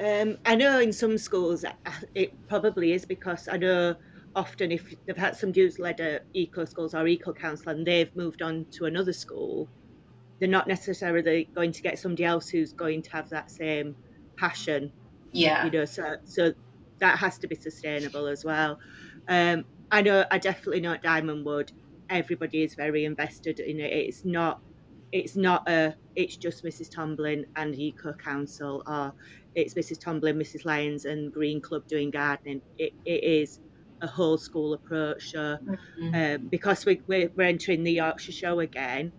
Um, 0.00 0.38
I 0.46 0.54
know 0.54 0.78
in 0.80 0.92
some 0.92 1.18
schools 1.18 1.64
uh, 1.64 1.72
it 2.14 2.32
probably 2.48 2.92
is 2.92 3.04
because 3.04 3.48
I 3.48 3.56
know 3.56 3.96
often 4.36 4.70
if 4.70 4.94
they've 5.06 5.16
had 5.16 5.36
somebody 5.36 5.62
who's 5.62 5.78
led 5.78 6.00
a 6.00 6.20
eco 6.34 6.64
schools 6.64 6.94
or 6.94 7.06
eco 7.08 7.32
council 7.32 7.70
and 7.72 7.86
they've 7.86 8.14
moved 8.14 8.42
on 8.42 8.66
to 8.72 8.84
another 8.84 9.12
school, 9.12 9.68
they're 10.38 10.48
not 10.48 10.68
necessarily 10.68 11.48
going 11.54 11.72
to 11.72 11.82
get 11.82 11.98
somebody 11.98 12.24
else 12.24 12.48
who's 12.48 12.72
going 12.72 13.02
to 13.02 13.10
have 13.10 13.28
that 13.30 13.50
same 13.50 13.96
passion, 14.36 14.92
Yeah. 15.32 15.64
you 15.64 15.70
know. 15.72 15.84
So 15.84 16.16
so 16.24 16.52
that 16.98 17.18
has 17.18 17.38
to 17.38 17.46
be 17.46 17.54
sustainable 17.54 18.26
as 18.26 18.44
well. 18.44 18.78
Um, 19.28 19.64
I 19.90 20.02
know 20.02 20.24
I 20.30 20.38
definitely 20.38 20.80
know 20.80 20.92
at 20.92 21.02
Diamond 21.02 21.44
Wood, 21.44 21.72
everybody 22.10 22.62
is 22.62 22.74
very 22.74 23.04
invested 23.04 23.60
in 23.60 23.80
it. 23.80 23.92
It's 23.92 24.24
not 24.24 24.60
it's 25.12 25.36
not 25.36 25.68
a 25.68 25.94
it's 26.16 26.36
just 26.36 26.64
Mrs. 26.64 26.90
Tomlin 26.90 27.46
and 27.56 27.74
Eco 27.74 28.12
Council 28.12 28.82
or 28.86 29.12
it's 29.54 29.74
Mrs. 29.74 29.98
Tomlin, 30.00 30.38
Mrs. 30.38 30.64
Lyons 30.64 31.04
and 31.04 31.32
Green 31.32 31.60
Club 31.60 31.86
doing 31.86 32.10
gardening. 32.10 32.60
It, 32.78 32.92
it 33.04 33.24
is 33.24 33.60
a 34.02 34.06
whole 34.06 34.36
school 34.38 34.74
approach. 34.74 35.30
So 35.32 35.58
Mhm. 36.00 36.36
um, 36.36 36.46
because 36.48 36.84
we, 36.84 37.00
we're, 37.06 37.30
we're 37.34 37.44
entering 37.48 37.82
the 37.84 37.92
Yorkshire 37.92 38.32
Show 38.32 38.60
again, 38.60 39.12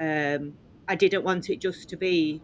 um, 0.00 0.54
I 0.88 0.96
didn't 0.96 1.24
want 1.24 1.48
it 1.50 1.60
just 1.60 1.88
to 1.90 1.96
be 1.96 2.42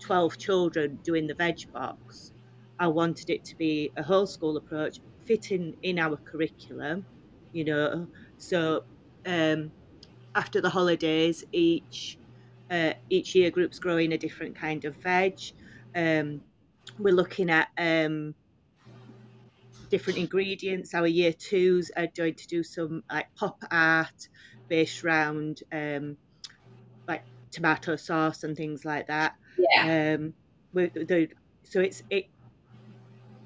12 0.00 0.38
children 0.38 0.98
doing 1.02 1.26
the 1.26 1.34
veg 1.34 1.72
box. 1.72 2.32
I 2.78 2.88
wanted 2.88 3.30
it 3.30 3.44
to 3.46 3.56
be 3.56 3.90
a 3.96 4.02
whole 4.02 4.26
school 4.26 4.56
approach, 4.56 5.00
fitting 5.24 5.76
in 5.82 5.98
our 5.98 6.16
curriculum, 6.16 7.06
you 7.52 7.64
know. 7.64 8.06
So 8.38 8.84
um, 9.24 9.72
after 10.34 10.60
the 10.60 10.70
holidays, 10.70 11.44
each 11.52 12.18
uh, 12.70 12.92
each 13.08 13.34
year 13.34 13.50
group's 13.50 13.78
growing 13.78 14.12
a 14.12 14.18
different 14.18 14.56
kind 14.56 14.84
of 14.84 14.96
veg. 14.96 15.38
Um, 15.94 16.42
we're 16.98 17.14
looking 17.14 17.50
at 17.50 17.68
um, 17.78 18.34
different 19.88 20.18
ingredients. 20.18 20.94
Our 20.94 21.06
year 21.06 21.32
twos 21.32 21.90
are 21.96 22.08
going 22.08 22.34
to 22.34 22.46
do 22.46 22.62
some 22.62 23.02
like 23.10 23.34
pop 23.34 23.62
art 23.70 24.28
based 24.68 25.04
around 25.04 25.62
um, 25.72 26.16
like 27.08 27.22
tomato 27.50 27.96
sauce 27.96 28.44
and 28.44 28.56
things 28.56 28.84
like 28.84 29.06
that. 29.06 29.34
Yeah. 29.56 30.16
Um, 30.16 30.34
with 30.72 30.94
the, 30.94 31.28
so 31.62 31.80
it's 31.80 32.02
it 32.10 32.26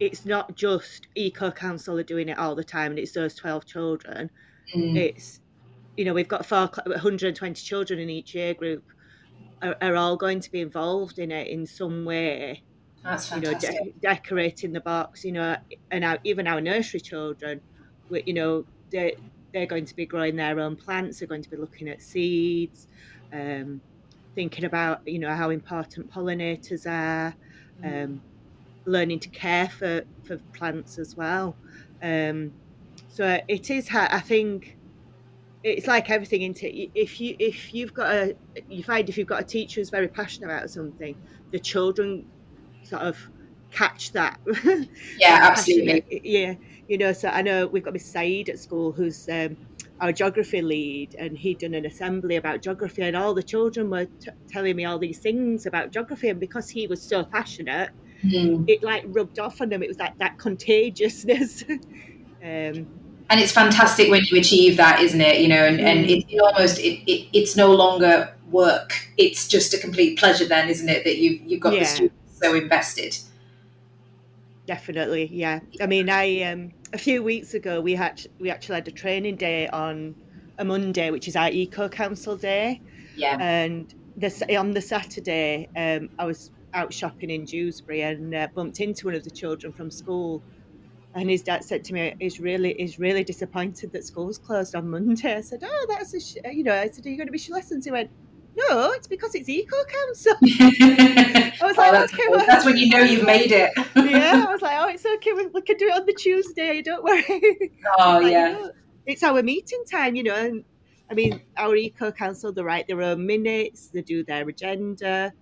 it's 0.01 0.25
not 0.25 0.57
just 0.57 1.07
Eco 1.15 1.51
Council 1.51 1.99
are 1.99 2.03
doing 2.03 2.29
it 2.31 2.39
all 2.39 2.55
the 2.55 2.65
time, 2.65 2.93
and 2.93 2.99
it's 2.99 3.13
those 3.13 3.35
twelve 3.35 3.67
children. 3.67 4.31
Mm. 4.75 4.97
It's 4.97 5.41
you 5.97 6.05
know 6.05 6.15
we've 6.15 6.29
got 6.29 6.47
four, 6.47 6.71
120 6.87 7.55
children 7.63 7.99
in 8.01 8.09
each 8.11 8.35
year 8.35 8.55
group 8.55 8.83
are, 9.63 9.77
are 9.83 9.97
all 9.97 10.17
going 10.17 10.41
to 10.41 10.51
be 10.51 10.61
involved 10.61 11.19
in 11.19 11.31
it 11.31 11.49
in 11.49 11.67
some 11.67 12.05
way 12.05 12.63
That's 13.05 13.31
you 13.31 13.41
know, 13.41 13.51
fantastic. 13.51 13.95
de- 13.95 14.01
decorating 14.01 14.73
the 14.73 14.81
box, 14.81 15.25
you 15.25 15.33
know, 15.33 15.57
and 15.91 16.05
our, 16.05 16.19
even 16.25 16.47
our 16.47 16.61
nursery 16.61 17.01
children, 17.01 17.61
we, 18.09 18.23
you 18.25 18.33
know, 18.35 18.65
they 18.91 19.17
they're 19.53 19.67
going 19.67 19.85
to 19.85 19.97
be 19.97 20.07
growing 20.07 20.37
their 20.37 20.61
own 20.61 20.77
plants. 20.77 21.19
They're 21.19 21.29
going 21.29 21.43
to 21.43 21.51
be 21.51 21.57
looking 21.57 21.89
at 21.89 22.01
seeds, 22.01 22.87
um, 23.33 23.81
thinking 24.37 24.65
about 24.65 25.07
you 25.07 25.19
know 25.19 25.35
how 25.35 25.51
important 25.51 26.11
pollinators 26.11 26.87
are, 26.87 27.35
Mm. 27.83 28.05
um, 28.05 28.23
learning 28.85 29.21
to 29.21 29.29
care 29.29 29.69
for 29.69 30.03
for 30.25 30.39
plants 30.53 30.99
as 30.99 31.17
well. 31.17 31.57
Um, 32.03 32.53
so 33.09 33.41
it 33.49 33.71
is. 33.71 33.89
I 33.93 34.21
think 34.21 34.77
it's 35.63 35.87
like 35.87 36.09
everything 36.09 36.43
into 36.43 36.69
if 36.99 37.21
you 37.21 37.37
if 37.39 37.75
you've 37.75 37.93
got 37.93 38.11
a 38.11 38.37
you 38.69 38.83
find 38.83 39.09
if 39.09 39.19
you've 39.19 39.27
got 39.27 39.41
a 39.41 39.45
teacher 39.45 39.81
who's 39.81 39.91
very 39.91 40.09
passionate 40.09 40.47
about 40.47 40.71
something 40.71 41.15
the 41.51 41.59
children 41.59 42.25
sort 42.83 43.03
of 43.03 43.19
catch 43.71 44.13
that 44.13 44.41
yeah 45.19 45.39
absolutely 45.43 46.21
yeah 46.25 46.55
you 46.89 46.99
know 46.99 47.13
so 47.13 47.29
i 47.29 47.43
know 47.43 47.67
we've 47.67 47.85
got 47.85 47.93
miss 47.93 48.05
saeed 48.05 48.49
at 48.49 48.59
school 48.59 48.91
who's 48.91 49.29
um, 49.29 49.57
our 50.01 50.13
geography 50.13 50.63
lead 50.63 51.15
and 51.19 51.37
he'd 51.37 51.59
done 51.59 51.75
an 51.75 51.85
assembly 51.85 52.37
about 52.37 52.63
geography 52.63 53.03
and 53.03 53.15
all 53.15 53.35
the 53.35 53.43
children 53.43 53.91
were 53.91 54.07
t- 54.07 54.31
telling 54.49 54.75
me 54.75 54.87
all 54.87 54.99
these 54.99 55.19
things 55.19 55.67
about 55.67 55.93
geography 55.93 56.31
and 56.31 56.41
because 56.41 56.69
he 56.71 56.87
was 56.87 57.03
so 57.03 57.23
passionate 57.23 57.91
mm. 58.25 58.65
it 58.69 58.83
like 58.83 59.05
rubbed 59.09 59.39
off 59.39 59.61
on 59.61 59.69
them. 59.69 59.83
It 59.83 59.89
was 59.89 59.99
like 59.99 60.19
that 60.19 60.39
contagiousness. 60.39 61.65
Um, 62.43 62.87
and 63.29 63.39
it's 63.39 63.53
fantastic 63.53 64.11
when 64.11 64.25
you 64.25 64.39
achieve 64.39 64.79
that 64.79 65.01
isn't 65.01 65.21
it? 65.21 65.43
You 65.43 65.49
know 65.49 65.63
and, 65.65 65.79
mm. 65.79 65.85
and 65.85 66.11
it, 66.11 66.25
it 66.29 66.41
almost 66.41 66.79
it, 66.79 67.03
it, 67.07 67.29
it's 67.35 67.55
no 67.55 67.73
longer 67.73 68.35
work. 68.51 68.95
It's 69.19 69.47
just 69.47 69.75
a 69.75 69.79
complete 69.79 70.19
pleasure 70.19 70.47
then 70.47 70.71
isn't 70.71 70.89
it 70.89 71.05
that 71.05 71.19
you've, 71.19 71.43
you've 71.43 71.61
got 71.61 71.75
yeah. 71.75 71.81
the 71.81 71.85
students 71.85 72.41
so 72.41 72.55
invested? 72.55 73.19
Definitely 74.67 75.29
yeah. 75.33 75.61
I 75.83 75.87
mean 75.87 76.09
i 76.09 76.43
um 76.43 76.73
a 76.95 76.99
few 76.99 77.23
weeks 77.23 77.53
ago 77.53 77.81
we 77.81 77.95
had 77.95 78.27
we 78.39 78.51
actually 78.51 78.77
had 78.77 78.89
a 78.89 78.93
training 78.93 79.37
day 79.37 79.69
on 79.69 80.15
a 80.59 80.65
monday 80.65 81.11
which 81.11 81.29
is 81.29 81.37
our 81.37 81.51
eco 81.51 81.91
council 81.91 82.37
day. 82.37 82.81
Yeah. 83.17 83.37
And 83.39 83.93
this 84.17 84.43
on 84.49 84.73
the 84.73 84.81
saturday 84.81 85.69
um 85.77 86.09
i 86.19 86.25
was 86.25 86.51
out 86.75 86.93
shopping 86.93 87.31
in 87.31 87.45
dewsbury 87.45 88.03
and 88.03 88.35
uh, 88.35 88.49
bumped 88.55 88.81
into 88.81 89.07
one 89.07 89.15
of 89.15 89.25
the 89.25 89.31
children 89.31 89.73
from 89.73 89.91
school 89.91 90.43
and 91.15 91.29
his 91.29 91.43
dad 91.43 91.65
said 91.65 91.85
to 91.85 91.93
me, 91.93 92.15
"He's 92.21 92.41
really, 92.41 92.75
he's 92.79 92.99
really 92.99 93.25
disappointed 93.25 93.93
that 93.93 94.05
school's 94.05 94.39
closed 94.39 94.75
on 94.75 94.91
Monday." 94.91 95.37
I 95.37 95.41
said, 95.41 95.63
"Oh, 95.65 95.87
that's 95.89 96.15
a, 96.15 96.21
sh-. 96.21 96.37
you 96.53 96.63
know." 96.63 96.75
I 96.75 96.89
said, 96.89 97.05
"Are 97.07 97.09
you 97.09 97.17
going 97.17 97.27
to 97.27 97.33
miss 97.33 97.49
your 97.49 97.57
lessons?" 97.57 97.85
He 97.85 97.91
went, 97.91 98.11
"No, 98.57 98.93
it's 98.93 99.09
because 99.09 99.35
it's 99.35 99.49
eco 99.49 99.77
council." 99.85 100.35
I 100.43 101.53
was 101.63 101.77
oh, 101.77 101.81
like, 101.81 101.93
that's, 101.93 102.15
"Okay, 102.15 102.23
well, 102.31 102.47
that's 102.47 102.65
when 102.65 102.77
you 102.77 102.91
know 102.91 103.01
you've 103.01 103.27
made 103.27 103.51
it." 103.51 103.73
yeah, 103.97 104.45
I 104.47 104.53
was 104.53 104.63
like, 104.63 104.77
"Oh, 104.79 104.89
it's 104.89 105.05
okay. 105.05 105.33
We, 105.33 105.47
we 105.47 105.63
can 105.63 105.77
do 105.77 105.89
it 105.89 105.95
on 105.95 106.07
the 106.07 106.15
Tuesday. 106.15 106.83
Don't 106.83 107.03
worry." 107.03 107.25
Oh 107.99 108.21
like, 108.23 108.33
yeah, 108.33 108.49
you 108.49 108.55
know, 108.55 108.71
it's 109.07 109.23
our 109.23 109.43
meeting 109.43 109.83
time, 109.91 110.15
you 110.15 110.23
know. 110.23 110.37
And 110.37 110.65
I 111.11 111.15
mean, 111.15 111.41
our 111.57 111.75
eco 111.75 112.13
council, 112.13 112.53
they 112.53 112.63
write 112.63 112.87
their 112.87 113.03
own 113.03 113.27
minutes, 113.27 113.89
they 113.89 114.03
do 114.03 114.23
their 114.23 114.49
agenda. 114.49 115.33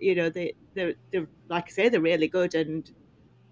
You 0.00 0.14
know, 0.14 0.30
they, 0.30 0.54
they're, 0.74 0.94
they're 1.12 1.28
like 1.48 1.66
I 1.68 1.70
say, 1.70 1.88
they're 1.88 2.00
really 2.00 2.28
good 2.28 2.54
and 2.54 2.90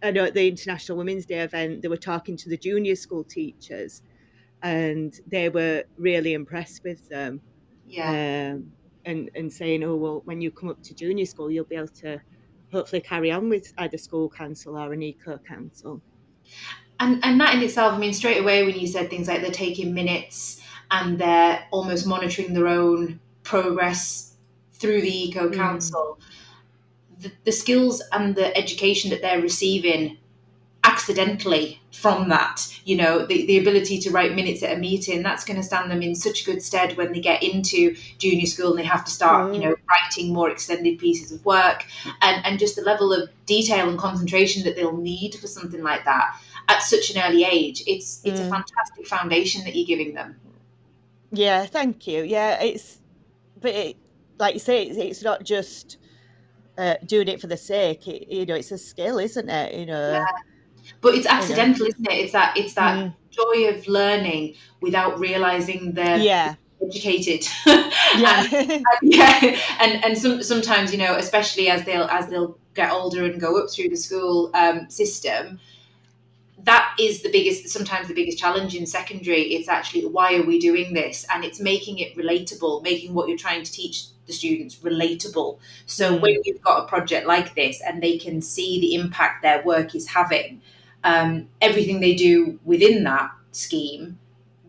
I 0.02 0.10
know 0.10 0.24
at 0.24 0.34
the 0.34 0.46
International 0.46 0.98
Women's 0.98 1.26
Day 1.26 1.40
event, 1.40 1.82
they 1.82 1.88
were 1.88 1.96
talking 1.96 2.36
to 2.38 2.48
the 2.48 2.56
junior 2.56 2.94
school 2.94 3.24
teachers, 3.24 4.02
and 4.62 5.18
they 5.26 5.48
were 5.48 5.84
really 5.96 6.34
impressed 6.34 6.84
with 6.84 7.08
them. 7.08 7.40
Yeah. 7.86 8.52
Um, 8.54 8.72
and 9.04 9.30
and 9.34 9.52
saying, 9.52 9.82
oh 9.84 9.96
well, 9.96 10.22
when 10.24 10.40
you 10.40 10.50
come 10.50 10.68
up 10.68 10.82
to 10.82 10.94
junior 10.94 11.24
school, 11.24 11.50
you'll 11.50 11.64
be 11.64 11.76
able 11.76 11.88
to 11.88 12.20
hopefully 12.70 13.00
carry 13.00 13.30
on 13.30 13.48
with 13.48 13.72
either 13.78 13.96
school 13.96 14.28
council 14.28 14.76
or 14.76 14.92
an 14.92 15.02
eco 15.02 15.38
council. 15.38 16.02
And 17.00 17.24
and 17.24 17.40
that 17.40 17.54
in 17.54 17.62
itself, 17.62 17.94
I 17.94 17.98
mean, 17.98 18.12
straight 18.12 18.38
away 18.38 18.64
when 18.64 18.78
you 18.78 18.86
said 18.86 19.08
things 19.08 19.28
like 19.28 19.40
they're 19.40 19.50
taking 19.50 19.94
minutes 19.94 20.62
and 20.90 21.18
they're 21.18 21.64
almost 21.70 22.06
monitoring 22.06 22.52
their 22.52 22.68
own 22.68 23.20
progress 23.42 24.34
through 24.72 25.00
the 25.00 25.24
eco 25.28 25.48
mm. 25.48 25.54
council. 25.54 26.18
Mm 27.18 27.22
the, 27.22 27.32
the 27.44 27.52
skills 27.52 28.02
and 28.12 28.34
the 28.34 28.56
education 28.56 29.10
that 29.10 29.22
they're 29.22 29.40
receiving 29.40 30.18
accidentally 30.84 31.80
from 31.92 32.28
that 32.28 32.80
you 32.84 32.96
know 32.96 33.26
the, 33.26 33.44
the 33.46 33.58
ability 33.58 33.98
to 33.98 34.10
write 34.10 34.34
minutes 34.34 34.62
at 34.62 34.72
a 34.72 34.78
meeting 34.78 35.22
that's 35.22 35.44
going 35.44 35.56
to 35.56 35.62
stand 35.62 35.90
them 35.90 36.02
in 36.02 36.14
such 36.14 36.46
good 36.46 36.62
stead 36.62 36.96
when 36.96 37.12
they 37.12 37.20
get 37.20 37.42
into 37.42 37.94
junior 38.18 38.46
school 38.46 38.70
and 38.70 38.78
they 38.78 38.84
have 38.84 39.04
to 39.04 39.10
start 39.10 39.50
mm. 39.50 39.54
you 39.54 39.60
know 39.60 39.74
writing 39.90 40.32
more 40.32 40.48
extended 40.48 40.98
pieces 40.98 41.32
of 41.32 41.44
work 41.44 41.84
and 42.22 42.44
and 42.46 42.58
just 42.58 42.76
the 42.76 42.82
level 42.82 43.12
of 43.12 43.28
detail 43.44 43.88
and 43.88 43.98
concentration 43.98 44.62
that 44.62 44.76
they'll 44.76 44.96
need 44.96 45.34
for 45.34 45.48
something 45.48 45.82
like 45.82 46.04
that 46.04 46.40
at 46.68 46.80
such 46.82 47.10
an 47.10 47.20
early 47.22 47.44
age 47.44 47.82
it's 47.86 48.20
it's 48.24 48.40
mm. 48.40 48.46
a 48.46 48.50
fantastic 48.50 49.06
foundation 49.06 49.64
that 49.64 49.74
you're 49.74 49.86
giving 49.86 50.14
them 50.14 50.36
yeah 51.32 51.66
thank 51.66 52.06
you 52.06 52.22
yeah 52.22 52.62
it's 52.62 52.98
but 53.60 53.74
it, 53.74 53.96
like 54.38 54.54
you 54.54 54.60
say 54.60 54.84
it's, 54.84 54.96
it's 54.96 55.22
not 55.22 55.42
just 55.42 55.98
uh, 56.78 56.94
doing 57.04 57.28
it 57.28 57.40
for 57.40 57.48
the 57.48 57.56
sake. 57.56 58.06
It, 58.06 58.28
you 58.28 58.46
know, 58.46 58.54
it's 58.54 58.70
a 58.70 58.78
skill, 58.78 59.18
isn't 59.18 59.48
it? 59.48 59.74
You 59.74 59.86
know. 59.86 60.12
Yeah. 60.12 60.26
But 61.00 61.14
it's 61.16 61.26
accidental, 61.26 61.86
you 61.86 61.92
know? 61.92 62.10
isn't 62.10 62.12
it? 62.12 62.24
It's 62.24 62.32
that 62.32 62.56
it's 62.56 62.74
that 62.74 62.96
mm. 62.96 63.14
joy 63.30 63.68
of 63.68 63.86
learning 63.86 64.54
without 64.80 65.18
realizing 65.18 65.92
they're 65.92 66.18
yeah. 66.18 66.54
educated. 66.82 67.46
yeah. 67.66 68.46
and, 68.52 68.52
and, 68.70 68.84
yeah, 69.02 69.58
and 69.80 70.04
and 70.04 70.16
some, 70.16 70.42
sometimes 70.42 70.92
you 70.92 70.98
know, 70.98 71.16
especially 71.16 71.68
as 71.68 71.84
they'll 71.84 72.04
as 72.04 72.28
they'll 72.28 72.56
get 72.74 72.92
older 72.92 73.24
and 73.24 73.40
go 73.40 73.62
up 73.62 73.70
through 73.70 73.88
the 73.88 73.96
school 73.96 74.50
um, 74.54 74.88
system, 74.88 75.58
that 76.62 76.94
is 77.00 77.22
the 77.22 77.30
biggest 77.30 77.68
sometimes 77.68 78.08
the 78.08 78.14
biggest 78.14 78.38
challenge 78.38 78.74
in 78.74 78.84
secondary 78.84 79.42
it's 79.54 79.68
actually 79.68 80.04
why 80.06 80.34
are 80.36 80.42
we 80.42 80.58
doing 80.58 80.92
this 80.92 81.24
and 81.32 81.44
it's 81.44 81.60
making 81.60 81.98
it 81.98 82.16
relatable 82.16 82.82
making 82.82 83.14
what 83.14 83.28
you're 83.28 83.38
trying 83.38 83.62
to 83.62 83.70
teach 83.70 84.06
the 84.28 84.32
students 84.32 84.76
relatable. 84.76 85.58
So 85.86 86.16
mm. 86.16 86.20
when 86.20 86.40
you've 86.44 86.62
got 86.62 86.84
a 86.84 86.86
project 86.86 87.26
like 87.26 87.56
this 87.56 87.82
and 87.84 88.00
they 88.00 88.16
can 88.18 88.40
see 88.40 88.80
the 88.80 88.94
impact 88.94 89.42
their 89.42 89.64
work 89.64 89.96
is 89.96 90.06
having, 90.06 90.62
um, 91.02 91.48
everything 91.60 91.98
they 91.98 92.14
do 92.14 92.60
within 92.64 93.02
that 93.04 93.32
scheme, 93.50 94.18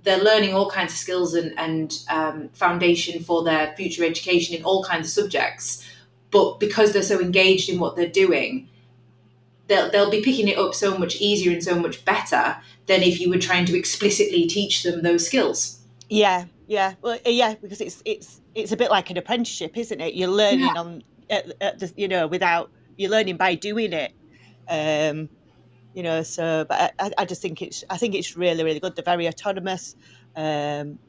they're 0.04 0.24
learning 0.24 0.56
all 0.56 0.70
kinds 0.70 0.94
of 0.94 0.98
skills 0.98 1.36
and, 1.36 1.54
and 1.60 2.00
um, 2.10 2.50
foundation 2.54 3.22
for 3.22 3.44
their 3.44 3.76
future 3.76 4.04
education 4.04 4.56
in 4.56 4.64
all 4.64 4.84
kinds 4.84 5.06
of 5.06 5.24
subjects. 5.24 5.86
But 6.32 6.60
because 6.60 6.94
they're 6.94 7.04
so 7.04 7.20
engaged 7.20 7.70
in 7.70 7.80
what 7.80 7.96
they're 7.96 8.08
doing, 8.08 8.70
they'll, 9.68 9.92
they'll 9.92 10.12
be 10.12 10.22
picking 10.22 10.48
it 10.48 10.58
up 10.58 10.74
so 10.74 10.98
much 10.98 11.18
easier 11.18 11.52
and 11.52 11.64
so 11.64 11.76
much 11.80 12.04
better 12.06 12.58
than 12.86 13.04
if 13.04 13.20
you 13.20 13.30
were 13.30 13.38
trying 13.38 13.66
to 13.66 13.78
explicitly 13.78 14.48
teach 14.48 14.84
them 14.84 15.02
those 15.02 15.26
skills. 15.26 15.80
Yeah, 16.10 16.46
yeah, 16.68 16.94
well, 17.02 17.18
yeah, 17.26 17.56
because 17.56 17.82
it's 17.82 18.02
it's 18.06 18.42
it's 18.60 18.72
a 18.72 18.78
bit 18.78 18.92
like 18.92 19.10
an 19.10 19.18
apprenticeship, 19.18 19.78
isn't 19.78 20.00
it? 20.00 20.14
You're 20.14 20.30
learning 20.30 20.60
yeah. 20.60 20.74
on, 20.82 21.04
at, 21.30 21.52
at 21.62 21.80
the, 21.80 21.94
you 21.96 22.08
know, 22.08 22.28
without 22.28 22.72
you're 22.98 23.12
learning 23.12 23.38
by 23.38 23.56
doing 23.56 23.94
it. 23.94 24.14
Um, 24.68 25.30
you 25.94 26.04
know, 26.04 26.22
so 26.24 26.66
but 26.68 26.94
I, 27.00 27.12
I 27.18 27.26
just 27.26 27.42
think 27.42 27.62
it's 27.62 27.84
I 27.90 27.98
think 27.98 28.16
it's 28.16 28.38
really 28.38 28.64
really 28.64 28.80
good. 28.80 28.96
They're 28.96 29.04
very 29.04 29.28
autonomous. 29.28 29.96
Um, 30.36 31.00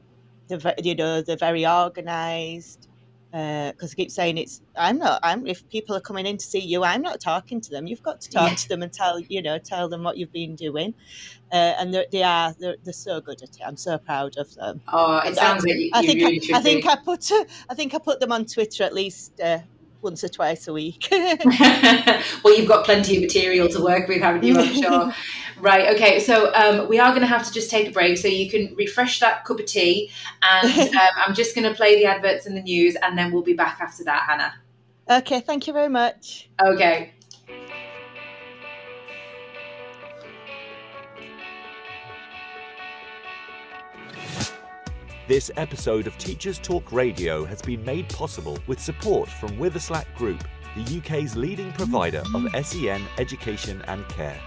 they're 0.48 0.74
you 0.82 0.94
know 0.94 1.22
they're 1.22 1.36
very 1.36 1.66
organised 1.66 2.88
because 3.30 3.90
uh, 3.90 3.92
I 3.92 3.94
keep 3.94 4.10
saying 4.10 4.38
it's 4.38 4.60
I'm 4.76 4.98
not 4.98 5.20
I'm 5.22 5.46
if 5.46 5.68
people 5.68 5.94
are 5.94 6.00
coming 6.00 6.26
in 6.26 6.36
to 6.36 6.44
see 6.44 6.58
you 6.58 6.82
I'm 6.82 7.02
not 7.02 7.20
talking 7.20 7.60
to 7.60 7.70
them. 7.70 7.86
You've 7.86 8.02
got 8.02 8.20
to 8.22 8.30
talk 8.30 8.50
yeah. 8.50 8.56
to 8.56 8.68
them 8.68 8.82
and 8.82 8.92
tell 8.92 9.20
you 9.20 9.40
know 9.40 9.58
tell 9.58 9.88
them 9.88 10.02
what 10.02 10.16
you've 10.16 10.32
been 10.32 10.56
doing. 10.56 10.94
Uh, 11.52 11.74
and 11.78 11.94
they 12.12 12.22
are 12.22 12.54
they're, 12.58 12.76
they're 12.82 12.92
so 12.92 13.20
good 13.20 13.42
at 13.42 13.50
it. 13.50 13.60
I'm 13.64 13.76
so 13.76 13.98
proud 13.98 14.36
of 14.36 14.52
them. 14.56 14.80
Oh 14.92 15.18
it 15.18 15.36
sounds 15.36 15.64
I, 15.64 15.68
like 15.68 15.78
you, 15.78 15.90
I 15.92 16.06
think 16.06 16.20
really 16.20 16.52
I, 16.52 16.58
I, 16.58 16.60
think 16.60 16.86
I 16.86 16.96
put 16.96 17.30
I 17.70 17.74
think 17.74 17.94
I 17.94 17.98
put 17.98 18.18
them 18.18 18.32
on 18.32 18.46
Twitter 18.46 18.82
at 18.82 18.94
least 18.94 19.40
uh, 19.40 19.60
once 20.02 20.24
or 20.24 20.28
twice 20.28 20.68
a 20.68 20.72
week. 20.72 21.08
well, 21.12 22.56
you've 22.56 22.68
got 22.68 22.84
plenty 22.84 23.16
of 23.16 23.22
material 23.22 23.68
to 23.68 23.82
work 23.82 24.08
with, 24.08 24.20
haven't 24.20 24.44
you? 24.44 24.58
I'm 24.58 24.74
sure. 24.82 25.14
right. 25.60 25.94
Okay. 25.94 26.20
So 26.20 26.52
um, 26.54 26.88
we 26.88 26.98
are 26.98 27.10
going 27.10 27.22
to 27.22 27.26
have 27.26 27.46
to 27.46 27.52
just 27.52 27.70
take 27.70 27.88
a 27.88 27.90
break, 27.90 28.18
so 28.18 28.28
you 28.28 28.50
can 28.50 28.74
refresh 28.76 29.20
that 29.20 29.44
cup 29.44 29.60
of 29.60 29.66
tea, 29.66 30.10
and 30.42 30.70
um, 30.94 31.08
I'm 31.16 31.34
just 31.34 31.54
going 31.54 31.68
to 31.68 31.74
play 31.74 31.96
the 31.96 32.06
adverts 32.06 32.46
and 32.46 32.56
the 32.56 32.62
news, 32.62 32.96
and 33.02 33.16
then 33.16 33.32
we'll 33.32 33.42
be 33.42 33.54
back 33.54 33.78
after 33.80 34.04
that, 34.04 34.24
Hannah. 34.28 34.54
Okay. 35.08 35.40
Thank 35.40 35.66
you 35.66 35.72
very 35.72 35.88
much. 35.88 36.48
Okay. 36.60 37.12
This 45.30 45.48
episode 45.56 46.08
of 46.08 46.18
Teachers 46.18 46.58
Talk 46.58 46.90
Radio 46.90 47.44
has 47.44 47.62
been 47.62 47.84
made 47.84 48.08
possible 48.08 48.58
with 48.66 48.80
support 48.80 49.28
from 49.28 49.50
Witherslack 49.58 50.12
Group, 50.16 50.42
the 50.74 50.98
UK's 50.98 51.36
leading 51.36 51.70
provider 51.74 52.24
of 52.34 52.48
SEN 52.66 53.00
education 53.16 53.80
and 53.86 54.08
care. 54.08 54.40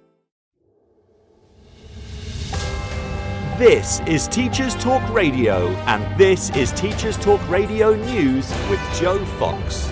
This 3.61 3.99
is 4.07 4.27
Teachers 4.27 4.73
Talk 4.73 5.07
Radio, 5.13 5.67
and 5.85 6.19
this 6.19 6.49
is 6.55 6.71
Teachers 6.71 7.15
Talk 7.15 7.39
Radio 7.47 7.93
News 7.93 8.49
with 8.71 8.79
Joe 8.99 9.23
Fox. 9.37 9.87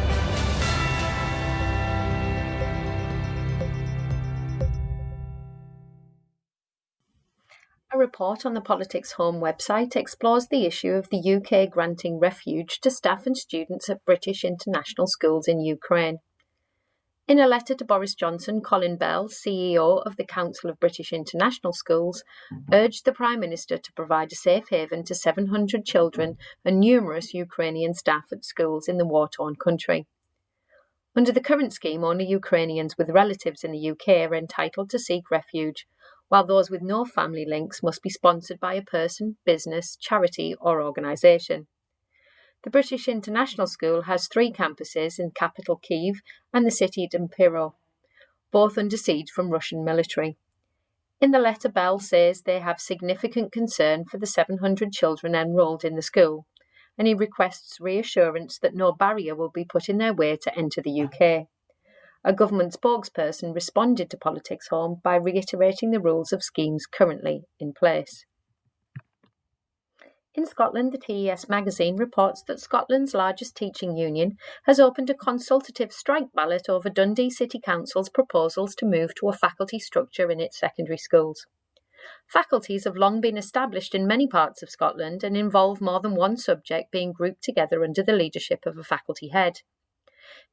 A 7.93 7.97
report 7.99 8.43
on 8.43 8.55
the 8.55 8.61
Politics 8.61 9.11
Home 9.11 9.39
website 9.39 9.95
explores 9.95 10.47
the 10.47 10.65
issue 10.65 10.93
of 10.93 11.11
the 11.11 11.35
UK 11.35 11.69
granting 11.69 12.17
refuge 12.17 12.79
to 12.79 12.89
staff 12.89 13.27
and 13.27 13.37
students 13.37 13.87
at 13.87 14.03
British 14.03 14.43
international 14.43 15.05
schools 15.05 15.47
in 15.47 15.61
Ukraine. 15.61 16.17
In 17.29 17.39
a 17.39 17.45
letter 17.45 17.75
to 17.75 17.85
Boris 17.85 18.15
Johnson, 18.15 18.59
Colin 18.59 18.97
Bell, 18.97 19.27
CEO 19.27 20.01
of 20.03 20.15
the 20.15 20.25
Council 20.25 20.67
of 20.67 20.79
British 20.79 21.13
International 21.13 21.71
Schools, 21.71 22.23
urged 22.73 23.05
the 23.05 23.11
Prime 23.11 23.39
Minister 23.39 23.77
to 23.77 23.93
provide 23.93 24.31
a 24.31 24.35
safe 24.35 24.69
haven 24.69 25.03
to 25.03 25.13
700 25.13 25.85
children 25.85 26.37
and 26.65 26.79
numerous 26.79 27.35
Ukrainian 27.35 27.93
staff 27.93 28.23
at 28.31 28.43
schools 28.43 28.87
in 28.87 28.97
the 28.97 29.05
war 29.05 29.29
torn 29.29 29.57
country. 29.57 30.07
Under 31.15 31.31
the 31.31 31.39
current 31.39 31.71
scheme, 31.71 32.03
only 32.03 32.25
Ukrainians 32.25 32.97
with 32.97 33.11
relatives 33.11 33.63
in 33.63 33.73
the 33.73 33.91
UK 33.91 34.27
are 34.27 34.33
entitled 34.33 34.89
to 34.89 34.97
seek 34.97 35.29
refuge, 35.29 35.85
while 36.29 36.47
those 36.47 36.71
with 36.71 36.81
no 36.81 37.05
family 37.05 37.45
links 37.47 37.83
must 37.83 38.01
be 38.01 38.09
sponsored 38.09 38.59
by 38.59 38.73
a 38.73 38.81
person, 38.81 39.37
business, 39.45 39.95
charity, 39.95 40.55
or 40.59 40.81
organisation. 40.81 41.67
The 42.63 42.69
British 42.69 43.07
International 43.07 43.67
School 43.67 44.01
has 44.01 44.27
three 44.27 44.51
campuses 44.51 45.17
in 45.17 45.31
capital 45.31 45.77
Kiev 45.77 46.21
and 46.51 46.65
the 46.65 46.71
city 46.71 47.07
Dnipro, 47.07 47.75
both 48.51 48.77
under 48.77 48.97
siege 48.97 49.31
from 49.31 49.49
Russian 49.49 49.85
military. 49.85 50.37
In 51.21 51.31
the 51.31 51.39
letter, 51.39 51.69
Bell 51.69 51.99
says 51.99 52.41
they 52.41 52.59
have 52.59 52.81
significant 52.81 53.53
concern 53.53 54.03
for 54.03 54.17
the 54.17 54.25
700 54.25 54.91
children 54.91 55.35
enrolled 55.35 55.85
in 55.85 55.95
the 55.95 56.01
school, 56.01 56.47
and 56.97 57.07
he 57.07 57.13
requests 57.13 57.79
reassurance 57.79 58.59
that 58.59 58.75
no 58.75 58.91
barrier 58.91 59.35
will 59.35 59.49
be 59.49 59.63
put 59.63 59.87
in 59.87 59.97
their 59.97 60.13
way 60.13 60.35
to 60.35 60.57
enter 60.57 60.81
the 60.81 61.01
UK. 61.01 61.47
A 62.25 62.33
government 62.33 62.73
spokesperson 62.73 63.55
responded 63.55 64.09
to 64.09 64.17
Politics 64.17 64.67
Home 64.67 64.99
by 65.01 65.15
reiterating 65.15 65.91
the 65.91 66.01
rules 66.01 66.33
of 66.33 66.43
schemes 66.43 66.85
currently 66.85 67.45
in 67.57 67.71
place. 67.71 68.25
In 70.39 70.45
Scotland, 70.45 70.93
the 70.93 70.97
TES 70.97 71.49
magazine 71.49 71.97
reports 71.97 72.43
that 72.43 72.61
Scotland's 72.61 73.13
largest 73.13 73.57
teaching 73.57 73.97
union 73.97 74.37
has 74.63 74.79
opened 74.79 75.09
a 75.09 75.13
consultative 75.13 75.91
strike 75.91 76.31
ballot 76.33 76.69
over 76.69 76.89
Dundee 76.89 77.29
City 77.29 77.59
Council's 77.59 78.07
proposals 78.07 78.73
to 78.75 78.85
move 78.85 79.13
to 79.15 79.27
a 79.27 79.33
faculty 79.33 79.79
structure 79.79 80.31
in 80.31 80.39
its 80.39 80.57
secondary 80.57 80.97
schools. 80.97 81.45
Faculties 82.25 82.85
have 82.85 82.95
long 82.95 83.19
been 83.19 83.35
established 83.35 83.93
in 83.93 84.07
many 84.07 84.27
parts 84.27 84.63
of 84.63 84.69
Scotland 84.69 85.25
and 85.25 85.35
involve 85.35 85.81
more 85.81 85.99
than 85.99 86.15
one 86.15 86.37
subject 86.37 86.89
being 86.89 87.11
grouped 87.11 87.43
together 87.43 87.83
under 87.83 88.01
the 88.01 88.13
leadership 88.13 88.65
of 88.65 88.77
a 88.77 88.83
faculty 88.85 89.27
head. 89.27 89.59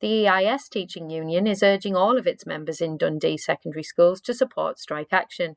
The 0.00 0.26
EIS 0.26 0.68
Teaching 0.68 1.10
Union 1.10 1.46
is 1.46 1.62
urging 1.62 1.94
all 1.94 2.18
of 2.18 2.26
its 2.26 2.44
members 2.44 2.80
in 2.80 2.96
Dundee 2.96 3.38
secondary 3.38 3.84
schools 3.84 4.20
to 4.22 4.34
support 4.34 4.80
strike 4.80 5.12
action. 5.12 5.54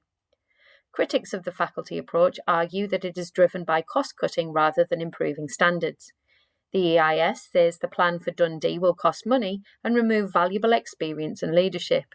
Critics 0.91 1.33
of 1.33 1.43
the 1.43 1.51
faculty 1.51 1.97
approach 1.97 2.39
argue 2.47 2.87
that 2.87 3.05
it 3.05 3.17
is 3.17 3.31
driven 3.31 3.63
by 3.63 3.81
cost 3.81 4.17
cutting 4.17 4.51
rather 4.51 4.85
than 4.89 5.01
improving 5.01 5.47
standards. 5.47 6.11
The 6.71 6.99
EIS 6.99 7.47
says 7.51 7.79
the 7.79 7.87
plan 7.87 8.19
for 8.19 8.31
Dundee 8.31 8.79
will 8.79 8.93
cost 8.93 9.25
money 9.25 9.61
and 9.83 9.95
remove 9.95 10.33
valuable 10.33 10.73
experience 10.73 11.41
and 11.41 11.55
leadership. 11.55 12.05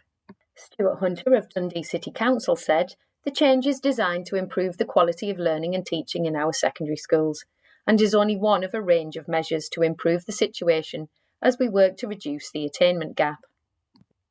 Stuart 0.55 0.99
Hunter 0.99 1.33
of 1.35 1.49
Dundee 1.49 1.83
City 1.83 2.11
Council 2.11 2.55
said 2.55 2.95
the 3.25 3.31
change 3.31 3.65
is 3.65 3.79
designed 3.79 4.25
to 4.27 4.35
improve 4.35 4.77
the 4.77 4.85
quality 4.85 5.29
of 5.29 5.39
learning 5.39 5.73
and 5.75 5.85
teaching 5.85 6.25
in 6.25 6.35
our 6.35 6.53
secondary 6.53 6.95
schools 6.95 7.43
and 7.87 7.99
is 7.99 8.15
only 8.15 8.37
one 8.37 8.63
of 8.63 8.73
a 8.73 8.81
range 8.81 9.15
of 9.15 9.27
measures 9.27 9.67
to 9.69 9.81
improve 9.81 10.25
the 10.25 10.31
situation 10.31 11.09
as 11.41 11.57
we 11.59 11.67
work 11.67 11.97
to 11.97 12.07
reduce 12.07 12.51
the 12.51 12.65
attainment 12.65 13.15
gap. 13.15 13.39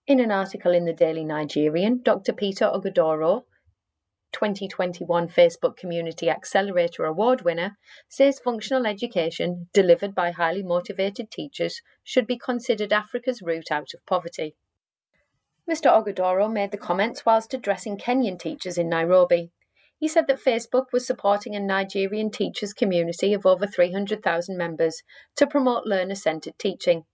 In 0.06 0.20
an 0.20 0.30
article 0.30 0.72
in 0.72 0.84
the 0.84 0.92
Daily 0.92 1.24
Nigerian, 1.24 2.02
Dr. 2.02 2.32
Peter 2.32 2.66
Ogudoro, 2.66 3.44
2021 4.34 5.28
Facebook 5.28 5.76
Community 5.76 6.28
Accelerator 6.28 7.04
Award 7.04 7.42
winner, 7.42 7.78
says 8.08 8.40
functional 8.40 8.84
education, 8.84 9.68
delivered 9.72 10.14
by 10.14 10.32
highly 10.32 10.62
motivated 10.62 11.30
teachers, 11.30 11.80
should 12.02 12.26
be 12.26 12.36
considered 12.36 12.92
Africa's 12.92 13.40
route 13.40 13.70
out 13.70 13.94
of 13.94 14.04
poverty. 14.06 14.56
Mr. 15.70 15.86
Ogudoro 15.90 16.52
made 16.52 16.72
the 16.72 16.76
comments 16.76 17.24
whilst 17.24 17.54
addressing 17.54 17.96
Kenyan 17.96 18.38
teachers 18.38 18.76
in 18.76 18.88
Nairobi. 18.88 19.52
He 19.98 20.08
said 20.08 20.26
that 20.26 20.44
Facebook 20.44 20.86
was 20.92 21.06
supporting 21.06 21.54
a 21.54 21.60
Nigerian 21.60 22.30
teachers 22.30 22.74
community 22.74 23.32
of 23.32 23.46
over 23.46 23.66
300,000 23.66 24.58
members 24.58 25.02
to 25.36 25.46
promote 25.46 25.86
learner 25.86 26.16
centered 26.16 26.58
teaching. 26.58 27.04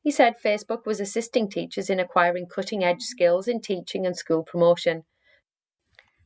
He 0.00 0.10
said 0.10 0.34
Facebook 0.42 0.86
was 0.86 0.98
assisting 0.98 1.48
teachers 1.48 1.90
in 1.90 2.00
acquiring 2.00 2.46
cutting 2.46 2.82
edge 2.82 3.02
skills 3.02 3.46
in 3.46 3.60
teaching 3.60 4.06
and 4.06 4.16
school 4.16 4.42
promotion 4.42 5.04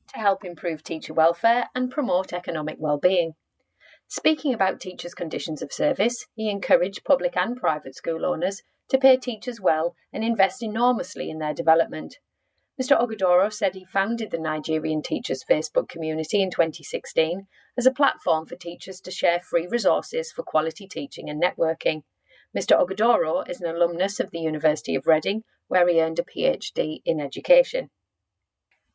to 0.09 0.19
help 0.19 0.45
improve 0.45 0.83
teacher 0.83 1.15
welfare 1.15 1.69
and 1.75 1.91
promote 1.91 2.33
economic 2.33 2.77
well-being. 2.79 3.35
Speaking 4.09 4.55
about 4.55 4.81
teachers' 4.81 5.15
conditions 5.15 5.61
of 5.61 5.73
service, 5.73 6.27
he 6.35 6.49
encouraged 6.49 7.05
public 7.05 7.37
and 7.37 7.57
private 7.57 7.95
school 7.95 8.25
owners 8.25 8.63
to 8.89 8.99
pay 8.99 9.17
teachers 9.17 9.61
well 9.61 9.95
and 10.13 10.25
invest 10.25 10.63
enormously 10.63 11.29
in 11.29 11.39
their 11.39 11.53
development. 11.53 12.17
Mr. 12.81 12.99
Ogudoro 12.99 13.53
said 13.53 13.75
he 13.75 13.85
founded 13.85 14.31
the 14.31 14.39
Nigerian 14.39 15.03
Teachers 15.03 15.45
Facebook 15.45 15.89
community 15.89 16.41
in 16.41 16.51
2016 16.51 17.47
as 17.77 17.87
a 17.87 17.91
platform 17.93 18.47
for 18.47 18.57
teachers 18.57 19.01
to 19.01 19.11
share 19.11 19.41
free 19.41 19.67
resources 19.67 20.33
for 20.33 20.43
quality 20.43 20.87
teaching 20.87 21.29
and 21.29 21.43
networking. 21.43 22.03
Mr. 22.57 22.81
Ogudoro 22.81 23.49
is 23.49 23.61
an 23.61 23.69
alumnus 23.69 24.21
of 24.21 24.31
the 24.31 24.39
University 24.39 24.95
of 24.95 25.07
Reading, 25.07 25.43
where 25.67 25.87
he 25.89 26.01
earned 26.01 26.19
a 26.19 26.23
PhD 26.23 27.03
in 27.05 27.21
education. 27.21 27.91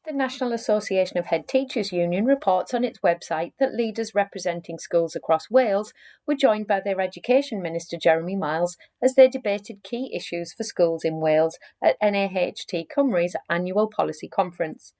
The 0.06 0.12
National 0.12 0.51
Association 0.51 1.18
of 1.18 1.28
Head 1.28 1.47
Teachers 1.47 1.93
Union 1.93 2.26
reports 2.26 2.74
on 2.74 2.84
its 2.84 2.99
website 2.99 3.54
that 3.58 3.74
leaders 3.74 4.14
representing 4.14 4.78
schools 4.78 5.16
across 5.16 5.49
Wales 5.49 5.93
were 6.28 6.36
joined 6.36 6.68
by 6.68 6.82
their 6.82 6.99
Education 6.99 7.62
Minister 7.62 7.95
Jeremy 7.95 8.36
Miles 8.36 8.76
as 9.01 9.16
they 9.16 9.30
debated 9.30 9.82
key 9.82 10.12
issues 10.14 10.51
for 10.51 10.66
schools 10.66 11.06
in 11.06 11.22
Wales 11.22 11.58
at 11.82 11.95
NAHT 12.01 12.86
Cymru's 12.93 13.38
annual 13.49 13.88
policy 13.88 14.28
conference. 14.28 14.91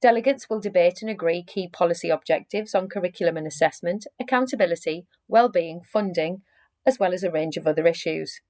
Delegates 0.00 0.50
will 0.50 0.60
debate 0.60 1.02
and 1.02 1.10
agree 1.10 1.44
key 1.44 1.68
policy 1.68 2.10
objectives 2.10 2.74
on 2.74 2.88
curriculum 2.88 3.36
and 3.36 3.46
assessment, 3.46 4.08
accountability, 4.20 5.06
well-being, 5.28 5.82
funding, 5.84 6.42
as 6.84 6.98
well 6.98 7.14
as 7.14 7.22
a 7.22 7.30
range 7.30 7.56
of 7.56 7.68
other 7.68 7.86
issues. 7.86 8.40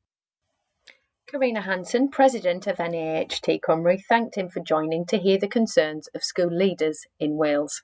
Karina 1.30 1.62
Hanson, 1.62 2.08
president 2.10 2.66
of 2.66 2.78
NAHT 2.78 3.40
Cymru, 3.42 4.02
thanked 4.06 4.36
him 4.36 4.48
for 4.48 4.60
joining 4.60 5.06
to 5.06 5.18
hear 5.18 5.38
the 5.38 5.48
concerns 5.48 6.08
of 6.14 6.22
school 6.22 6.54
leaders 6.54 7.06
in 7.18 7.36
Wales. 7.36 7.82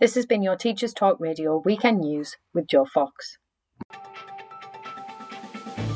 This 0.00 0.14
has 0.14 0.26
been 0.26 0.42
your 0.42 0.56
Teachers 0.56 0.94
Talk 0.94 1.18
Radio 1.20 1.62
Weekend 1.64 2.00
News 2.00 2.36
with 2.54 2.66
Joe 2.66 2.86
Fox. 2.86 3.38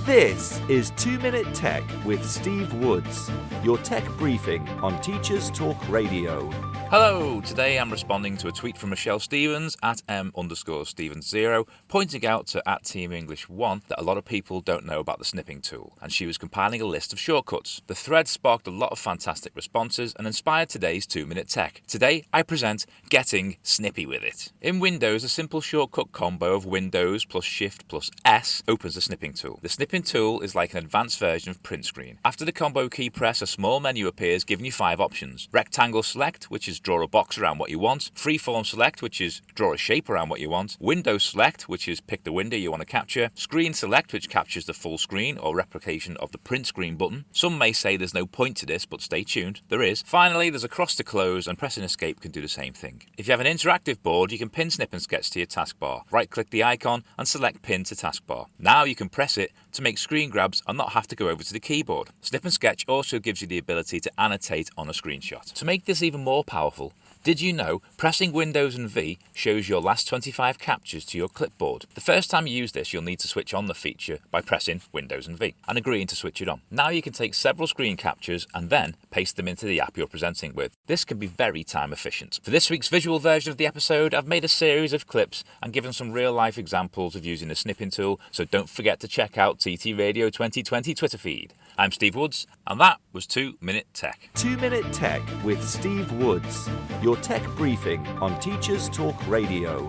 This 0.05 0.61
is 0.69 0.91
2 0.97 1.19
Minute 1.21 1.55
Tech 1.55 1.85
with 2.05 2.29
Steve 2.29 2.73
Woods, 2.75 3.31
your 3.63 3.79
tech 3.79 4.05
briefing 4.19 4.69
on 4.81 5.01
Teachers 5.01 5.51
Talk 5.51 5.89
Radio. 5.89 6.51
Hello, 6.91 7.41
today 7.41 7.79
I'm 7.79 7.93
responding 7.93 8.37
to 8.39 8.49
a 8.49 8.53
tweet 8.53 8.77
from 8.77 8.91
Michelle 8.91 9.21
Stevens 9.21 9.77
at 9.81 10.03
m 10.09 10.33
underscore 10.37 10.83
Stevens0, 10.83 11.69
pointing 11.87 12.27
out 12.27 12.49
to 12.49 12.69
at 12.69 12.83
Team 12.83 13.13
English 13.13 13.49
1 13.49 13.83
that 13.87 14.01
a 14.01 14.03
lot 14.03 14.19
of 14.19 14.25
people 14.25 14.61
don't 14.61 14.85
know 14.85 14.99
about 14.99 15.21
the 15.21 15.25
snipping 15.25 15.61
tool, 15.61 15.97
and 16.03 16.13
she 16.13 16.27
was 16.27 16.37
compiling 16.37 16.81
a 16.81 16.85
list 16.85 17.13
of 17.13 17.21
shortcuts. 17.21 17.81
The 17.87 17.95
thread 17.95 18.27
sparked 18.27 18.67
a 18.67 18.73
lot 18.73 18.91
of 18.91 18.99
fantastic 18.99 19.55
responses 19.55 20.17
and 20.19 20.27
inspired 20.27 20.69
today's 20.69 21.07
2 21.07 21.27
Minute 21.27 21.49
Tech. 21.49 21.81
Today 21.87 22.25
I 22.33 22.43
present 22.43 22.87
Getting 23.09 23.59
Snippy 23.63 24.05
with 24.05 24.25
It. 24.25 24.51
In 24.61 24.81
Windows, 24.81 25.23
a 25.23 25.29
simple 25.29 25.61
shortcut 25.61 26.11
combo 26.11 26.57
of 26.57 26.67
Windows 26.67 27.25
plus 27.25 27.45
Shift 27.45 27.87
plus 27.87 28.11
S 28.25 28.65
opens 28.67 28.97
the 28.97 29.01
snipping 29.01 29.35
tool. 29.35 29.61
The 29.63 29.69
snipping 29.69 30.03
tool 30.03 30.41
is 30.41 30.57
like 30.57 30.73
an 30.73 30.79
advanced 30.79 31.21
version 31.21 31.53
of 31.53 31.63
print 31.63 31.85
screen. 31.85 32.19
After 32.25 32.45
the 32.45 32.51
combo 32.51 32.89
key 32.89 33.11
press, 33.11 33.41
a 33.41 33.47
small 33.47 33.79
menu 33.79 34.09
appears 34.09 34.43
giving 34.43 34.67
you 34.67 34.73
five 34.73 35.01
options. 35.01 35.49
Rectangle 35.53 36.03
select, 36.03 36.51
which 36.51 36.67
is 36.67 36.80
draw 36.83 37.03
a 37.03 37.09
box 37.09 37.39
around 37.39 37.59
what 37.59 37.71
you 37.71 37.79
want, 37.79 38.11
freeform 38.15 38.65
select, 38.65 39.03
which 39.03 39.21
is 39.21 39.43
draw 39.55 39.73
a 39.73 39.77
shape 39.77 40.09
around 40.09 40.29
what 40.29 40.41
you 40.41 40.49
want, 40.49 40.77
window 40.81 41.19
select, 41.19 41.69
which 41.69 41.89
is 41.89 42.01
pick 42.01 42.25
the 42.25 42.33
window 42.33 42.57
you 42.57 42.71
want 42.71 42.81
to 42.81 42.87
capture, 42.87 43.31
screen 43.35 43.73
select, 43.73 44.13
which 44.13 44.29
captures 44.29 44.67
the 44.67 44.75
full 44.75 44.99
screen 44.99 45.39
or 45.39 45.55
replication 45.55 46.17
of 46.19 46.33
the 46.33 46.39
print 46.39 46.67
screen 46.67 46.97
button. 46.97 47.25
Some 47.33 47.59
may 47.59 47.73
say 47.73 47.97
there's 47.97 48.15
no 48.15 48.27
point 48.27 48.57
to 48.59 48.67
this, 48.67 48.87
but 48.87 49.01
stay 49.01 49.25
tuned, 49.25 49.61
there 49.69 49.83
is. 49.83 50.03
Finally, 50.03 50.51
there's 50.51 50.65
a 50.65 50.69
cross 50.69 50.95
to 50.97 51.05
close, 51.05 51.47
and 51.47 51.59
pressing 51.59 51.85
escape 51.85 52.21
can 52.21 52.31
do 52.31 52.41
the 52.41 52.49
same 52.49 52.73
thing. 52.73 53.03
If 53.17 53.27
you 53.27 53.33
have 53.33 53.41
an 53.41 53.47
interactive 53.47 54.03
board, 54.03 54.33
you 54.33 54.39
can 54.39 54.49
pin 54.49 54.71
snip 54.71 54.93
and 54.93 55.03
sketch 55.03 55.31
to 55.31 55.39
your 55.39 55.47
taskbar. 55.47 56.03
Right 56.11 56.31
click 56.31 56.51
the 56.51 56.65
icon 56.65 57.05
and 57.19 57.27
select 57.27 57.63
pin 57.63 57.85
to 57.85 57.95
taskbar. 57.95 58.47
Now 58.59 58.85
you 58.85 58.95
can 58.95 59.09
press 59.09 59.37
it 59.37 59.53
to 59.73 59.83
make 59.83 59.99
screen 59.99 60.31
grabs 60.31 60.63
and 60.67 60.77
not 60.77 60.93
have 60.93 61.07
to 61.09 61.17
go 61.17 61.29
over 61.29 61.43
to 61.43 61.53
the 61.53 61.61
keyboard. 61.61 62.11
Snip 62.21 62.45
and 62.45 62.53
sketch 62.53 62.85
also 62.89 63.19
gives 63.19 63.41
you 63.41 63.47
the 63.47 63.59
ability 63.59 64.01
to 64.01 64.21
annotate 64.21 64.71
on 64.77 64.89
a 64.89 64.93
screenshot. 64.93 65.53
To 65.53 65.65
make 65.65 65.85
this 65.85 66.03
even 66.03 66.23
more 66.25 66.45
powerful, 66.45 66.93
did 67.23 67.39
you 67.39 67.53
know 67.53 67.83
pressing 67.99 68.33
Windows 68.33 68.77
and 68.77 68.89
V 68.89 69.19
shows 69.35 69.69
your 69.69 69.83
last 69.83 70.09
25 70.09 70.59
captures 70.59 71.05
to 71.05 71.19
your 71.19 71.29
clipboard? 71.29 71.85
The 71.95 72.01
first 72.01 72.31
time 72.31 72.47
you 72.47 72.57
use 72.57 72.73
this, 72.73 72.95
you'll 72.95 73.03
need 73.03 73.19
to 73.19 73.29
switch 73.29 73.53
on 73.53 73.67
the 73.67 73.75
feature 73.75 74.21
by 74.31 74.41
pressing 74.41 74.81
Windows 74.91 75.27
and 75.27 75.39
V 75.39 75.55
and 75.69 75.77
agreeing 75.77 76.07
to 76.07 76.17
switch 76.17 76.41
it 76.41 76.49
on. 76.49 76.63
Now 76.71 76.89
you 76.89 77.03
can 77.03 77.13
take 77.13 77.35
several 77.35 77.67
screen 77.67 77.99
captures 77.99 78.47
and 78.55 78.71
then 78.71 78.97
paste 79.11 79.37
them 79.37 79.49
into 79.49 79.67
the 79.67 79.83
app 79.83 79.99
you're 79.99 80.07
presenting 80.07 80.55
with. 80.55 80.75
This 80.87 81.05
can 81.05 81.19
be 81.19 81.27
very 81.27 81.63
time 81.63 81.93
efficient. 81.93 82.41
For 82.43 82.51
this 82.51 82.71
week's 82.71 82.89
visual 82.89 83.19
version 83.19 83.51
of 83.51 83.59
the 83.59 83.67
episode, 83.67 84.15
I've 84.15 84.27
made 84.27 84.45
a 84.45 84.49
series 84.49 84.95
of 84.95 85.07
clips 85.07 85.45
and 85.63 85.75
given 85.75 85.93
some 85.93 86.13
real 86.13 86.33
life 86.33 86.57
examples 86.57 87.15
of 87.15 87.27
using 87.27 87.49
the 87.49 87.55
snipping 87.55 87.91
tool, 87.91 88.19
so 88.31 88.47
don't 88.47 88.71
forget 88.71 88.99
to 89.01 89.09
check 89.09 89.37
out 89.37 89.59
TT 89.59 89.95
Radio 89.95 90.31
2020 90.31 90.95
Twitter 90.95 91.19
feed. 91.19 91.53
I'm 91.79 91.93
Steve 91.93 92.15
Woods, 92.17 92.47
and 92.67 92.81
that 92.81 92.99
was 93.13 93.27
2 93.27 93.57
Minute 93.61 93.87
Tech. 93.95 94.29
2 94.35 94.57
Minute 94.59 94.93
Tech 94.93 95.23
with 95.45 95.67
Steve 95.67 96.11
Woods, 96.13 96.69
your 97.03 97.17
tech 97.17 97.43
briefing 97.57 98.07
on 98.21 98.39
Teachers 98.41 98.89
Talk 98.89 99.27
Radio. 99.29 99.89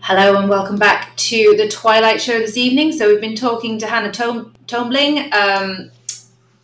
Hello 0.00 0.36
and 0.36 0.48
welcome 0.48 0.76
back 0.76 1.16
to 1.16 1.56
the 1.56 1.66
Twilight 1.68 2.20
Show 2.20 2.38
this 2.38 2.56
evening. 2.56 2.92
So 2.92 3.08
we've 3.08 3.20
been 3.20 3.34
talking 3.34 3.78
to 3.78 3.86
Hannah 3.86 4.12
Tom- 4.12 4.54
Tombling 4.68 5.32
um, 5.32 5.90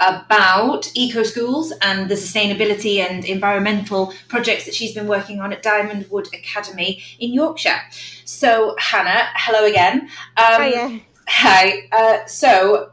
about 0.03 0.91
eco 0.95 1.23
schools 1.23 1.73
and 1.81 2.11
the 2.11 2.15
sustainability 2.15 2.99
and 2.99 3.25
environmental 3.25 4.13
projects 4.29 4.65
that 4.65 4.75
she's 4.75 4.93
been 4.95 5.07
working 5.07 5.41
on 5.41 5.53
at 5.53 5.63
Diamond 5.63 6.07
Wood 6.11 6.27
Academy 6.35 7.03
in 7.21 7.33
Yorkshire. 7.33 7.81
So 8.25 8.75
Hannah, 8.79 9.27
hello 9.35 9.65
again. 9.65 10.09
Um, 10.37 10.63
Hiya. 10.63 11.01
Hi. 11.29 11.89
Uh, 11.93 12.27
so 12.27 12.91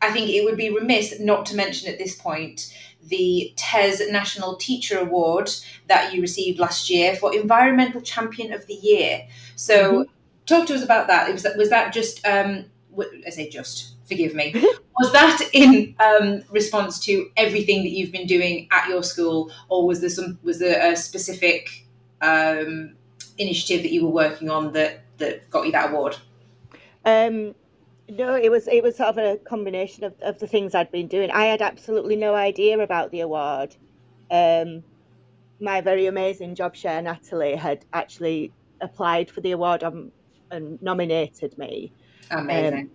I 0.00 0.10
think 0.10 0.30
it 0.30 0.44
would 0.44 0.56
be 0.56 0.70
remiss 0.70 1.18
not 1.20 1.46
to 1.46 1.56
mention 1.56 1.90
at 1.92 1.98
this 1.98 2.14
point 2.14 2.72
the 3.02 3.52
TES 3.56 4.02
National 4.10 4.56
Teacher 4.56 4.98
Award 4.98 5.50
that 5.88 6.14
you 6.14 6.20
received 6.20 6.58
last 6.58 6.88
year 6.88 7.16
for 7.16 7.34
Environmental 7.34 8.00
Champion 8.00 8.52
of 8.52 8.66
the 8.66 8.74
Year. 8.74 9.26
So, 9.56 10.06
talk 10.46 10.66
to 10.68 10.74
us 10.74 10.82
about 10.82 11.08
that. 11.08 11.32
Was 11.32 11.42
that 11.42 11.56
was 11.56 11.70
that 11.70 11.92
just? 11.92 12.24
Um, 12.26 12.66
I 13.26 13.30
say 13.30 13.48
just. 13.48 13.94
Forgive 14.10 14.34
me. 14.34 14.52
was 14.98 15.12
that 15.12 15.40
in 15.52 15.94
um, 16.00 16.42
response 16.50 16.98
to 17.06 17.30
everything 17.36 17.82
that 17.84 17.90
you've 17.90 18.12
been 18.12 18.26
doing 18.26 18.68
at 18.72 18.88
your 18.88 19.02
school, 19.02 19.52
or 19.68 19.86
was 19.86 20.00
there 20.00 20.10
some? 20.10 20.38
Was 20.42 20.58
there 20.58 20.92
a 20.92 20.96
specific 20.96 21.86
um, 22.20 22.96
initiative 23.38 23.82
that 23.82 23.92
you 23.92 24.04
were 24.04 24.10
working 24.10 24.50
on 24.50 24.72
that 24.72 25.04
that 25.18 25.48
got 25.48 25.64
you 25.64 25.72
that 25.72 25.90
award? 25.90 26.16
Um, 27.04 27.54
no, 28.08 28.34
it 28.34 28.50
was 28.50 28.66
it 28.66 28.82
was 28.82 28.96
sort 28.96 29.10
of 29.10 29.18
a 29.18 29.36
combination 29.38 30.04
of, 30.04 30.14
of 30.22 30.38
the 30.40 30.46
things 30.46 30.74
I'd 30.74 30.90
been 30.90 31.06
doing. 31.06 31.30
I 31.30 31.44
had 31.44 31.62
absolutely 31.62 32.16
no 32.16 32.34
idea 32.34 32.78
about 32.80 33.12
the 33.12 33.20
award. 33.20 33.76
Um, 34.30 34.82
my 35.60 35.80
very 35.80 36.06
amazing 36.06 36.54
job 36.54 36.74
share 36.74 37.00
Natalie 37.00 37.54
had 37.54 37.84
actually 37.92 38.52
applied 38.80 39.30
for 39.30 39.40
the 39.40 39.52
award 39.52 39.84
um, 39.84 40.10
and 40.50 40.82
nominated 40.82 41.56
me. 41.58 41.92
Amazing. 42.30 42.74
Um, 42.74 42.90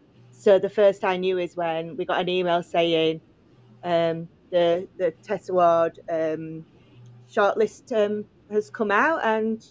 so 0.46 0.60
the 0.60 0.70
first 0.70 1.04
I 1.04 1.18
knew 1.18 1.40
is 1.40 1.56
when 1.56 1.98
we 1.98 2.06
got 2.06 2.22
an 2.22 2.30
email 2.30 2.62
saying 2.62 3.20
um, 3.84 4.28
the 4.52 4.88
the 4.96 5.12
TES 5.24 5.50
award 5.50 6.00
um, 6.08 6.64
shortlist 7.28 7.92
um, 7.92 8.26
has 8.52 8.70
come 8.70 8.92
out 8.92 9.26
and 9.26 9.66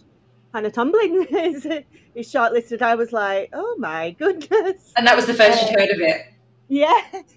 Hannah 0.53 0.71
Tomlin 0.71 1.27
is, 1.31 1.65
is 2.13 2.29
shortlisted. 2.29 2.81
I 2.81 2.95
was 2.95 3.13
like, 3.13 3.51
oh 3.53 3.77
my 3.79 4.11
goodness. 4.19 4.91
and 4.97 5.07
that 5.07 5.15
was 5.15 5.27
the 5.27 5.33
first 5.33 5.61
you'd 5.61 5.79
heard 5.79 5.91
of 5.91 6.01
it. 6.01 6.23
Yeah. 6.67 6.91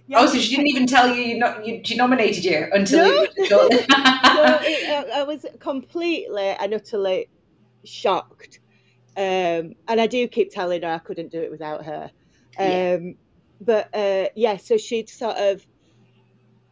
yeah. 0.08 0.18
Oh, 0.18 0.26
so 0.26 0.36
she 0.36 0.56
didn't 0.56 0.70
even 0.70 0.88
tell 0.88 1.14
you, 1.14 1.22
you, 1.22 1.38
not, 1.38 1.64
you 1.64 1.80
she 1.84 1.94
nominated 1.94 2.44
you 2.44 2.66
until 2.72 3.06
No. 3.06 3.26
you 3.36 3.46
so 3.46 3.68
it, 3.70 3.86
I, 3.88 5.20
I 5.20 5.22
was 5.22 5.46
completely 5.60 6.56
and 6.58 6.74
utterly 6.74 7.28
shocked. 7.84 8.58
Um, 9.16 9.76
and 9.86 10.00
I 10.00 10.08
do 10.08 10.26
keep 10.26 10.50
telling 10.50 10.82
her 10.82 10.88
I 10.88 10.98
couldn't 10.98 11.30
do 11.30 11.40
it 11.40 11.52
without 11.52 11.84
her. 11.84 12.10
Um, 12.58 12.66
Yeah. 12.66 12.98
But 13.60 13.94
uh, 13.94 14.28
yeah, 14.34 14.56
so 14.56 14.76
she'd 14.76 15.08
sort 15.08 15.36
of 15.36 15.66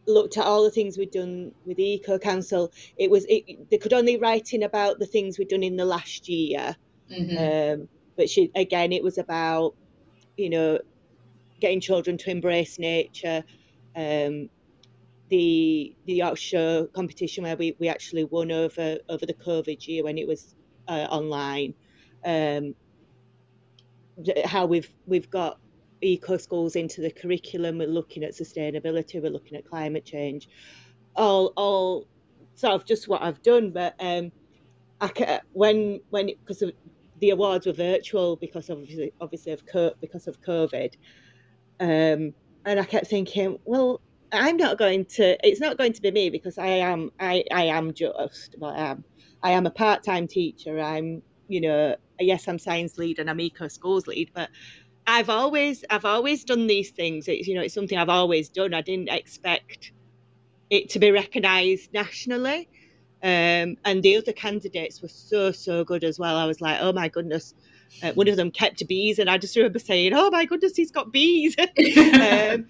looked 0.07 0.37
at 0.37 0.45
all 0.45 0.63
the 0.63 0.71
things 0.71 0.97
we'd 0.97 1.11
done 1.11 1.51
with 1.65 1.77
the 1.77 1.83
Eco 1.83 2.17
Council. 2.17 2.71
It 2.97 3.11
was 3.11 3.25
it, 3.27 3.69
they 3.69 3.77
could 3.77 3.93
only 3.93 4.17
write 4.17 4.53
in 4.53 4.63
about 4.63 4.99
the 4.99 5.05
things 5.05 5.37
we'd 5.37 5.49
done 5.49 5.63
in 5.63 5.75
the 5.75 5.85
last 5.85 6.29
year. 6.29 6.75
Mhm. 7.11 7.73
Um, 7.73 7.89
but 8.15 8.29
she 8.29 8.51
again, 8.55 8.91
it 8.93 9.03
was 9.03 9.17
about 9.17 9.75
you 10.37 10.49
know 10.49 10.79
getting 11.59 11.81
children 11.81 12.17
to 12.19 12.29
embrace 12.31 12.79
nature. 12.79 13.43
Um, 13.95 14.49
the 15.29 15.93
the 16.05 16.13
Yorkshire 16.13 16.87
competition 16.93 17.43
where 17.43 17.57
we, 17.57 17.75
we 17.79 17.89
actually 17.89 18.23
won 18.23 18.51
over 18.51 18.97
over 19.09 19.25
the 19.25 19.33
COVID 19.33 19.85
year 19.87 20.03
when 20.03 20.17
it 20.17 20.27
was 20.27 20.55
uh, 20.87 21.07
online. 21.09 21.73
Um, 22.25 22.75
how 24.45 24.65
we've 24.65 24.91
we've 25.05 25.29
got 25.29 25.59
eco 26.01 26.37
schools 26.37 26.75
into 26.75 27.01
the 27.01 27.11
curriculum. 27.11 27.77
We're 27.79 27.87
looking 27.87 28.23
at 28.23 28.33
sustainability. 28.33 29.21
We're 29.21 29.31
looking 29.31 29.57
at 29.57 29.65
climate 29.65 30.05
change. 30.05 30.49
All 31.15 31.53
all 31.57 32.07
sort 32.55 32.73
of 32.73 32.85
just 32.85 33.07
what 33.07 33.21
I've 33.21 33.41
done. 33.41 33.71
But 33.71 33.95
um, 33.99 34.31
I 35.01 35.07
ca- 35.09 35.41
when 35.53 36.01
when 36.09 36.27
because 36.27 36.63
the 37.19 37.29
awards 37.31 37.65
were 37.65 37.73
virtual 37.73 38.35
because 38.35 38.69
obviously 38.69 39.13
obviously 39.21 39.53
of 39.53 39.63
because 40.01 40.27
of 40.27 40.41
COVID. 40.41 40.93
Um, 41.79 42.33
and 42.65 42.79
I 42.79 42.83
kept 42.83 43.07
thinking, 43.07 43.59
well, 43.65 44.01
I'm 44.31 44.57
not 44.57 44.77
going 44.77 45.05
to. 45.15 45.37
It's 45.47 45.61
not 45.61 45.77
going 45.77 45.93
to 45.93 46.01
be 46.01 46.11
me 46.11 46.29
because 46.29 46.57
I 46.57 46.67
am. 46.67 47.11
I 47.19 47.43
I 47.51 47.63
am 47.65 47.93
just. 47.93 48.55
I 48.61 48.77
am. 48.91 49.03
I 49.43 49.51
am 49.51 49.65
a 49.65 49.71
part-time 49.71 50.27
teacher. 50.27 50.79
I'm. 50.79 51.21
You 51.47 51.61
know. 51.61 51.95
Yes, 52.19 52.47
I'm 52.47 52.59
science 52.59 52.97
lead 52.97 53.19
and 53.19 53.29
I'm 53.29 53.39
eco 53.39 53.67
schools 53.67 54.07
lead, 54.07 54.31
but 54.33 54.49
I've 55.07 55.29
always 55.29 55.85
I've 55.89 56.05
always 56.05 56.43
done 56.43 56.67
these 56.67 56.91
things. 56.91 57.27
It's 57.29 57.47
you 57.47 57.55
know 57.55 57.61
it's 57.61 57.73
something 57.73 57.97
I've 57.97 58.09
always 58.09 58.49
done. 58.49 58.73
I 58.73 58.81
didn't 58.81 59.09
expect 59.09 59.93
it 60.69 60.89
to 60.89 60.99
be 60.99 61.11
recognised 61.11 61.93
nationally. 61.93 62.67
Um, 63.23 63.77
and 63.83 64.03
the 64.03 64.17
other 64.17 64.33
candidates 64.33 65.01
were 65.01 65.07
so 65.07 65.51
so 65.51 65.85
good 65.85 66.03
as 66.03 66.19
well. 66.19 66.35
I 66.35 66.45
was 66.45 66.61
like, 66.61 66.79
oh 66.81 66.91
my 66.93 67.07
goodness. 67.07 67.55
Uh, 68.03 68.11
one 68.13 68.27
of 68.27 68.35
them 68.35 68.51
kept 68.51 68.85
bees, 68.87 69.17
and 69.17 69.29
I 69.29 69.37
just 69.37 69.55
remember 69.55 69.79
saying, 69.79 70.13
"Oh 70.13 70.29
my 70.29 70.43
goodness, 70.43 70.75
he's 70.75 70.91
got 70.91 71.13
bees!" 71.13 71.55
um, 71.59 72.67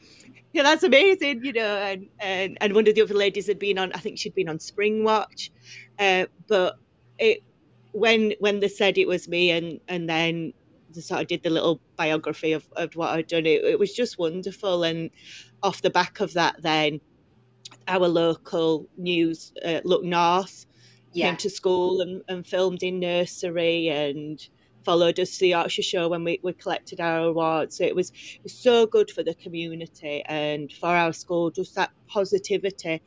yeah, 0.54 0.64
that's 0.64 0.84
amazing, 0.84 1.44
you 1.44 1.54
know. 1.54 1.78
And, 1.78 2.08
and 2.20 2.58
and 2.62 2.76
one 2.76 2.88
of 2.88 2.94
the 2.94 3.02
other 3.02 3.16
ladies 3.16 3.48
had 3.48 3.58
been 3.58 3.80
on, 3.80 3.92
I 3.94 3.98
think 3.98 4.20
she'd 4.20 4.36
been 4.36 4.48
on 4.48 4.60
Spring 4.60 5.04
Watch, 5.04 5.52
uh, 5.98 6.28
but 6.48 6.78
it 7.18 7.42
when 7.94 8.34
when 8.40 8.60
they 8.60 8.68
said 8.68 9.00
it 9.00 9.08
was 9.08 9.28
me, 9.28 9.50
and 9.50 9.80
and 9.88 10.08
then 10.08 10.54
sort 11.02 11.22
of 11.22 11.28
did 11.28 11.44
the 11.44 11.50
little 11.50 11.82
biography 11.96 12.54
of, 12.54 12.68
of 12.76 12.96
what 12.96 13.10
I'd 13.12 13.28
done. 13.28 13.46
It, 13.46 13.64
it 13.64 13.80
was 13.80 13.94
just 13.94 14.18
wonderful, 14.18 14.84
and 14.84 15.10
off 15.64 15.82
the 15.82 15.90
back 15.90 16.20
of 16.20 16.34
that, 16.34 16.56
then 16.62 17.00
our 17.88 18.08
local 18.08 18.88
news, 18.98 19.54
uh, 19.64 19.82
Look 19.84 20.04
North, 20.04 20.66
Yeah. 21.14 21.30
came 21.30 21.38
to 21.38 21.50
school 21.50 22.02
and, 22.02 22.22
and 22.28 22.46
filmed 22.46 22.84
in 22.84 23.00
nursery 23.00 23.90
and 23.90 24.40
followed 24.84 25.20
us 25.20 25.34
to 25.34 25.40
the 25.40 25.50
Yorkshire 25.50 25.82
show 25.82 26.08
when 26.08 26.24
we, 26.24 26.40
we 26.44 26.54
collected 26.54 27.02
our 27.02 27.20
awards. 27.20 27.78
So 27.78 27.84
it 27.84 27.96
was, 27.96 28.10
it 28.10 28.44
was 28.44 28.54
so 28.54 28.86
good 28.86 29.10
for 29.12 29.24
the 29.24 29.34
community 29.36 30.24
and 30.26 30.72
for 30.72 30.90
our 30.90 31.12
school, 31.14 31.52
just 31.52 31.76
that 31.76 31.92
positivity. 32.08 33.02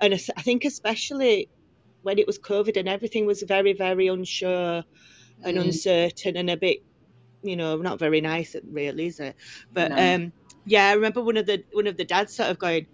And 0.00 0.14
I 0.14 0.42
think 0.42 0.64
especially 0.64 1.48
when 2.02 2.18
it 2.18 2.26
was 2.26 2.38
COVID 2.38 2.76
and 2.76 2.88
everything 2.88 3.26
was 3.26 3.42
very, 3.42 3.72
very 3.72 4.08
unsure 4.08 4.84
and 5.42 5.56
Mm. 5.56 5.62
uncertain 5.62 6.36
and 6.36 6.50
a 6.50 6.56
bit, 6.56 6.78
you 7.44 7.56
know, 7.56 7.76
not 7.76 7.98
very 7.98 8.20
nice 8.20 8.54
at 8.54 8.62
really, 8.70 9.06
is 9.06 9.20
it? 9.20 9.36
But 9.72 9.92
No. 9.92 9.96
um 9.96 10.32
yeah, 10.64 10.88
I 10.88 10.92
remember 10.94 11.22
one 11.22 11.36
of 11.36 11.46
the 11.46 11.64
one 11.72 11.86
of 11.86 11.96
the 11.96 12.04
dads 12.04 12.34
sort 12.34 12.50
of 12.50 12.58
going, 12.58 12.86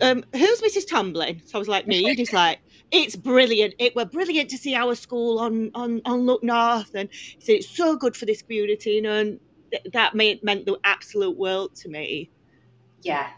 um, 0.00 0.24
who's 0.32 0.60
Mrs. 0.60 0.86
Tomlin?" 0.88 1.42
So 1.44 1.58
I 1.58 1.60
was 1.60 1.68
like, 1.68 1.86
me. 1.86 2.08
And 2.08 2.18
he's 2.18 2.32
like, 2.44 2.60
it's 2.90 3.16
brilliant. 3.16 3.74
It 3.78 3.96
were 3.96 4.04
brilliant 4.04 4.50
to 4.50 4.58
see 4.58 4.74
our 4.74 4.94
school 4.94 5.38
on 5.40 5.70
on 5.74 6.02
on 6.04 6.26
Look 6.26 6.42
North, 6.44 6.94
and 6.94 7.08
he 7.12 7.40
said 7.40 7.56
it's 7.56 7.76
so 7.76 7.96
good 7.96 8.16
for 8.16 8.26
this 8.26 8.42
community, 8.42 8.92
you 8.92 9.02
know, 9.02 9.14
and 9.14 9.40
th- 9.70 9.84
that 9.92 10.14
made, 10.14 10.42
meant 10.44 10.66
the 10.66 10.78
absolute 10.84 11.36
world 11.36 11.74
to 11.76 11.88
me. 11.88 12.30
Yeah. 13.02 13.30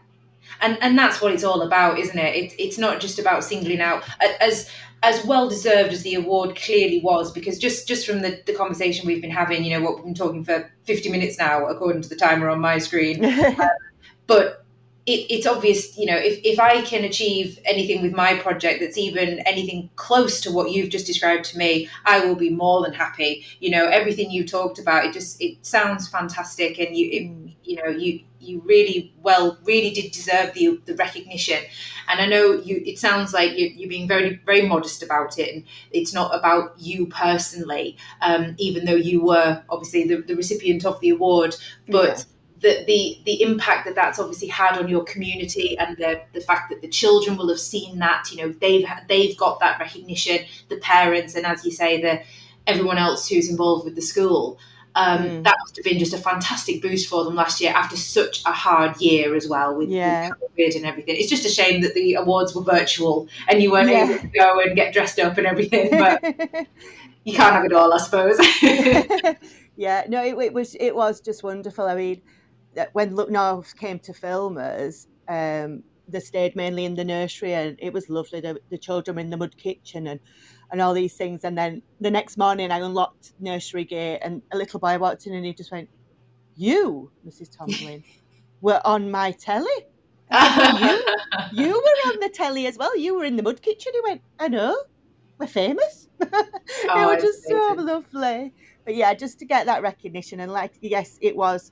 And 0.59 0.77
and 0.81 0.97
that's 0.97 1.21
what 1.21 1.33
it's 1.33 1.43
all 1.43 1.61
about, 1.61 1.97
isn't 1.99 2.17
it? 2.17 2.35
it 2.35 2.55
it's 2.61 2.77
not 2.77 2.99
just 2.99 3.19
about 3.19 3.43
singling 3.43 3.81
out 3.81 4.03
as 4.39 4.69
as 5.03 5.25
well 5.25 5.49
deserved 5.49 5.93
as 5.93 6.03
the 6.03 6.13
award 6.13 6.55
clearly 6.55 7.01
was, 7.03 7.31
because 7.31 7.57
just 7.57 7.87
just 7.87 8.05
from 8.05 8.21
the, 8.21 8.41
the 8.45 8.53
conversation 8.53 9.07
we've 9.07 9.21
been 9.21 9.31
having, 9.31 9.63
you 9.63 9.77
know, 9.77 9.83
what 9.83 9.95
we've 9.95 10.05
been 10.05 10.13
talking 10.13 10.43
for 10.43 10.71
fifty 10.83 11.09
minutes 11.09 11.37
now, 11.37 11.65
according 11.65 12.01
to 12.01 12.09
the 12.09 12.15
timer 12.15 12.49
on 12.49 12.59
my 12.59 12.77
screen. 12.77 13.25
but 14.27 14.60
it, 15.07 15.25
it's 15.31 15.47
obvious, 15.47 15.97
you 15.97 16.05
know, 16.05 16.15
if, 16.15 16.39
if 16.43 16.59
I 16.59 16.81
can 16.83 17.03
achieve 17.03 17.57
anything 17.65 18.03
with 18.03 18.13
my 18.13 18.35
project 18.35 18.81
that's 18.81 18.99
even 18.99 19.39
anything 19.39 19.89
close 19.95 20.39
to 20.41 20.51
what 20.51 20.71
you've 20.71 20.89
just 20.89 21.07
described 21.07 21.45
to 21.45 21.57
me, 21.57 21.89
I 22.05 22.23
will 22.23 22.35
be 22.35 22.51
more 22.51 22.83
than 22.83 22.93
happy. 22.93 23.43
You 23.59 23.71
know, 23.71 23.87
everything 23.87 24.29
you 24.29 24.47
talked 24.47 24.77
about, 24.77 25.05
it 25.05 25.13
just 25.13 25.41
it 25.41 25.65
sounds 25.65 26.07
fantastic, 26.07 26.79
and 26.79 26.95
you 26.95 27.09
it, 27.11 27.53
you 27.63 27.81
know 27.81 27.89
you 27.89 28.21
you 28.39 28.61
really 28.63 29.13
well 29.21 29.57
really 29.63 29.89
did 29.89 30.11
deserve 30.11 30.53
the 30.53 30.79
the 30.85 30.95
recognition. 30.95 31.63
And 32.07 32.21
I 32.21 32.27
know 32.27 32.53
you. 32.53 32.83
It 32.85 32.99
sounds 32.99 33.33
like 33.33 33.57
you, 33.57 33.71
you're 33.75 33.89
being 33.89 34.07
very 34.07 34.39
very 34.45 34.67
modest 34.67 35.01
about 35.01 35.39
it, 35.39 35.51
and 35.51 35.63
it's 35.91 36.13
not 36.13 36.35
about 36.37 36.79
you 36.79 37.07
personally, 37.07 37.97
um, 38.21 38.55
even 38.59 38.85
though 38.85 38.95
you 38.95 39.23
were 39.23 39.63
obviously 39.67 40.03
the, 40.03 40.17
the 40.17 40.35
recipient 40.35 40.85
of 40.85 40.99
the 40.99 41.09
award, 41.09 41.55
but 41.87 42.23
the, 42.61 42.83
the 42.85 43.19
the 43.25 43.41
impact 43.41 43.85
that 43.85 43.95
that's 43.95 44.19
obviously 44.19 44.47
had 44.47 44.77
on 44.77 44.87
your 44.87 45.03
community 45.03 45.77
and 45.77 45.97
the 45.97 46.21
the 46.33 46.41
fact 46.41 46.69
that 46.69 46.81
the 46.81 46.87
children 46.87 47.35
will 47.37 47.49
have 47.49 47.59
seen 47.59 47.99
that 47.99 48.31
you 48.31 48.37
know 48.37 48.53
they've 48.61 48.85
they've 49.07 49.35
got 49.37 49.59
that 49.59 49.79
recognition 49.79 50.39
the 50.69 50.77
parents 50.77 51.35
and 51.35 51.45
as 51.45 51.65
you 51.65 51.71
say 51.71 51.99
the 52.01 52.21
everyone 52.67 52.97
else 52.97 53.27
who's 53.27 53.49
involved 53.49 53.83
with 53.85 53.95
the 53.95 54.01
school 54.01 54.59
um, 54.93 55.19
Mm. 55.23 55.43
that 55.45 55.55
must 55.61 55.77
have 55.77 55.85
been 55.85 55.99
just 55.99 56.13
a 56.13 56.17
fantastic 56.17 56.81
boost 56.81 57.07
for 57.07 57.23
them 57.23 57.33
last 57.35 57.61
year 57.61 57.71
after 57.73 57.95
such 57.95 58.43
a 58.45 58.51
hard 58.51 58.99
year 58.99 59.35
as 59.35 59.47
well 59.47 59.73
with, 59.73 59.87
Yeah. 59.89 60.31
COVID 60.57 60.75
and 60.75 60.85
everything. 60.85 61.15
It's 61.15 61.29
just 61.29 61.45
a 61.45 61.49
shame 61.49 61.79
that 61.83 61.93
the 61.93 62.15
awards 62.15 62.53
were 62.53 62.61
virtual 62.61 63.29
and 63.47 63.63
you 63.63 63.71
weren't 63.71 63.89
Yeah. 63.89 64.03
able 64.03 64.19
to 64.19 64.27
go 64.27 64.59
and 64.59 64.75
get 64.75 64.91
dressed 64.93 65.17
up 65.17 65.37
and 65.37 65.47
everything. 65.47 65.91
But 65.91 66.21
you 67.23 67.33
can't 67.33 67.53
have 67.53 67.63
it 67.63 67.71
all, 67.71 67.93
I 67.93 67.99
suppose. 67.99 68.37
yeah, 69.77 70.03
no, 70.09 70.23
it, 70.25 70.37
it 70.37 70.53
was 70.53 70.75
it 70.75 70.93
was 70.93 71.21
just 71.21 71.41
wonderful. 71.41 71.85
I 71.85 71.95
mean, 71.95 72.21
when 72.93 73.15
Look 73.15 73.29
North 73.29 73.75
came 73.77 73.99
to 73.99 74.13
film 74.13 74.57
us, 74.57 75.07
um, 75.27 75.83
they 76.07 76.19
stayed 76.19 76.55
mainly 76.55 76.85
in 76.85 76.95
the 76.95 77.05
nursery, 77.05 77.53
and 77.53 77.77
it 77.79 77.93
was 77.93 78.09
lovely. 78.09 78.41
The, 78.41 78.59
the 78.69 78.77
children 78.77 79.15
were 79.15 79.21
in 79.21 79.29
the 79.29 79.37
mud 79.37 79.57
kitchen 79.57 80.07
and 80.07 80.19
and 80.71 80.81
all 80.81 80.93
these 80.93 81.15
things. 81.15 81.43
And 81.43 81.57
then 81.57 81.83
the 81.99 82.11
next 82.11 82.37
morning, 82.37 82.71
I 82.71 82.79
unlocked 82.79 83.33
nursery 83.39 83.85
gate, 83.85 84.19
and 84.23 84.41
a 84.51 84.57
little 84.57 84.79
boy 84.79 84.97
walked 84.99 85.27
in, 85.27 85.33
and 85.33 85.45
he 85.45 85.53
just 85.53 85.71
went, 85.71 85.89
"You, 86.55 87.11
Mrs. 87.25 87.49
Tomlin, 87.57 88.03
were 88.61 88.81
on 88.85 89.11
my 89.11 89.31
telly." 89.33 89.71
you 90.67 91.03
you 91.49 91.69
were 91.73 92.09
on 92.11 92.19
the 92.21 92.29
telly 92.33 92.67
as 92.67 92.77
well. 92.77 92.97
You 92.97 93.15
were 93.17 93.25
in 93.25 93.35
the 93.35 93.43
mud 93.43 93.61
kitchen. 93.61 93.91
He 93.93 94.01
went, 94.03 94.21
I 94.39 94.47
know, 94.49 94.75
we're 95.39 95.47
famous. 95.47 96.07
it 96.21 96.31
Oh, 96.87 97.09
was 97.09 97.19
it's 97.19 97.21
just 97.21 97.47
so 97.47 97.75
lovely. 97.77 98.53
But 98.85 98.95
yeah, 98.95 99.13
just 99.13 99.39
to 99.39 99.45
get 99.45 99.67
that 99.67 99.81
recognition 99.83 100.39
and 100.39 100.51
like, 100.51 100.73
yes, 100.81 101.17
it 101.21 101.35
was. 101.35 101.71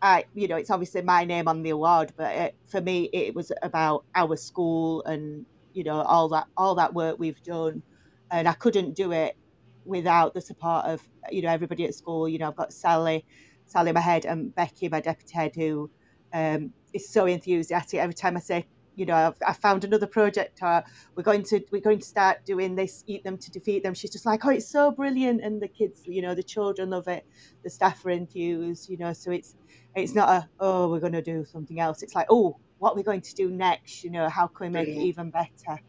I, 0.00 0.24
you 0.34 0.48
know, 0.48 0.56
it's 0.56 0.70
obviously 0.70 1.02
my 1.02 1.24
name 1.24 1.48
on 1.48 1.62
the 1.62 1.70
award, 1.70 2.12
but 2.16 2.34
it, 2.34 2.54
for 2.66 2.80
me, 2.80 3.10
it 3.12 3.34
was 3.34 3.50
about 3.62 4.04
our 4.14 4.36
school 4.36 5.02
and 5.04 5.44
you 5.74 5.84
know 5.84 6.00
all 6.02 6.28
that 6.30 6.46
all 6.56 6.74
that 6.76 6.94
work 6.94 7.18
we've 7.18 7.42
done, 7.42 7.82
and 8.30 8.48
I 8.48 8.52
couldn't 8.52 8.94
do 8.94 9.12
it 9.12 9.36
without 9.84 10.34
the 10.34 10.40
support 10.40 10.84
of 10.86 11.06
you 11.30 11.42
know 11.42 11.50
everybody 11.50 11.84
at 11.84 11.94
school. 11.94 12.28
You 12.28 12.38
know, 12.38 12.48
I've 12.48 12.56
got 12.56 12.72
Sally, 12.72 13.24
Sally, 13.66 13.92
my 13.92 14.00
head, 14.00 14.24
and 14.24 14.54
Becky, 14.54 14.88
my 14.88 15.00
deputy 15.00 15.34
head, 15.34 15.54
who 15.56 15.90
um, 16.32 16.72
is 16.92 17.08
so 17.08 17.26
enthusiastic. 17.26 18.00
Every 18.00 18.14
time 18.14 18.36
I 18.36 18.40
say, 18.40 18.66
you 18.98 19.06
know, 19.06 19.14
I've, 19.14 19.36
I 19.46 19.52
found 19.52 19.84
another 19.84 20.06
project, 20.06 20.58
or 20.62 20.84
we're 21.14 21.22
going 21.22 21.44
to 21.44 21.60
we're 21.70 21.80
going 21.80 22.00
to 22.00 22.06
start 22.06 22.44
doing 22.44 22.74
this, 22.74 23.04
eat 23.06 23.24
them 23.24 23.38
to 23.38 23.50
defeat 23.50 23.82
them. 23.82 23.94
She's 23.94 24.10
just 24.10 24.26
like, 24.26 24.44
oh, 24.44 24.50
it's 24.50 24.68
so 24.68 24.90
brilliant, 24.90 25.42
and 25.42 25.62
the 25.62 25.68
kids, 25.68 26.02
you 26.04 26.22
know, 26.22 26.34
the 26.34 26.42
children 26.42 26.90
love 26.90 27.08
it, 27.08 27.24
the 27.62 27.70
staff 27.70 28.04
are 28.04 28.10
enthused, 28.10 28.90
you 28.90 28.96
know. 28.96 29.12
So 29.12 29.30
it's 29.30 29.54
it's 29.94 30.14
not 30.14 30.28
a 30.28 30.48
oh, 30.60 30.90
we're 30.90 31.00
going 31.00 31.12
to 31.12 31.22
do 31.22 31.44
something 31.44 31.78
else. 31.80 32.02
It's 32.02 32.14
like, 32.14 32.26
oh, 32.30 32.56
what 32.78 32.92
are 32.92 32.96
we 32.96 33.02
going 33.02 33.22
to 33.22 33.34
do 33.34 33.50
next? 33.50 34.04
You 34.04 34.10
know, 34.10 34.28
how 34.28 34.46
can 34.48 34.66
we 34.66 34.70
make 34.70 34.88
it 34.88 35.00
even 35.00 35.30
better? 35.30 35.80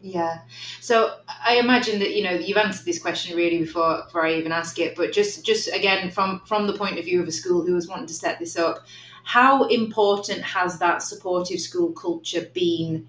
Yeah. 0.00 0.40
So 0.80 1.16
I 1.44 1.56
imagine 1.56 1.98
that 1.98 2.14
you 2.14 2.22
know 2.22 2.30
you've 2.30 2.56
answered 2.56 2.84
this 2.84 3.00
question 3.00 3.36
really 3.36 3.58
before 3.58 4.04
before 4.04 4.26
I 4.26 4.34
even 4.34 4.52
ask 4.52 4.78
it, 4.78 4.94
but 4.96 5.12
just 5.12 5.44
just 5.44 5.68
again 5.74 6.10
from 6.10 6.40
from 6.46 6.66
the 6.66 6.72
point 6.72 6.98
of 6.98 7.04
view 7.04 7.20
of 7.20 7.28
a 7.28 7.32
school 7.32 7.66
who 7.66 7.74
was 7.74 7.88
wanting 7.88 8.06
to 8.06 8.14
set 8.14 8.38
this 8.38 8.56
up, 8.56 8.86
how 9.28 9.64
important 9.64 10.40
has 10.40 10.78
that 10.78 11.02
supportive 11.02 11.60
school 11.60 11.92
culture 11.92 12.48
been 12.54 13.06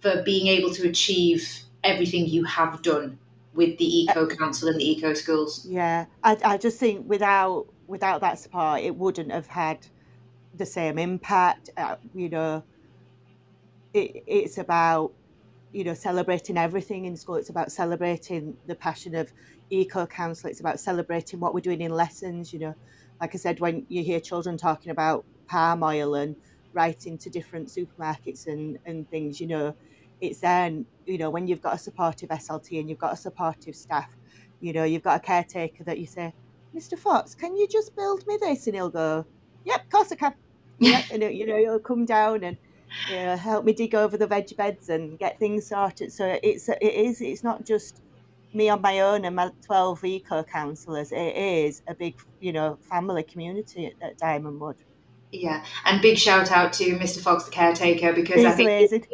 for 0.00 0.20
being 0.24 0.48
able 0.48 0.74
to 0.74 0.88
achieve 0.88 1.60
everything 1.84 2.26
you 2.26 2.42
have 2.42 2.82
done 2.82 3.16
with 3.54 3.78
the 3.78 4.00
Eco 4.00 4.26
Council 4.26 4.68
and 4.68 4.80
the 4.80 4.90
Eco 4.90 5.14
Schools? 5.14 5.64
Yeah, 5.64 6.06
I, 6.24 6.36
I 6.44 6.56
just 6.56 6.80
think 6.80 7.08
without 7.08 7.68
without 7.86 8.20
that 8.22 8.40
support, 8.40 8.80
it 8.80 8.96
wouldn't 8.96 9.30
have 9.30 9.46
had 9.46 9.86
the 10.56 10.66
same 10.66 10.98
impact. 10.98 11.70
Uh, 11.76 11.94
you 12.16 12.28
know, 12.30 12.64
it, 13.94 14.24
it's 14.26 14.58
about 14.58 15.12
you 15.70 15.84
know 15.84 15.94
celebrating 15.94 16.58
everything 16.58 17.04
in 17.04 17.16
school. 17.16 17.36
It's 17.36 17.50
about 17.50 17.70
celebrating 17.70 18.56
the 18.66 18.74
passion 18.74 19.14
of 19.14 19.32
eco 19.70 20.04
council. 20.04 20.50
It's 20.50 20.58
about 20.58 20.80
celebrating 20.80 21.38
what 21.38 21.54
we're 21.54 21.60
doing 21.60 21.82
in 21.82 21.92
lessons. 21.92 22.52
You 22.52 22.58
know, 22.58 22.74
like 23.20 23.34
I 23.34 23.38
said, 23.38 23.60
when 23.60 23.86
you 23.88 24.04
hear 24.04 24.20
children 24.20 24.58
talking 24.58 24.92
about 24.92 25.26
palm 25.50 25.82
oil 25.84 26.14
and 26.16 26.36
writing 26.74 27.18
to 27.18 27.30
different 27.30 27.68
supermarkets 27.70 28.46
and 28.46 28.78
and 28.86 29.08
things, 29.10 29.40
you 29.40 29.48
know, 29.48 29.74
it's 30.20 30.40
then 30.40 30.86
you 31.06 31.18
know 31.18 31.30
when 31.30 31.46
you've 31.48 31.62
got 31.62 31.76
a 31.76 31.78
supportive 31.78 32.30
SLT 32.30 32.80
and 32.80 32.90
you've 32.90 32.98
got 32.98 33.14
a 33.14 33.18
supportive 33.18 33.76
staff 33.76 34.06
you 34.60 34.72
know, 34.72 34.84
you've 34.84 35.02
got 35.02 35.16
a 35.16 35.20
caretaker 35.20 35.84
that 35.84 35.98
you 35.98 36.06
say, 36.06 36.32
Mr. 36.76 36.98
Fox, 36.98 37.34
can 37.34 37.56
you 37.56 37.66
just 37.70 37.94
build 37.96 38.22
me 38.26 38.38
this? 38.40 38.66
And 38.66 38.74
he'll 38.76 38.90
go, 38.90 39.26
Yep, 39.64 39.80
of 39.84 39.90
course 39.90 40.12
I 40.12 40.16
can. 40.16 40.34
Yep, 40.78 41.06
and 41.10 41.22
it- 41.22 41.34
you 41.34 41.46
know, 41.46 41.56
he'll 41.58 41.80
come 41.80 42.04
down 42.04 42.44
and 42.44 42.58
you 43.06 43.16
know, 43.16 43.36
help 43.36 43.64
me 43.64 43.72
dig 43.72 43.94
over 43.94 44.16
the 44.18 44.26
veg 44.26 44.46
beds 44.56 44.88
and 44.88 45.18
get 45.18 45.38
things 45.38 45.68
sorted. 45.68 46.12
So 46.12 46.38
it's 46.42 46.68
it 46.68 46.82
is 46.82 47.20
it's 47.20 47.44
not 47.44 47.64
just 47.64 48.02
me 48.52 48.68
on 48.68 48.80
my 48.80 49.00
own 49.00 49.24
and 49.24 49.36
my 49.36 49.50
twelve 49.64 50.04
eco 50.04 50.42
counsellors. 50.42 51.12
It 51.12 51.36
is 51.36 51.82
a 51.88 51.94
big 51.94 52.16
you 52.40 52.52
know 52.52 52.78
family 52.82 53.22
community 53.22 53.86
at, 53.86 53.94
at 54.02 54.18
Diamond 54.18 54.60
Wood. 54.60 54.76
Yeah, 55.30 55.62
and 55.84 56.00
big 56.00 56.16
shout 56.16 56.50
out 56.50 56.72
to 56.74 56.96
Mr. 56.98 57.20
Fox, 57.20 57.44
the 57.44 57.50
caretaker, 57.50 58.14
because 58.14 58.46
I 58.46 58.52
think 58.52 58.70
amazing. 58.70 59.06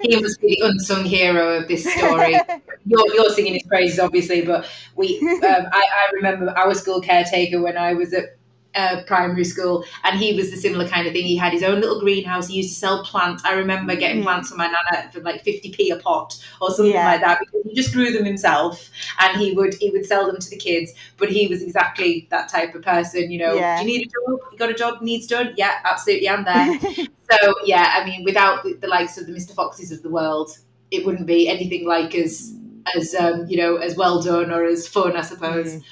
he 0.00 0.20
must 0.20 0.40
be 0.40 0.56
the 0.58 0.66
unsung 0.66 1.04
hero 1.04 1.56
of 1.56 1.68
this 1.68 1.84
story. 1.84 2.32
you're, 2.84 3.14
you're 3.14 3.30
singing 3.30 3.54
his 3.54 3.62
praises, 3.62 4.00
obviously, 4.00 4.42
but 4.42 4.68
we, 4.96 5.20
um, 5.44 5.66
I, 5.72 5.84
I 5.84 6.10
remember 6.14 6.50
our 6.56 6.74
school 6.74 7.00
caretaker 7.00 7.62
when 7.62 7.76
I 7.76 7.94
was 7.94 8.12
at 8.12 8.36
uh, 8.74 9.02
primary 9.06 9.44
school, 9.44 9.84
and 10.04 10.18
he 10.18 10.34
was 10.34 10.50
the 10.50 10.56
similar 10.56 10.88
kind 10.88 11.06
of 11.06 11.12
thing. 11.12 11.24
He 11.24 11.36
had 11.36 11.52
his 11.52 11.62
own 11.62 11.80
little 11.80 12.00
greenhouse. 12.00 12.48
He 12.48 12.56
used 12.56 12.70
to 12.70 12.74
sell 12.74 13.04
plants. 13.04 13.44
I 13.44 13.52
remember 13.54 13.94
getting 13.96 14.20
Mm. 14.20 14.24
plants 14.24 14.48
from 14.48 14.58
my 14.58 14.66
nana 14.66 15.10
for 15.12 15.20
like 15.20 15.42
fifty 15.44 15.70
p 15.70 15.90
a 15.90 15.96
pot 15.96 16.36
or 16.60 16.70
something 16.70 16.94
Yeah. 16.94 17.06
like 17.12 17.20
that 17.20 17.40
because 17.40 17.62
he 17.64 17.74
just 17.74 17.92
grew 17.92 18.10
them 18.12 18.24
himself, 18.24 18.88
and 19.20 19.38
he 19.40 19.52
would 19.52 19.74
he 19.74 19.90
would 19.90 20.06
sell 20.06 20.26
them 20.26 20.38
to 20.38 20.50
the 20.50 20.56
kids. 20.56 20.92
But 21.18 21.28
he 21.30 21.46
was 21.48 21.62
exactly 21.62 22.26
that 22.30 22.48
type 22.48 22.74
of 22.74 22.82
person. 22.82 23.30
You 23.30 23.38
know, 23.38 23.54
Yeah. 23.54 23.82
do 23.82 23.88
you 23.88 23.98
need 23.98 24.06
a 24.08 24.10
job? 24.10 24.40
You 24.52 24.58
got 24.58 24.70
a 24.70 24.74
job 24.74 25.02
needs 25.02 25.26
done? 25.26 25.54
Yeah, 25.56 25.74
absolutely, 25.84 26.28
I'm 26.28 26.44
there. 26.44 26.78
so 27.30 27.54
yeah, 27.64 27.94
I 28.00 28.04
mean, 28.04 28.24
without 28.24 28.62
the, 28.64 28.74
the 28.74 28.88
likes 28.88 29.18
of 29.18 29.26
the 29.26 29.32
Mr. 29.32 29.54
Foxes 29.54 29.92
of 29.92 30.02
the 30.02 30.10
world, 30.10 30.56
it 30.90 31.04
wouldn't 31.04 31.26
be 31.26 31.48
anything 31.48 31.86
like 31.86 32.14
as 32.14 32.54
as 32.96 33.14
um, 33.14 33.46
you 33.48 33.56
know 33.56 33.76
as 33.76 33.96
well 33.96 34.20
done 34.22 34.50
or 34.50 34.64
as 34.64 34.88
fun, 34.88 35.16
I 35.16 35.22
suppose. 35.22 35.74
Mm. 35.74 35.82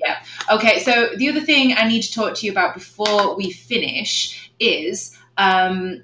Yeah. 0.00 0.22
Okay. 0.50 0.78
So 0.80 1.10
the 1.16 1.28
other 1.28 1.40
thing 1.40 1.74
I 1.76 1.86
need 1.86 2.02
to 2.02 2.12
talk 2.12 2.34
to 2.36 2.46
you 2.46 2.52
about 2.52 2.74
before 2.74 3.36
we 3.36 3.50
finish 3.50 4.50
is 4.58 5.16
um, 5.36 6.02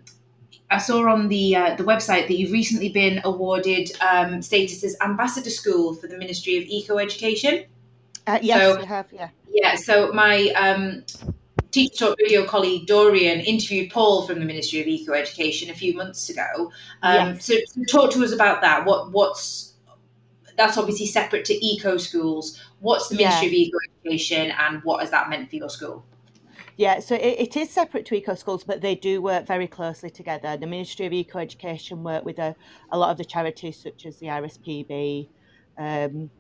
I 0.70 0.78
saw 0.78 1.08
on 1.08 1.28
the 1.28 1.56
uh, 1.56 1.74
the 1.76 1.84
website 1.84 2.28
that 2.28 2.36
you've 2.36 2.52
recently 2.52 2.88
been 2.90 3.20
awarded 3.24 3.90
um, 4.00 4.42
status 4.42 4.84
as 4.84 4.96
ambassador 5.00 5.50
school 5.50 5.94
for 5.94 6.08
the 6.08 6.18
Ministry 6.18 6.56
of 6.58 6.64
Eco 6.64 6.98
Education. 6.98 7.64
Uh, 8.26 8.38
yes, 8.42 8.60
So- 8.76 8.84
have. 8.84 9.06
Yeah. 9.12 9.28
Yeah. 9.50 9.76
So 9.76 10.12
my 10.12 10.48
um, 10.50 11.04
Teacher 11.70 12.06
Talk 12.06 12.18
Radio 12.18 12.44
colleague 12.44 12.86
Dorian 12.86 13.40
interviewed 13.40 13.90
Paul 13.90 14.26
from 14.26 14.40
the 14.40 14.44
Ministry 14.44 14.80
of 14.80 14.86
Eco 14.86 15.12
Education 15.12 15.70
a 15.70 15.74
few 15.74 15.94
months 15.94 16.28
ago. 16.28 16.70
Um, 17.02 17.34
Yes. 17.34 17.44
so, 17.46 17.54
so 17.66 17.82
talk 17.84 18.10
to 18.12 18.24
us 18.24 18.32
about 18.32 18.60
that. 18.62 18.84
What 18.84 19.12
what's 19.12 19.74
that's 20.56 20.78
obviously 20.78 21.06
separate 21.06 21.44
to 21.46 21.66
eco 21.66 21.96
schools. 21.98 22.58
What's 22.80 23.08
the 23.08 23.16
Yeah. 23.16 23.28
Ministry 23.28 23.46
of 23.48 23.52
Eco 23.54 23.78
Education, 24.04 24.52
and 24.58 24.82
what 24.84 25.00
has 25.00 25.10
that 25.10 25.28
meant 25.28 25.50
for 25.50 25.56
your 25.56 25.70
school? 25.70 26.04
Yeah, 26.76 27.00
so 27.00 27.14
it, 27.14 27.38
it 27.38 27.56
is 27.56 27.70
separate 27.70 28.04
to 28.06 28.14
eco 28.14 28.34
schools, 28.34 28.62
but 28.62 28.82
they 28.82 28.94
do 28.94 29.22
work 29.22 29.46
very 29.46 29.66
closely 29.66 30.10
together. 30.10 30.58
The 30.58 30.66
Ministry 30.66 31.06
of 31.06 31.12
Eco 31.12 31.38
Education 31.38 32.04
work 32.04 32.24
with 32.24 32.38
a, 32.38 32.54
a 32.92 32.98
lot 32.98 33.10
of 33.10 33.16
the 33.16 33.24
charities 33.24 33.78
such 33.78 34.04
as 34.04 34.18
the 34.18 34.26
RSPB 34.26 35.28
um, 35.78 36.30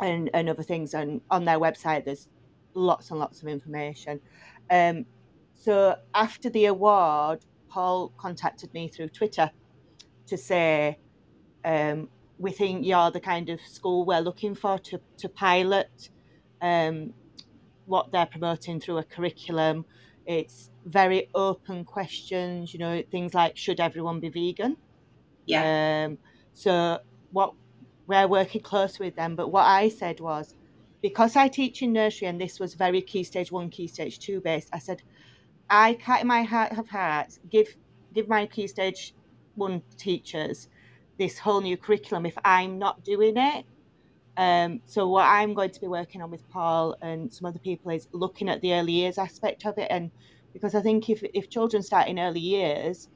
and, 0.00 0.30
and 0.34 0.48
other 0.48 0.62
things. 0.62 0.94
And 0.94 1.20
on 1.30 1.44
their 1.44 1.58
website, 1.58 2.04
there's 2.04 2.28
lots 2.74 3.10
and 3.10 3.18
lots 3.18 3.42
of 3.42 3.48
information. 3.48 4.20
Um, 4.70 5.04
so 5.54 5.96
after 6.14 6.48
the 6.48 6.66
award, 6.66 7.40
Paul 7.68 8.12
contacted 8.16 8.72
me 8.74 8.86
through 8.86 9.08
Twitter 9.08 9.50
to 10.26 10.36
say, 10.36 10.98
um, 11.64 12.08
we 12.42 12.50
think 12.50 12.84
you're 12.84 13.10
the 13.12 13.20
kind 13.20 13.48
of 13.50 13.60
school 13.60 14.04
we're 14.04 14.20
looking 14.20 14.56
for 14.56 14.76
to, 14.76 15.00
to 15.16 15.28
pilot 15.28 16.10
um, 16.60 17.14
what 17.86 18.10
they're 18.10 18.26
promoting 18.26 18.80
through 18.80 18.98
a 18.98 19.04
curriculum. 19.04 19.84
It's 20.26 20.70
very 20.84 21.28
open 21.36 21.84
questions, 21.84 22.74
you 22.74 22.80
know, 22.80 23.00
things 23.12 23.32
like 23.32 23.56
should 23.56 23.78
everyone 23.78 24.18
be 24.18 24.28
vegan? 24.28 24.76
Yeah. 25.46 26.06
Um, 26.08 26.18
so 26.52 26.98
what 27.30 27.54
we're 28.08 28.26
working 28.26 28.60
close 28.60 28.98
with 28.98 29.14
them, 29.14 29.36
but 29.36 29.48
what 29.52 29.64
I 29.64 29.88
said 29.88 30.18
was 30.18 30.54
because 31.00 31.36
I 31.36 31.46
teach 31.46 31.80
in 31.80 31.92
nursery 31.92 32.26
and 32.26 32.40
this 32.40 32.58
was 32.58 32.74
very 32.74 33.02
key 33.02 33.22
stage 33.22 33.52
one, 33.52 33.70
key 33.70 33.86
stage 33.86 34.18
two 34.18 34.40
based, 34.40 34.68
I 34.72 34.78
said 34.80 35.00
I 35.70 35.94
can't 35.94 36.22
in 36.22 36.26
my 36.26 36.42
heart 36.42 36.76
of 36.76 36.88
hearts 36.88 37.38
give 37.48 37.76
give 38.12 38.28
my 38.28 38.46
key 38.46 38.66
stage 38.66 39.14
one 39.54 39.82
teachers 39.96 40.68
this 41.18 41.38
whole 41.38 41.60
new 41.60 41.76
curriculum 41.76 42.26
if 42.26 42.36
I'm 42.44 42.78
not 42.78 43.04
doing 43.04 43.36
it. 43.36 43.64
Um, 44.36 44.80
so 44.86 45.08
what 45.08 45.24
I'm 45.24 45.52
going 45.52 45.70
to 45.70 45.80
be 45.80 45.88
working 45.88 46.22
on 46.22 46.30
with 46.30 46.48
Paul 46.48 46.96
and 47.02 47.32
some 47.32 47.46
other 47.46 47.58
people 47.58 47.90
is 47.90 48.08
looking 48.12 48.48
at 48.48 48.62
the 48.62 48.72
early 48.74 48.92
years 48.92 49.18
aspect 49.18 49.66
of 49.66 49.76
it, 49.76 49.88
and 49.90 50.10
because 50.52 50.74
I 50.74 50.80
think 50.80 51.10
if 51.10 51.22
if 51.34 51.50
children 51.50 51.82
start 51.82 52.08
in 52.08 52.18
early 52.18 52.40
years 52.40 53.08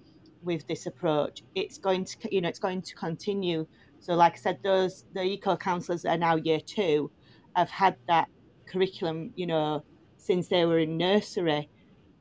with 0.43 0.67
this 0.67 0.87
approach, 0.87 1.43
it's 1.55 1.79
going 1.79 2.05
to 2.05 2.17
you 2.31 2.41
know 2.43 2.49
it's 2.49 2.59
going 2.59 2.83
to 2.83 2.95
continue. 2.95 3.67
So 4.01 4.15
like 4.15 4.35
I 4.35 4.37
said, 4.37 4.59
those 4.63 5.05
the 5.15 5.23
eco 5.23 5.57
counsellors 5.57 6.05
are 6.05 6.19
now 6.19 6.37
year 6.37 6.61
two 6.61 7.11
have 7.55 7.71
had 7.71 7.97
that 8.09 8.29
curriculum 8.67 9.33
you 9.37 9.47
know 9.47 9.83
since 10.19 10.49
they 10.49 10.67
were 10.67 10.81
in 10.81 10.99
nursery. 10.99 11.71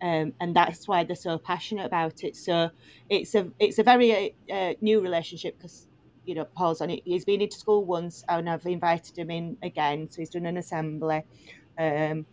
Um, 0.05 0.33
and 0.39 0.55
that's 0.55 0.87
why 0.87 1.03
they're 1.03 1.15
so 1.15 1.39
passionate 1.39 1.85
about 1.87 2.23
it. 2.23 2.35
So 2.35 2.69
it's 3.09 3.33
a 3.33 3.49
it's 3.57 3.79
a 3.79 3.83
very 3.83 4.35
uh, 4.53 4.73
new 4.79 5.01
relationship 5.01 5.57
because 5.57 5.87
you 6.25 6.35
know 6.35 6.45
Paul's 6.45 6.79
on 6.81 6.91
it. 6.91 7.01
He's 7.05 7.25
been 7.25 7.41
into 7.41 7.57
school 7.57 7.83
once, 7.85 8.23
and 8.29 8.47
I've 8.47 8.65
invited 8.67 9.17
him 9.17 9.31
in 9.31 9.57
again. 9.63 10.07
So 10.11 10.17
he's 10.21 10.29
done 10.29 10.45
an 10.45 10.57
assembly. 10.57 11.23
Um, 11.79 12.25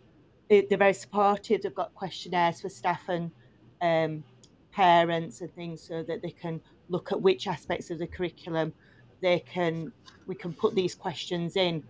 they, 0.49 0.67
they're 0.69 0.77
very 0.77 0.93
supportive. 0.93 1.63
They've 1.63 1.73
got 1.73 1.95
questionnaires 1.95 2.61
for 2.61 2.69
staff 2.69 3.09
and 3.09 3.31
um, 3.81 4.23
parents 4.71 5.41
and 5.41 5.51
things, 5.55 5.81
so 5.81 6.03
that 6.03 6.21
they 6.21 6.31
can 6.31 6.61
look 6.89 7.11
at 7.11 7.19
which 7.19 7.47
aspects 7.47 7.89
of 7.89 7.97
the 7.97 8.07
curriculum 8.07 8.71
they 9.23 9.39
can 9.39 9.91
we 10.27 10.35
can 10.35 10.53
put 10.53 10.75
these 10.75 10.93
questions 10.93 11.55
in 11.55 11.83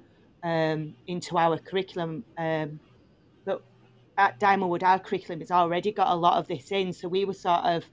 um, 0.43 0.95
into 1.07 1.37
our 1.37 1.57
curriculum. 1.57 2.23
At 4.17 4.39
Diamondwood, 4.39 4.83
our 4.83 4.99
curriculum 4.99 5.39
has 5.39 5.51
already 5.51 5.91
got 5.91 6.09
a 6.11 6.15
lot 6.15 6.37
of 6.37 6.47
this 6.47 6.71
in, 6.71 6.93
so 6.93 7.07
we 7.07 7.25
were 7.25 7.33
sort 7.33 7.61
of 7.65 7.83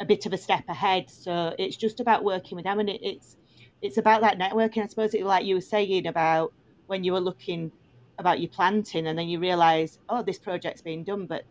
a 0.00 0.04
bit 0.04 0.26
of 0.26 0.32
a 0.32 0.38
step 0.38 0.64
ahead. 0.68 1.08
So 1.10 1.54
it's 1.58 1.76
just 1.76 2.00
about 2.00 2.24
working 2.24 2.56
with 2.56 2.64
them, 2.64 2.80
and 2.80 2.88
it, 2.88 3.00
it's 3.02 3.36
it's 3.80 3.98
about 3.98 4.22
that 4.22 4.38
networking. 4.38 4.82
I 4.82 4.86
suppose 4.86 5.14
it 5.14 5.24
like 5.24 5.44
you 5.44 5.54
were 5.54 5.60
saying 5.60 6.06
about 6.06 6.52
when 6.86 7.04
you 7.04 7.12
were 7.12 7.20
looking 7.20 7.70
about 8.18 8.40
your 8.40 8.50
planting, 8.50 9.06
and 9.06 9.16
then 9.16 9.28
you 9.28 9.38
realise, 9.38 9.98
oh, 10.08 10.22
this 10.22 10.38
project's 10.40 10.82
being 10.82 11.04
done, 11.04 11.26
but 11.26 11.44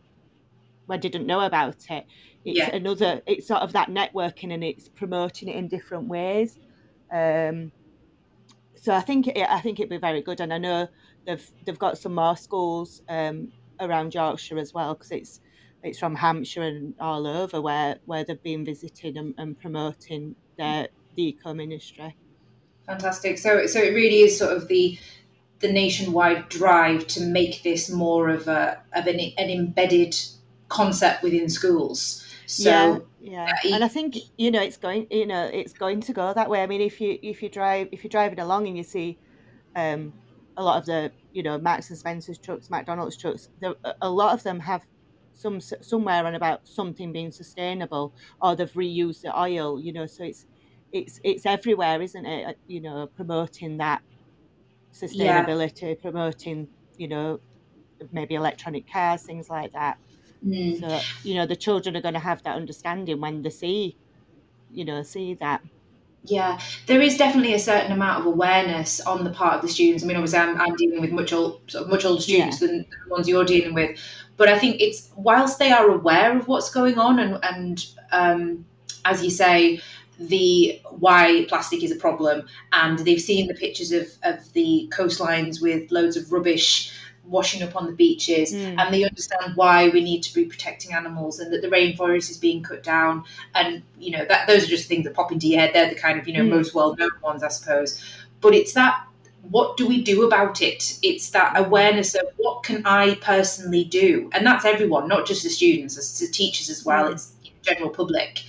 I 0.90 0.98
didn't 0.98 1.26
know 1.26 1.42
about 1.42 1.78
it. 1.90 2.06
It's 2.44 2.58
Yeah. 2.60 2.76
another. 2.76 3.22
It's 3.26 3.48
sort 3.48 3.62
of 3.62 3.72
that 3.74 3.90
networking, 3.90 4.54
and 4.54 4.64
it's 4.64 4.90
promoting 4.90 5.48
it 5.48 5.56
in 5.56 5.70
different 5.70 6.08
ways. 6.10 6.60
Um, 7.12 7.72
so 8.76 8.94
I 8.94 9.02
think 9.02 9.28
it, 9.28 9.50
I 9.50 9.62
think 9.62 9.80
it'd 9.80 9.90
be 9.90 9.98
very 9.98 10.22
good, 10.22 10.42
and 10.42 10.54
I 10.54 10.58
know 10.58 10.88
they've 11.26 11.52
they've 11.66 11.80
got 11.80 11.98
some 11.98 12.16
more 12.16 12.36
schools 12.38 13.02
um, 13.10 13.52
around 13.80 14.14
Yorkshire 14.14 14.58
as 14.58 14.74
well 14.74 14.94
because 14.94 15.12
it's 15.12 15.40
it's 15.84 16.00
from 16.00 16.16
Hampshire 16.16 16.64
and 16.64 16.94
all 17.00 17.28
over 17.28 17.62
where 17.62 17.98
where 18.06 18.24
they've 18.24 18.42
been 18.42 18.66
visiting 18.66 19.18
and, 19.18 19.34
and 19.38 19.60
promoting 19.60 20.36
their 20.58 20.88
the 21.16 21.30
eco 21.30 21.54
ministry. 21.54 22.16
Fantastic. 22.86 23.38
So, 23.38 23.68
so 23.68 23.80
it 23.82 23.94
really 23.94 24.22
is 24.22 24.38
sort 24.38 24.56
of 24.56 24.68
the 24.68 24.98
the 25.60 25.72
nationwide 25.72 26.50
drive 26.50 27.08
to 27.08 27.22
make 27.22 27.64
this 27.64 27.90
more 27.90 28.30
of 28.30 28.48
a 28.48 28.82
of 28.94 29.08
an, 29.08 29.20
an 29.38 29.50
embedded 29.50 30.16
concept 30.70 31.24
within 31.24 31.50
schools. 31.50 32.24
So, 32.46 32.70
yeah, 32.70 33.00
yeah, 33.20 33.56
yeah, 33.64 33.76
and 33.76 33.84
I 33.84 33.90
think 33.90 34.16
you 34.38 34.52
know 34.52 34.62
it's 34.62 34.78
going 34.78 35.08
you 35.12 35.26
know 35.26 35.50
it's 35.52 35.74
going 35.74 36.00
to 36.02 36.14
go 36.14 36.34
that 36.34 36.50
way. 36.50 36.64
I 36.64 36.68
mean, 36.68 36.82
if 36.82 37.02
you 37.02 37.20
if 37.22 37.44
you 37.44 37.50
drive 37.50 37.90
if 37.92 38.04
you're 38.04 38.10
driving 38.10 38.40
along 38.40 38.68
and 38.68 38.78
you 38.78 38.84
see 38.84 39.18
um, 39.76 40.14
a 40.58 40.64
lot 40.64 40.80
of 40.80 40.86
the 40.86 41.14
you 41.32 41.44
know 41.44 41.58
Marks 41.60 41.90
and 41.90 42.00
Spencer's 42.00 42.40
trucks, 42.40 42.70
McDonald's 42.70 43.18
trucks, 43.18 43.50
there, 43.60 43.76
a- 43.86 44.10
lot 44.12 44.34
of 44.34 44.44
them 44.44 44.60
have 44.62 44.86
some 45.34 45.62
somewhere 45.62 46.26
on 46.26 46.36
about 46.36 46.68
something 46.68 47.14
being 47.14 47.32
sustainable 47.32 48.16
or 48.42 48.56
they've 48.56 48.72
reused 48.74 49.22
the 49.22 49.40
oil. 49.40 49.80
You 49.82 49.94
know, 49.94 50.08
so 50.08 50.24
it's 50.26 50.48
it's 50.92 51.20
it's 51.24 51.46
everywhere, 51.46 52.02
isn't 52.02 52.26
it? 52.26 52.48
Uh, 52.48 52.54
You 52.68 52.82
know, 52.82 53.08
promoting 53.16 53.78
that 53.78 54.04
Yeah. 55.12 55.50
sustainability, 55.54 56.00
promoting 56.02 56.70
you 56.98 57.08
know 57.08 57.40
maybe 58.12 58.36
electronic 58.36 58.88
cars, 58.92 59.24
things 59.26 59.50
like 59.50 59.74
that. 59.74 60.00
mm, 60.44 60.82
So 60.82 61.04
you 61.24 61.36
know 61.36 61.46
the 61.48 61.56
children 61.58 61.98
are 61.98 62.02
going 62.02 62.16
to 62.16 62.22
have 62.22 62.44
that 62.44 62.58
understanding 62.58 63.22
when 63.22 63.42
they 63.44 63.52
see, 63.52 64.00
you 64.70 64.86
know, 64.86 65.04
see 65.04 65.36
that. 65.36 65.64
Yeah, 66.24 66.60
there 66.88 67.02
is 67.02 67.18
definitely 67.18 67.54
a 67.54 67.60
certain 67.60 67.92
amount 67.92 68.20
of 68.20 68.26
awareness 68.26 69.00
on 69.02 69.24
the 69.24 69.30
part 69.30 69.56
of 69.56 69.62
the 69.62 69.68
students. 69.68 70.04
I 70.04 70.08
mean, 70.08 70.18
obviously, 70.18 70.40
I'm, 70.40 70.60
I'm 70.60 70.76
dealing 70.76 71.02
with 71.02 71.12
much 71.12 71.32
old, 71.32 71.62
sort 71.68 71.86
of 71.86 71.90
much 71.90 72.06
older 72.06 72.22
students 72.22 72.60
than 72.60 72.86
the 73.06 73.10
ones 73.10 73.28
you're 73.28 73.46
dealing 73.46 73.74
with, 73.74 73.98
but 74.36 74.50
I 74.50 74.60
think 74.60 74.82
it's 74.82 75.10
whilst 75.16 75.60
they 75.60 75.72
are 75.72 75.90
aware 75.90 76.38
of 76.38 76.48
what's 76.48 76.70
going 76.70 76.98
on 76.98 77.20
and 77.20 77.40
and 77.44 77.86
um, 78.12 78.66
as 79.06 79.24
you 79.24 79.30
say, 79.30 79.82
the 80.20 80.82
why 80.90 81.46
plastic 81.48 81.84
is 81.84 81.92
a 81.92 81.96
problem, 81.96 82.48
and 82.74 83.00
they've 83.00 83.22
seen 83.22 83.48
the 83.48 83.54
pictures 83.54 83.92
of 83.92 84.08
of 84.24 84.52
the 84.54 84.92
coastlines 84.96 85.62
with 85.62 85.92
loads 85.92 86.18
of 86.18 86.32
rubbish 86.32 86.92
washing 87.28 87.62
up 87.64 87.76
on 87.76 87.86
the 87.88 87.92
beaches 87.92 88.54
Mm. 88.54 88.76
and 88.80 88.94
they 88.94 89.04
understand 89.04 89.54
why 89.56 89.90
we 89.90 90.02
need 90.04 90.22
to 90.24 90.34
be 90.34 90.46
protecting 90.46 90.94
animals 90.94 91.40
and 91.40 91.52
that 91.54 91.62
the 91.62 91.68
rainforest 91.68 92.30
is 92.30 92.38
being 92.38 92.64
cut 92.64 92.84
down. 92.84 93.24
And 93.56 93.84
you 94.00 94.12
know 94.12 94.26
that 94.26 94.48
those 94.48 94.64
are 94.64 94.68
just 94.68 94.88
things 94.88 95.04
that 95.06 95.14
pop 95.14 95.32
into 95.32 95.48
your 95.48 95.60
head. 95.60 95.72
They're 95.74 95.90
the 95.90 95.96
kind 95.96 96.20
of 96.20 96.28
you 96.28 96.34
know 96.34 96.44
Mm. 96.44 96.50
most 96.58 96.74
well-known 96.74 97.12
ones 97.22 97.44
i 97.44 97.50
suppose. 97.50 98.02
But 98.42 98.54
it's 98.56 98.74
that 98.74 99.04
what 99.50 99.78
do 99.78 99.88
we 99.88 100.02
do 100.04 100.26
about 100.28 100.62
it? 100.62 100.98
It's 101.04 101.30
that 101.30 101.54
awareness 101.58 102.16
of 102.16 102.26
what 102.38 102.64
can 102.64 102.82
i 102.86 103.16
personally 103.16 103.84
do? 103.86 104.30
And 104.34 104.46
that's 104.46 104.66
everyone 104.66 105.08
not 105.08 105.26
just 105.26 105.44
the 105.44 105.50
students 105.50 105.98
it's 105.98 106.20
the 106.20 106.28
teachers 106.28 106.70
as 106.70 106.84
well 106.86 107.06
Mm. 107.10 107.12
it's 107.14 107.28
the 107.44 107.50
general 107.62 107.90
public. 107.90 108.42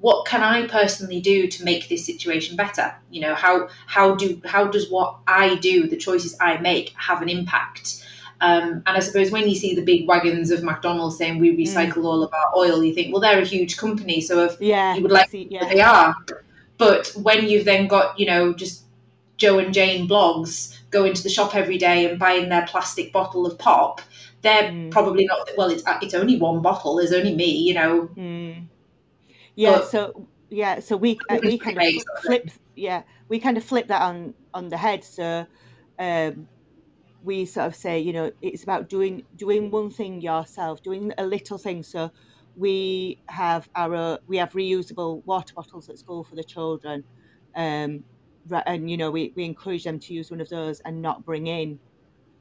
What 0.00 0.26
can 0.26 0.42
i 0.42 0.66
personally 0.66 1.20
do 1.20 1.46
to 1.46 1.64
make 1.64 1.88
this 1.88 2.04
situation 2.04 2.56
better? 2.56 2.94
You 3.10 3.20
know 3.22 3.34
how 3.34 3.68
how 3.86 4.14
do 4.16 4.40
how 4.44 4.66
does 4.66 4.90
what 4.90 5.16
i 5.26 5.54
do 5.56 5.86
the 5.88 5.96
choices 5.96 6.36
i 6.40 6.58
make 6.58 6.92
have 6.96 7.22
an 7.22 7.28
impact 7.30 8.04
Um, 8.44 8.82
and 8.84 8.94
I 8.94 9.00
suppose 9.00 9.30
when 9.30 9.48
you 9.48 9.54
see 9.54 9.74
the 9.74 9.80
big 9.80 10.06
wagons 10.06 10.50
of 10.50 10.62
McDonald's 10.62 11.16
saying 11.16 11.38
we 11.38 11.56
recycle 11.56 12.02
mm. 12.02 12.04
all 12.04 12.22
of 12.22 12.30
our 12.34 12.52
oil, 12.54 12.84
you 12.84 12.92
think, 12.92 13.10
well, 13.10 13.20
they're 13.22 13.40
a 13.40 13.44
huge 13.44 13.78
company, 13.78 14.20
so 14.20 14.44
if 14.44 14.60
yeah, 14.60 14.94
you 14.94 15.00
would 15.00 15.10
like, 15.10 15.30
see, 15.30 15.48
yeah. 15.50 15.66
they 15.66 15.80
are. 15.80 16.14
But 16.76 17.10
when 17.22 17.48
you've 17.48 17.64
then 17.64 17.88
got, 17.88 18.20
you 18.20 18.26
know, 18.26 18.52
just 18.52 18.84
Joe 19.38 19.58
and 19.58 19.72
Jane 19.72 20.06
Bloggs 20.06 20.78
going 20.90 21.14
to 21.14 21.22
the 21.22 21.30
shop 21.30 21.54
every 21.54 21.78
day 21.78 22.04
and 22.04 22.18
buying 22.18 22.50
their 22.50 22.66
plastic 22.66 23.14
bottle 23.14 23.46
of 23.46 23.58
pop, 23.58 24.02
they're 24.42 24.64
mm. 24.64 24.90
probably 24.90 25.24
not. 25.24 25.48
Well, 25.56 25.70
it's 25.70 25.82
it's 26.02 26.12
only 26.12 26.36
one 26.38 26.60
bottle. 26.60 26.96
There's 26.96 27.14
only 27.14 27.34
me, 27.34 27.50
you 27.50 27.72
know. 27.72 28.10
Mm. 28.14 28.66
Yeah. 29.54 29.78
But, 29.78 29.88
so 29.88 30.26
yeah. 30.50 30.80
So 30.80 30.98
we 30.98 31.18
uh, 31.30 31.38
we 31.42 31.56
kind 31.56 31.80
of 31.80 32.04
flip. 32.20 32.50
Yeah, 32.76 33.04
we 33.30 33.38
kind 33.38 33.56
of 33.56 33.64
flip 33.64 33.88
that 33.88 34.02
on 34.02 34.34
on 34.52 34.68
the 34.68 34.76
head. 34.76 35.02
So. 35.02 35.46
Um, 35.96 36.48
we 37.24 37.46
sort 37.46 37.66
of 37.66 37.74
say, 37.74 37.98
you 37.98 38.12
know, 38.12 38.30
it's 38.42 38.62
about 38.62 38.88
doing 38.88 39.24
doing 39.36 39.70
one 39.70 39.90
thing 39.90 40.20
yourself, 40.20 40.82
doing 40.82 41.12
a 41.18 41.26
little 41.26 41.58
thing. 41.58 41.82
So 41.82 42.10
we 42.56 43.18
have 43.26 43.68
our 43.74 44.18
we 44.26 44.36
have 44.36 44.52
reusable 44.52 45.24
water 45.24 45.54
bottles 45.54 45.88
at 45.88 45.98
school 45.98 46.22
for 46.22 46.36
the 46.36 46.44
children, 46.44 47.02
um, 47.56 48.04
and 48.66 48.90
you 48.90 48.96
know 48.96 49.10
we, 49.10 49.32
we 49.34 49.44
encourage 49.44 49.84
them 49.84 49.98
to 50.00 50.14
use 50.14 50.30
one 50.30 50.40
of 50.40 50.48
those 50.48 50.80
and 50.80 51.00
not 51.00 51.24
bring 51.24 51.46
in, 51.46 51.78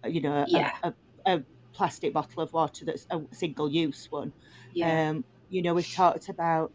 you 0.05 0.21
know, 0.21 0.45
yeah. 0.47 0.73
a, 0.83 0.93
a, 1.25 1.35
a 1.37 1.43
plastic 1.73 2.13
bottle 2.13 2.43
of 2.43 2.51
water 2.53 2.85
that's 2.85 3.07
a 3.09 3.21
single 3.31 3.71
use 3.71 4.07
one. 4.11 4.33
Yeah. 4.73 5.09
Um, 5.09 5.23
you 5.49 5.61
know, 5.61 5.73
we've 5.73 5.91
talked 5.91 6.29
about 6.29 6.71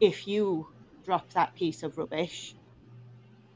if 0.00 0.26
you 0.26 0.68
drop 1.04 1.30
that 1.34 1.54
piece 1.54 1.82
of 1.82 1.98
rubbish, 1.98 2.54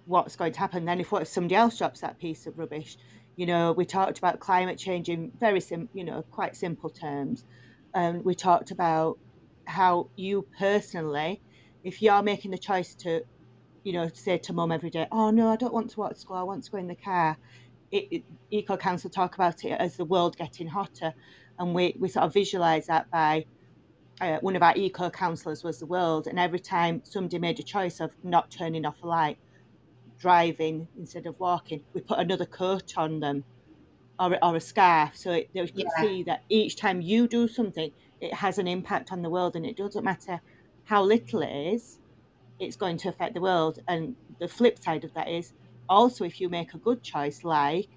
what's 0.05 0.36
going 0.36 0.53
to 0.53 0.59
happen 0.59 0.84
then 0.84 1.01
if 1.01 1.11
what 1.11 1.22
if 1.22 1.28
somebody 1.28 1.55
else 1.55 1.78
drops 1.78 2.01
that 2.01 2.18
piece 2.18 2.47
of 2.47 2.59
rubbish? 2.59 2.97
You 3.37 3.47
know, 3.47 3.72
we 3.72 3.84
talked 3.84 4.18
about 4.18 4.41
climate 4.41 4.78
change 4.78 5.09
in 5.09 5.32
very 5.39 5.61
sim, 5.61 5.89
you 5.93 6.05
know, 6.05 6.22
quite 6.30 6.57
simple 6.57 6.91
terms. 6.91 7.45
And 7.95 8.18
um, 8.18 8.24
we 8.24 8.34
talked 8.34 8.70
about 8.70 9.18
how 9.66 10.09
you 10.16 10.47
personally, 10.59 11.41
if 11.84 12.03
you're 12.03 12.22
making 12.22 12.51
the 12.51 12.59
choice 12.59 12.95
to, 12.97 13.22
you 13.84 13.93
know, 13.93 14.11
say 14.12 14.39
to 14.39 14.53
mum 14.53 14.72
every 14.72 14.91
day, 14.91 15.07
oh 15.12 15.30
no, 15.30 15.49
I 15.49 15.57
don't 15.57 15.72
want 15.72 15.91
to 15.91 16.01
walk 16.01 16.14
to 16.14 16.18
school, 16.18 16.37
I 16.37 16.43
want 16.43 16.64
to 16.64 16.70
go 16.70 16.78
in 16.78 16.89
the 16.89 16.95
car 16.95 17.37
it, 17.91 18.09
it, 18.11 18.24
Eco 18.51 18.76
Council 18.76 19.11
talk 19.11 19.34
about 19.34 19.64
it 19.64 19.72
as 19.72 19.97
the 19.97 20.05
world 20.05 20.37
getting 20.37 20.66
hotter, 20.66 21.14
and 21.59 21.74
we, 21.74 21.97
we 21.99 22.09
sort 22.09 22.26
of 22.26 22.34
visualize 22.34 22.87
that 22.87 23.11
by 23.11 23.47
uh, 24.20 24.39
one 24.41 24.57
of 24.57 24.62
our 24.62 24.74
eco 24.76 25.11
councillors 25.11 25.62
was 25.62 25.78
the 25.78 25.87
world, 25.87 26.26
and 26.26 26.39
every 26.39 26.59
time 26.59 27.03
somebody 27.05 27.39
made 27.39 27.59
a 27.59 27.62
choice 27.62 28.01
of 28.01 28.12
not 28.22 28.51
turning 28.51 28.84
off 28.84 29.03
a 29.03 29.07
light, 29.07 29.39
driving 30.18 30.88
instead 30.98 31.26
of 31.26 31.38
walking, 31.38 31.82
we 31.92 32.00
put 32.00 32.18
another 32.18 32.46
coat 32.46 32.94
on 32.96 33.20
them 33.20 33.44
or, 34.18 34.38
or 34.42 34.56
a 34.56 34.60
scarf 34.60 35.16
so 35.16 35.32
it, 35.32 35.50
they 35.52 35.66
can 35.66 35.80
yeah. 35.80 36.00
see 36.00 36.22
that 36.24 36.42
each 36.48 36.76
time 36.76 37.00
you 37.00 37.28
do 37.28 37.48
something, 37.48 37.90
it 38.20 38.32
has 38.32 38.58
an 38.58 38.66
impact 38.66 39.12
on 39.12 39.22
the 39.22 39.30
world, 39.30 39.56
and 39.56 39.66
it 39.66 39.76
doesn't 39.76 40.04
matter 40.04 40.40
how 40.84 41.02
little 41.02 41.42
it 41.42 41.74
is, 41.74 41.98
it's 42.58 42.76
going 42.76 42.96
to 42.96 43.08
affect 43.08 43.34
the 43.34 43.40
world. 43.40 43.78
And 43.88 44.16
the 44.38 44.48
flip 44.48 44.78
side 44.78 45.04
of 45.04 45.12
that 45.14 45.28
is 45.28 45.52
also, 45.88 46.24
if 46.24 46.40
you 46.40 46.48
make 46.48 46.74
a 46.74 46.78
good 46.78 47.02
choice, 47.02 47.44
like 47.44 47.88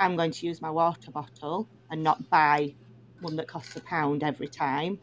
I'm 0.00 0.16
going 0.16 0.32
to 0.32 0.46
use 0.46 0.60
my 0.60 0.70
water 0.70 1.10
bottle 1.10 1.68
and 1.90 2.02
not 2.02 2.28
buy 2.30 2.74
one 3.20 3.36
that 3.36 3.46
costs 3.48 3.76
a 3.76 3.80
pound 3.80 4.22
every 4.22 4.48
time, 4.48 4.98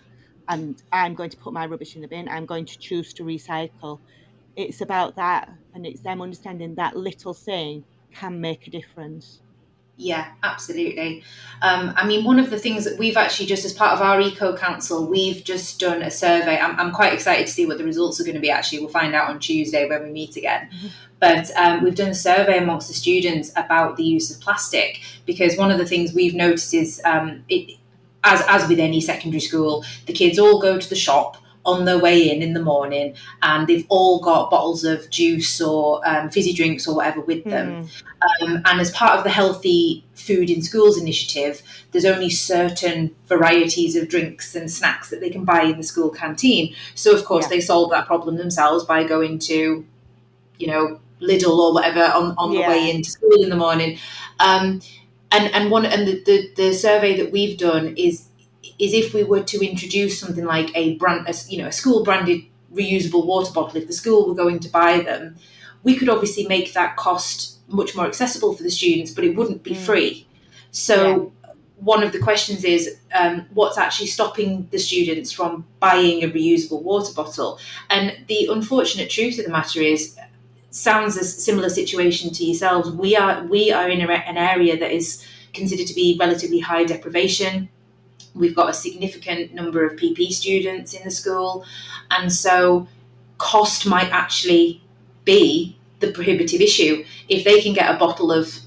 and 0.49 0.81
I'm 0.91 1.13
going 1.13 1.29
to 1.29 1.37
put 1.37 1.53
my 1.53 1.65
rubbish 1.65 1.95
in 1.95 2.01
the 2.01 2.07
bin, 2.07 2.27
I'm 2.27 2.45
going 2.45 2.65
to 2.65 2.77
choose 2.77 3.13
to 3.13 3.23
recycle. 3.23 3.99
It's 4.57 4.81
about 4.81 5.15
that, 5.15 5.49
and 5.75 5.85
it's 5.85 6.01
them 6.01 6.21
understanding 6.21 6.75
that 6.75 6.97
little 6.97 7.33
thing 7.33 7.85
can 8.11 8.41
make 8.41 8.67
a 8.67 8.71
difference. 8.71 9.41
Yeah, 9.97 10.31
absolutely. 10.43 11.23
Um, 11.61 11.93
I 11.95 12.05
mean, 12.05 12.23
one 12.23 12.39
of 12.39 12.49
the 12.49 12.59
things 12.59 12.83
that 12.85 12.99
we've 12.99 13.17
actually 13.17 13.47
just 13.47 13.65
as 13.65 13.73
part 13.73 13.93
of 13.93 14.01
our 14.01 14.19
Eco 14.19 14.55
Council, 14.57 15.07
we've 15.07 15.43
just 15.43 15.79
done 15.79 16.01
a 16.01 16.11
survey. 16.11 16.59
I'm, 16.59 16.79
I'm 16.79 16.91
quite 16.91 17.13
excited 17.13 17.47
to 17.47 17.53
see 17.53 17.65
what 17.65 17.77
the 17.77 17.83
results 17.83 18.19
are 18.19 18.23
going 18.23 18.35
to 18.35 18.41
be. 18.41 18.49
Actually, 18.49 18.79
we'll 18.79 18.89
find 18.89 19.15
out 19.15 19.29
on 19.29 19.39
Tuesday 19.39 19.87
when 19.87 20.03
we 20.03 20.09
meet 20.11 20.37
again. 20.37 20.69
Mm-hmm. 20.75 20.87
But 21.19 21.51
um, 21.55 21.83
we've 21.83 21.95
done 21.95 22.09
a 22.09 22.15
survey 22.15 22.59
amongst 22.59 22.87
the 22.87 22.93
students 22.93 23.51
about 23.55 23.97
the 23.97 24.03
use 24.03 24.29
of 24.29 24.39
plastic 24.39 25.01
because 25.25 25.57
one 25.57 25.71
of 25.71 25.79
the 25.79 25.85
things 25.85 26.13
we've 26.13 26.35
noticed 26.35 26.75
is 26.75 27.01
um, 27.05 27.43
it, 27.49 27.77
as 28.23 28.43
as 28.47 28.67
with 28.67 28.79
any 28.79 29.01
secondary 29.01 29.39
school, 29.39 29.83
the 30.05 30.13
kids 30.13 30.37
all 30.37 30.59
go 30.59 30.79
to 30.79 30.89
the 30.89 30.95
shop 30.95 31.37
on 31.67 31.83
their 31.83 31.99
way 31.99 32.31
in 32.31 32.41
in 32.41 32.53
the 32.53 32.61
morning 32.63 33.13
and 33.43 33.67
they've 33.67 33.85
all 33.89 34.21
got 34.21 34.49
bottles 34.49 34.85
of 34.85 35.07
juice 35.09 35.59
or 35.59 36.01
um, 36.07 36.29
fizzy 36.29 36.53
drinks 36.53 36.87
or 36.87 36.95
whatever 36.95 37.19
with 37.19 37.43
them. 37.43 37.83
Mm. 37.83 38.47
Um, 38.47 38.61
and 38.65 38.79
as 38.79 38.89
part 38.91 39.17
of 39.17 39.25
the 39.25 39.29
Healthy 39.29 40.05
Food 40.15 40.49
in 40.49 40.61
Schools 40.61 40.97
initiative, 40.97 41.61
there's 41.91 42.05
only 42.05 42.29
certain 42.29 43.13
varieties 43.27 43.97
of 43.97 44.07
drinks 44.07 44.55
and 44.55 44.71
snacks 44.71 45.09
that 45.09 45.19
they 45.19 45.29
can 45.29 45.43
buy 45.43 45.63
in 45.63 45.77
the 45.77 45.83
school 45.83 46.09
canteen. 46.09 46.73
So, 46.95 47.13
of 47.13 47.25
course, 47.25 47.45
yeah. 47.45 47.49
they 47.49 47.59
solve 47.59 47.91
that 47.91 48.07
problem 48.07 48.37
themselves 48.37 48.85
by 48.85 49.03
going 49.03 49.37
to, 49.39 49.85
you 50.57 50.67
know, 50.67 50.99
Lidl 51.21 51.57
or 51.57 51.73
whatever 51.73 52.03
on, 52.03 52.33
on 52.37 52.53
yeah. 52.53 52.61
the 52.61 52.67
way 52.69 52.89
into 52.89 53.09
school 53.09 53.43
in 53.43 53.49
the 53.49 53.55
morning. 53.55 53.97
Um, 54.39 54.81
and 55.31 55.53
and 55.53 55.69
one 55.69 55.85
and 55.85 56.07
the, 56.07 56.23
the, 56.23 56.51
the 56.55 56.73
survey 56.73 57.17
that 57.17 57.31
we've 57.31 57.57
done 57.57 57.95
is 57.97 58.26
is 58.79 58.93
if 58.93 59.13
we 59.13 59.23
were 59.23 59.43
to 59.43 59.67
introduce 59.67 60.19
something 60.19 60.45
like 60.45 60.75
a 60.75 60.95
brand, 60.95 61.27
a, 61.27 61.33
you 61.49 61.57
know, 61.57 61.67
a 61.67 61.71
school 61.71 62.03
branded 62.03 62.41
reusable 62.73 63.25
water 63.25 63.51
bottle, 63.51 63.77
if 63.77 63.87
the 63.87 63.93
school 63.93 64.27
were 64.27 64.35
going 64.35 64.59
to 64.59 64.69
buy 64.69 64.99
them, 64.99 65.35
we 65.83 65.95
could 65.95 66.09
obviously 66.09 66.45
make 66.47 66.73
that 66.73 66.95
cost 66.95 67.59
much 67.67 67.95
more 67.95 68.05
accessible 68.05 68.53
for 68.53 68.63
the 68.63 68.71
students, 68.71 69.11
but 69.11 69.23
it 69.23 69.35
wouldn't 69.35 69.63
be 69.63 69.71
mm. 69.71 69.77
free. 69.77 70.27
So 70.71 71.33
yeah. 71.43 71.51
one 71.77 72.03
of 72.03 72.11
the 72.11 72.19
questions 72.19 72.63
is 72.63 72.97
um, 73.13 73.45
what's 73.53 73.77
actually 73.77 74.07
stopping 74.07 74.67
the 74.71 74.79
students 74.79 75.31
from 75.31 75.65
buying 75.79 76.23
a 76.23 76.27
reusable 76.27 76.81
water 76.81 77.13
bottle? 77.13 77.59
And 77.89 78.15
the 78.27 78.47
unfortunate 78.51 79.09
truth 79.09 79.39
of 79.39 79.45
the 79.45 79.51
matter 79.51 79.81
is, 79.81 80.17
sounds 80.69 81.17
a 81.17 81.23
similar 81.23 81.69
situation 81.69 82.31
to 82.31 82.45
yourselves. 82.45 82.91
We 82.91 83.15
are 83.15 83.43
we 83.45 83.71
are 83.71 83.89
in 83.89 84.01
a, 84.01 84.11
an 84.11 84.37
area 84.37 84.77
that 84.77 84.91
is 84.91 85.25
considered 85.53 85.87
to 85.87 85.93
be 85.93 86.17
relatively 86.19 86.59
high 86.59 86.83
deprivation. 86.83 87.69
We've 88.37 88.55
got 88.55 88.69
a 88.69 88.73
significant 88.73 89.53
number 89.53 89.85
of 89.85 89.97
PP 89.97 90.31
students 90.31 90.93
in 90.93 91.03
the 91.03 91.11
school, 91.11 91.65
and 92.11 92.31
so 92.31 92.87
cost 93.37 93.85
might 93.85 94.11
actually 94.11 94.81
be 95.25 95.77
the 95.99 96.11
prohibitive 96.11 96.61
issue. 96.61 97.03
If 97.27 97.43
they 97.43 97.61
can 97.61 97.73
get 97.73 97.93
a 97.93 97.97
bottle 97.97 98.31
of 98.31 98.59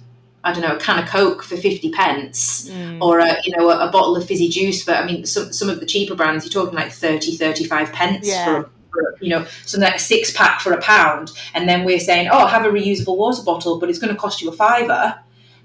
I 0.42 0.52
don't 0.52 0.62
know, 0.62 0.76
a 0.76 0.80
can 0.80 1.02
of 1.02 1.08
Coke 1.08 1.42
for 1.42 1.56
50 1.56 1.90
pence 1.90 2.70
mm. 2.70 3.00
or 3.02 3.18
a, 3.18 3.36
you 3.44 3.54
know, 3.56 3.68
a, 3.68 3.88
a, 3.88 3.92
bottle 3.92 4.16
of 4.16 4.26
fizzy 4.26 4.48
juice 4.48 4.82
for, 4.82 4.92
I 4.92 5.04
mean, 5.04 5.26
some, 5.26 5.52
some 5.52 5.68
of 5.68 5.80
the 5.80 5.86
cheaper 5.86 6.14
brands, 6.14 6.46
you're 6.46 6.64
talking 6.64 6.78
like 6.78 6.92
30, 6.92 7.36
35 7.36 7.92
pence 7.92 8.26
yeah. 8.26 8.44
for, 8.46 8.70
for, 8.90 9.16
you 9.20 9.28
know, 9.28 9.44
so 9.66 9.78
like 9.78 9.96
a 9.96 9.98
six 9.98 10.34
pack 10.34 10.60
for 10.60 10.72
a 10.72 10.80
pound. 10.80 11.30
And 11.52 11.68
then 11.68 11.84
we're 11.84 12.00
saying, 12.00 12.30
oh, 12.32 12.46
have 12.46 12.64
a 12.64 12.70
reusable 12.70 13.18
water 13.18 13.42
bottle, 13.42 13.78
but 13.78 13.90
it's 13.90 13.98
going 13.98 14.14
to 14.14 14.18
cost 14.18 14.40
you 14.40 14.48
a 14.48 14.52
fiver 14.52 15.18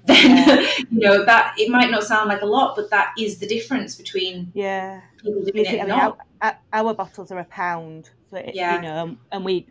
then 0.06 0.36
yeah. 0.36 0.68
you 0.90 1.00
know 1.00 1.24
that 1.24 1.54
it 1.58 1.70
might 1.70 1.90
not 1.90 2.04
sound 2.04 2.28
like 2.28 2.42
a 2.42 2.46
lot, 2.46 2.76
but 2.76 2.90
that 2.90 3.12
is 3.18 3.38
the 3.38 3.46
difference 3.46 3.96
between 3.96 4.50
yeah 4.54 5.00
people 5.16 5.42
doing 5.44 5.66
it 5.66 5.78
and 5.78 5.88
not. 5.88 6.18
Our, 6.42 6.58
our, 6.72 6.94
bottles 6.94 7.32
are 7.32 7.38
a 7.38 7.44
pound, 7.44 8.10
so 8.30 8.36
it, 8.36 8.54
yeah. 8.54 8.76
you 8.76 8.82
know, 8.82 9.16
and 9.32 9.44
we 9.44 9.66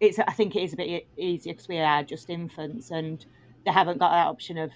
it's 0.00 0.18
I 0.18 0.32
think 0.32 0.56
it 0.56 0.62
is 0.62 0.72
a 0.72 0.76
bit 0.76 1.06
easier 1.16 1.52
because 1.52 1.68
we 1.68 1.78
are 1.78 2.02
just 2.02 2.30
infants 2.30 2.90
and 2.90 3.24
they 3.64 3.72
haven't 3.72 3.98
got 3.98 4.10
that 4.10 4.26
option 4.26 4.58
of 4.58 4.70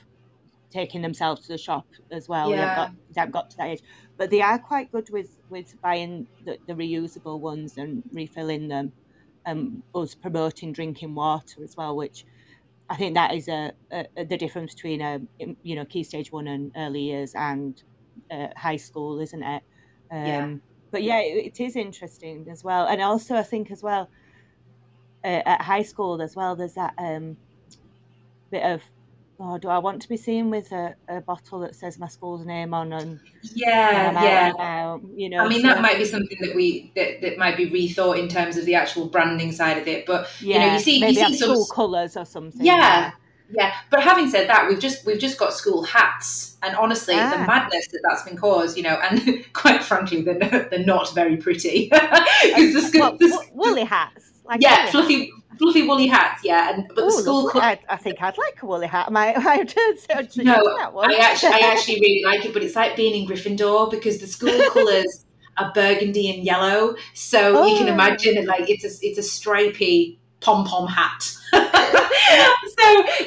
taking 0.71 1.03
themselves 1.03 1.43
to 1.43 1.49
the 1.49 1.59
shop 1.59 1.87
as 2.11 2.29
well. 2.29 2.51
Yeah. 2.51 2.57
They, 2.57 2.63
haven't 2.63 2.77
got, 2.77 2.93
they 3.15 3.21
haven't 3.21 3.33
got 3.33 3.51
to 3.51 3.57
that 3.57 3.67
age, 3.69 3.83
but 4.17 4.31
they 4.31 4.41
are 4.41 4.59
quite 4.59 4.93
good 4.93 5.11
with 5.11 5.37
with 5.49 5.81
buying 5.83 6.27
the, 6.45 6.59
the 6.67 6.75
reusable 6.75 7.41
ones 7.41 7.77
and 7.79 8.03
refilling 8.13 8.69
them. 8.69 8.93
Um, 9.47 9.83
us 9.95 10.15
promoting 10.15 10.71
drinking 10.75 11.15
water 11.15 11.65
as 11.65 11.75
well, 11.75 11.97
which 11.97 12.27
I 12.91 12.97
think 12.97 13.15
that 13.15 13.35
is 13.35 13.47
a, 13.47 13.73
a, 13.93 14.25
the 14.25 14.37
difference 14.37 14.75
between 14.75 15.01
a 15.01 15.21
um, 15.43 15.57
you 15.63 15.77
know 15.77 15.85
key 15.85 16.03
stage 16.03 16.33
one 16.33 16.49
and 16.49 16.73
early 16.77 17.03
years 17.03 17.35
and 17.37 17.81
uh, 18.31 18.49
high 18.57 18.77
school, 18.77 19.21
isn't 19.21 19.43
it? 19.43 19.63
Um, 20.11 20.27
yeah. 20.27 20.55
But 20.91 21.05
yeah, 21.05 21.21
it, 21.21 21.47
it 21.47 21.61
is 21.61 21.77
interesting 21.77 22.49
as 22.51 22.65
well, 22.65 22.87
and 22.87 23.01
also 23.01 23.37
I 23.37 23.45
think 23.45 23.71
as 23.71 23.81
well 23.81 24.11
uh, 25.25 25.43
at 25.47 25.63
high 25.63 25.85
school 25.85 26.21
as 26.21 26.35
well. 26.35 26.57
There's 26.57 26.75
that 26.75 26.95
um, 26.99 27.37
bit 28.51 28.65
of 28.65 28.83
oh, 29.41 29.59
do 29.59 29.69
I 29.69 29.79
want 29.79 30.03
to 30.03 30.09
be 30.09 30.17
seen 30.17 30.51
with 30.51 30.71
a, 30.73 30.95
a 31.09 31.21
bottle 31.21 31.61
that 31.61 31.75
says 31.75 31.99
my 31.99 32.09
school's 32.09 32.45
name 32.45 32.75
on 32.75 32.93
and 32.93 33.21
yeah, 33.55 34.23
yeah, 34.23 34.51
about, 34.51 35.03
you 35.17 35.29
know. 35.29 35.39
I 35.39 35.49
mean, 35.49 35.63
so, 35.63 35.69
that 35.69 35.81
might 35.81 35.99
be 35.99 36.05
something 36.05 36.39
that 36.41 36.55
we 36.55 36.93
that, 36.95 37.23
that 37.23 37.39
might 37.39 37.57
be 37.57 37.71
rethought 37.71 38.19
in 38.19 38.29
terms 38.29 38.57
of 38.57 38.67
the 38.67 38.75
actual 38.75 39.07
branding 39.07 39.53
side 39.53 39.79
of 39.79 39.89
it. 39.89 40.07
But 40.07 40.29
yeah, 40.41 40.55
you 40.55 40.61
know, 40.61 40.73
you 40.75 40.81
see, 40.81 41.01
maybe 41.01 41.21
you 41.21 41.27
see 41.29 41.39
school 41.39 41.67
colours 41.67 42.17
or 42.17 42.25
something. 42.25 42.65
Yeah. 42.65 42.77
yeah. 42.77 43.11
Yeah, 43.53 43.75
but 43.91 44.01
having 44.01 44.31
said 44.31 44.49
that, 44.49 44.69
we've 44.69 44.79
just 44.79 45.05
we've 45.05 45.19
just 45.19 45.37
got 45.37 45.53
school 45.53 45.83
hats, 45.83 46.57
and 46.63 46.77
honestly, 46.77 47.17
ah. 47.17 47.31
the 47.31 47.39
madness 47.39 47.89
that 47.89 48.01
that's 48.09 48.23
been 48.23 48.37
caused, 48.37 48.77
you 48.77 48.85
know, 48.85 48.97
and 49.03 49.45
quite 49.55 49.83
frankly, 49.83 50.23
they're, 50.23 50.69
they're 50.71 50.85
not 50.85 51.13
very 51.17 51.37
pretty 51.37 51.89
because 51.91 52.75
the, 52.75 52.81
school, 52.81 53.19
well, 53.21 53.45
woolly 53.53 53.83
hats 53.83 54.30
Like 54.45 54.61
yeah, 54.63 54.83
woolly 54.83 54.91
fluffy, 54.91 55.33
fluffy 55.59 55.83
woolly 55.89 56.07
hats. 56.09 56.43
Yeah, 56.45 56.75
and 56.75 56.89
but 56.89 56.97
the 56.97 57.03
Oh, 57.05 57.11
school. 57.11 57.45
lovely. 57.45 57.61
co- 57.61 57.67
I, 57.67 57.79
I 57.89 57.97
think 57.97 58.21
I'd 58.23 58.37
like 58.39 58.63
a 58.63 58.67
woolly 58.67 58.87
hat. 58.87 59.07
I 59.09 59.11
might, 59.19 59.37
I 59.37 59.41
might 59.43 59.71
suggest 59.71 60.37
no. 60.39 60.55
I 60.99 61.15
actually, 61.21 61.53
I 61.53 61.59
actually 61.73 62.01
really 62.01 62.23
like 62.25 62.45
it, 62.45 62.53
but 62.53 62.63
it's 62.63 62.77
like 62.77 62.97
being 62.97 63.23
in 63.23 63.29
Gryffindor 63.29 63.91
because 63.91 64.19
the 64.21 64.27
school 64.27 64.59
colours 64.73 65.25
are 65.59 65.73
burgundy 65.75 66.31
and 66.35 66.45
yellow. 66.45 66.95
So 67.15 67.67
you 67.67 67.77
can 67.79 67.89
Oh. 67.89 67.93
imagine 67.93 68.37
it 68.39 68.47
like 68.47 68.69
it's 68.71 68.85
a, 68.85 69.07
it's 69.07 69.19
a 69.19 69.23
stripy 69.23 70.19
pom 70.41 70.65
pom 70.65 70.89
hat. 70.89 71.31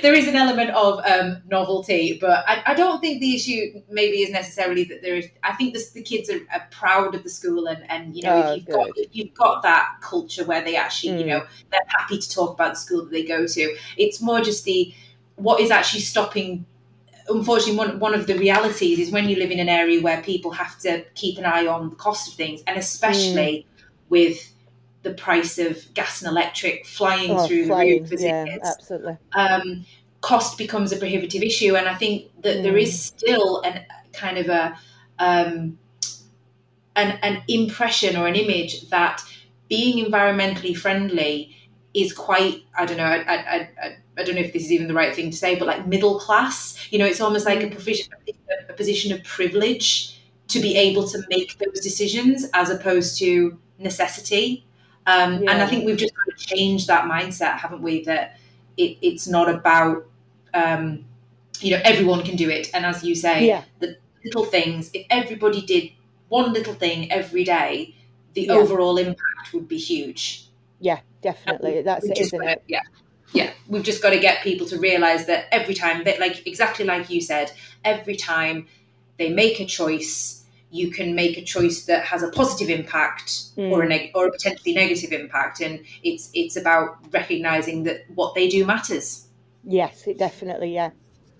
There 0.03 0.13
is 0.13 0.27
an 0.27 0.35
element 0.35 0.69
of 0.71 0.99
um, 1.05 1.41
novelty, 1.49 2.17
but 2.19 2.43
I, 2.47 2.61
I 2.67 2.73
don't 2.75 2.99
think 2.99 3.21
the 3.21 3.33
issue 3.35 3.81
maybe 3.89 4.17
is 4.17 4.29
necessarily 4.31 4.83
that 4.83 5.01
there 5.01 5.15
is. 5.15 5.29
I 5.43 5.53
think 5.53 5.73
this, 5.73 5.91
the 5.91 6.03
kids 6.03 6.29
are, 6.29 6.41
are 6.53 6.67
proud 6.71 7.15
of 7.15 7.23
the 7.23 7.29
school, 7.29 7.67
and, 7.67 7.89
and 7.89 8.15
you 8.15 8.23
know 8.23 8.35
Oh, 8.35 8.51
if 8.51 8.57
you've 8.57 8.65
got 8.75 8.87
if 8.97 9.15
you've 9.15 9.33
got 9.33 9.63
that 9.63 9.95
culture 10.01 10.43
where 10.43 10.61
they 10.61 10.75
actually 10.75 11.17
you 11.19 11.25
Mm. 11.25 11.29
know 11.29 11.45
they're 11.71 11.79
happy 11.87 12.19
to 12.19 12.29
talk 12.29 12.53
about 12.53 12.73
the 12.73 12.79
school 12.79 13.03
that 13.05 13.11
they 13.11 13.23
go 13.23 13.47
to. 13.47 13.77
It's 13.97 14.21
more 14.21 14.41
just 14.41 14.65
the 14.65 14.93
what 15.35 15.61
is 15.61 15.71
actually 15.71 16.01
stopping 16.01 16.65
unfortunately 17.29 17.77
one, 17.77 17.99
one 17.99 18.13
of 18.13 18.27
the 18.27 18.37
realities 18.37 18.99
is 18.99 19.09
when 19.09 19.29
you 19.29 19.37
live 19.37 19.49
in 19.51 19.59
an 19.59 19.69
area 19.69 20.01
where 20.01 20.21
people 20.21 20.51
have 20.51 20.77
to 20.79 21.03
keep 21.15 21.37
an 21.37 21.45
eye 21.45 21.65
on 21.65 21.89
the 21.89 21.95
cost 21.95 22.27
of 22.27 22.33
things 22.33 22.61
and 22.67 22.77
especially 22.77 23.65
with 24.09 24.52
the 25.03 25.13
price 25.13 25.57
of 25.59 25.77
gas 25.93 26.21
and 26.21 26.29
electric 26.31 26.85
flying 26.85 27.31
Oh, 27.31 27.45
through 27.47 27.67
flying. 27.67 27.89
the 27.95 27.99
roof 28.01 28.11
as 28.13 28.23
Yeah, 28.23 28.45
it 28.45 28.61
is 28.63 28.69
absolutely. 28.69 29.17
um, 29.33 29.85
cost 30.21 30.57
becomes 30.57 30.91
a 30.93 30.97
prohibitive 30.97 31.43
issue 31.43 31.75
and 31.75 31.85
i 31.89 31.93
think 31.95 32.31
that 32.41 32.63
there 32.63 32.77
is 32.77 32.97
still 32.97 33.59
an 33.63 33.85
kind 34.13 34.37
of 34.37 34.47
a 34.47 34.73
um, 35.19 35.77
an, 36.95 37.19
an 37.21 37.43
impression 37.47 38.15
or 38.15 38.27
an 38.27 38.35
image 38.35 38.87
that 38.89 39.21
being 39.67 40.05
environmentally 40.05 40.75
friendly 40.77 41.53
is 41.93 42.13
quite 42.13 42.63
i 42.77 42.85
don't 42.85 42.97
know 42.97 43.03
I, 43.03 43.17
I, 43.17 43.55
I, 43.81 43.97
I 44.17 44.23
don't 44.23 44.35
know 44.35 44.41
if 44.41 44.53
this 44.53 44.63
is 44.63 44.71
even 44.71 44.87
the 44.87 44.93
right 44.93 45.13
thing 45.13 45.29
to 45.29 45.35
say 45.37 45.55
but 45.59 45.67
like 45.67 45.87
middle 45.87 46.17
class 46.19 46.87
you 46.91 46.99
know 46.99 47.05
it's 47.05 47.19
almost 47.19 47.45
like 47.45 47.61
a, 47.61 47.67
provision, 47.69 48.07
a 48.69 48.73
position 48.73 49.11
of 49.11 49.23
privilege 49.25 50.19
to 50.47 50.59
be 50.61 50.77
able 50.77 51.05
to 51.09 51.21
make 51.29 51.57
those 51.57 51.81
decisions 51.81 52.45
as 52.53 52.69
opposed 52.69 53.19
to 53.19 53.57
necessity 53.79 54.65
um, 55.07 55.33
and 55.35 55.49
i 55.61 55.67
think 55.67 55.85
we've 55.85 55.97
just 55.97 56.13
got 56.15 56.37
to 56.37 56.45
change 56.45 56.87
that 56.87 57.05
mindset 57.05 57.57
haven't 57.57 57.81
we 57.81 58.03
that 58.03 58.37
it, 58.77 58.97
it's 59.01 59.27
not 59.27 59.49
about 59.49 60.05
um, 60.53 61.05
you 61.59 61.71
know 61.71 61.81
everyone 61.83 62.23
can 62.23 62.35
do 62.35 62.49
it 62.49 62.69
and 62.73 62.85
as 62.85 63.03
you 63.03 63.15
say 63.15 63.47
Yeah. 63.47 63.63
the 63.79 63.97
little 64.25 64.45
things 64.45 64.89
if 64.93 65.05
everybody 65.09 65.61
did 65.61 65.91
one 66.29 66.53
little 66.53 66.73
thing 66.73 67.11
every 67.11 67.43
day 67.43 67.95
the 68.33 68.43
Yeah. 68.43 68.53
overall 68.53 68.97
impact 68.97 69.53
would 69.53 69.67
be 69.67 69.77
huge 69.77 70.47
Yeah, 70.79 70.99
definitely. 71.21 71.81
That's 71.83 72.05
it, 72.05 72.17
isn't 72.19 72.39
gotta- 72.39 72.53
it? 72.53 72.63
yeah 72.67 72.81
yeah 73.33 73.51
we've 73.67 73.83
just 73.83 74.01
got 74.01 74.11
to 74.11 74.19
get 74.19 74.43
people 74.43 74.67
to 74.67 74.77
realize 74.77 75.25
that 75.25 75.45
every 75.51 75.73
time 75.73 76.03
that 76.03 76.19
like 76.19 76.45
exactly 76.47 76.85
like 76.85 77.09
you 77.09 77.19
said 77.21 77.51
every 77.83 78.15
time 78.15 78.67
they 79.17 79.29
make 79.29 79.59
a 79.59 79.65
choice 79.65 80.42
you 80.73 80.89
can 80.91 81.13
make 81.15 81.37
a 81.37 81.43
choice 81.43 81.85
that 81.85 82.03
has 82.03 82.23
a 82.23 82.29
positive 82.29 82.69
impact 82.69 83.49
or 83.57 83.83
a 83.83 83.87
neg- 83.87 84.11
or 84.15 84.27
a 84.27 84.31
potentially 84.31 84.73
negative 84.73 85.11
impact 85.11 85.61
and 85.61 85.79
it's 86.03 86.29
it's 86.33 86.55
about 86.57 86.97
recognizing 87.11 87.83
that 87.83 88.05
what 88.15 88.33
they 88.35 88.47
do 88.47 88.65
matters 88.65 89.27
Yes, 89.63 90.07
it 90.07 90.17
definitely. 90.17 90.73
Yeah. 90.73 90.91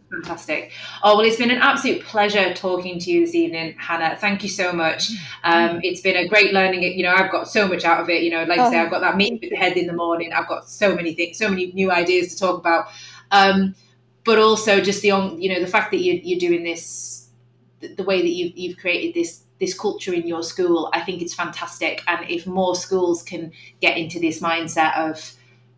Fantastic. 0.10 0.72
Oh, 1.04 1.18
well, 1.18 1.26
it's 1.26 1.38
been 1.38 1.50
an 1.50 1.58
absolute 1.62 2.04
pleasure 2.04 2.54
talking 2.54 3.00
to 3.00 3.12
you 3.12 3.26
this 3.26 3.34
evening, 3.34 3.76
Hannah. 3.80 4.16
Thank 4.16 4.44
you 4.44 4.50
so 4.50 4.72
much. 4.72 5.10
Um, 5.44 5.80
it's 5.82 6.02
been 6.02 6.16
a 6.16 6.28
great 6.28 6.54
learning. 6.54 6.84
You 6.84 7.04
know, 7.04 7.14
I've 7.14 7.32
got 7.32 7.50
so 7.50 7.68
much 7.68 7.84
out 7.84 8.00
of 8.00 8.10
it. 8.10 8.22
You 8.22 8.30
know, 8.30 8.44
like 8.44 8.60
I 8.60 8.70
say, 8.70 8.80
Oh, 8.80 8.84
I've 8.84 8.92
got 8.92 9.00
that 9.00 9.18
meeting 9.18 9.40
with 9.42 9.50
the 9.50 9.56
head 9.56 9.76
in 9.76 9.88
the 9.88 9.94
morning. 9.94 10.32
I've 10.32 10.48
got 10.48 10.70
so 10.70 10.96
many 10.96 11.14
things, 11.14 11.40
so 11.40 11.50
many 11.50 11.72
new 11.72 11.92
ideas 11.92 12.36
to 12.36 12.40
talk 12.40 12.60
about. 12.60 12.86
Um, 13.32 13.74
but 14.24 14.38
also 14.38 14.80
just 14.82 15.02
the 15.02 15.12
on, 15.12 15.42
you 15.42 15.52
know, 15.52 15.60
the 15.60 15.68
fact 15.68 15.92
that 15.92 16.00
you, 16.00 16.22
you're 16.24 16.40
doing 16.40 16.64
this, 16.64 17.23
the, 17.96 18.04
way 18.04 18.22
that 18.22 18.30
you've, 18.30 18.58
you've 18.58 18.78
created 18.78 19.14
this 19.14 19.44
this 19.60 19.78
culture 19.78 20.14
in 20.14 20.28
your 20.28 20.44
school, 20.44 20.90
I 20.94 21.00
think 21.02 21.22
it's 21.22 21.34
fantastic. 21.34 22.02
And 22.08 22.30
if 22.30 22.46
more 22.46 22.76
schools 22.76 23.24
can 23.24 23.52
get 23.80 23.98
into 23.98 24.20
this 24.20 24.42
mindset 24.42 24.98
of 24.98 25.34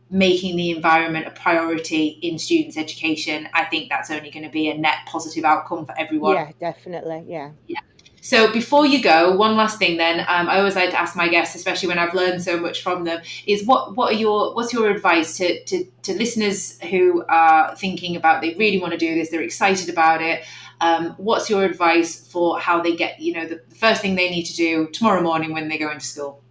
making 0.09 0.55
the 0.55 0.71
environment 0.71 1.27
a 1.27 1.31
priority 1.31 2.19
in 2.21 2.39
students' 2.39 2.77
education, 2.77 3.47
I 3.53 3.65
think 3.65 3.89
that's 3.89 4.09
only 4.09 4.31
going 4.31 4.45
to 4.45 4.49
be 4.49 4.69
a 4.69 4.77
net 4.77 4.97
positive 5.05 5.43
outcome 5.43 5.85
for 5.85 5.97
everyone. 5.99 6.35
Yeah, 6.35 6.51
definitely. 6.59 7.25
yeah 7.27 7.51
Yeah. 7.67 7.79
So 8.25 8.51
before 8.51 8.87
you 8.87 9.03
go, 9.03 9.35
one 9.35 9.55
last 9.55 9.77
thing 9.77 9.97
then, 9.97 10.21
um, 10.21 10.49
I 10.49 10.57
always 10.57 10.75
like 10.75 10.89
to 10.89 10.99
ask 10.99 11.15
my 11.15 11.27
guests, 11.27 11.53
especially 11.53 11.89
when 11.89 11.99
I've 11.99 12.15
learned 12.15 12.41
so 12.41 12.59
much 12.59 12.81
from 12.81 13.03
them, 13.03 13.21
is 13.45 13.67
what 13.67 13.95
what 13.95 14.13
are 14.13 14.17
your 14.17 14.55
what's 14.55 14.73
your 14.73 14.89
advice 14.89 15.37
to 15.37 15.63
to, 15.65 15.85
to 16.01 16.13
listeners 16.15 16.81
who 16.89 17.23
are 17.29 17.75
thinking 17.75 18.15
about 18.15 18.41
they 18.41 18.55
really 18.55 18.79
want 18.79 18.93
to 18.93 18.97
do 18.97 19.13
this, 19.13 19.29
they're 19.29 19.43
excited 19.43 19.89
about 19.89 20.23
it. 20.23 20.43
Um, 20.81 21.13
what's 21.17 21.51
your 21.51 21.65
advice 21.65 22.27
for 22.27 22.59
how 22.59 22.81
they 22.81 22.95
get, 22.95 23.19
you 23.19 23.31
know, 23.31 23.45
the, 23.45 23.61
the 23.69 23.75
first 23.75 24.01
thing 24.01 24.15
they 24.15 24.31
need 24.31 24.45
to 24.45 24.55
do 24.55 24.87
tomorrow 24.87 25.21
morning 25.21 25.53
when 25.53 25.67
they 25.67 25.77
go 25.77 25.91
into 25.91 26.07
school? 26.07 26.41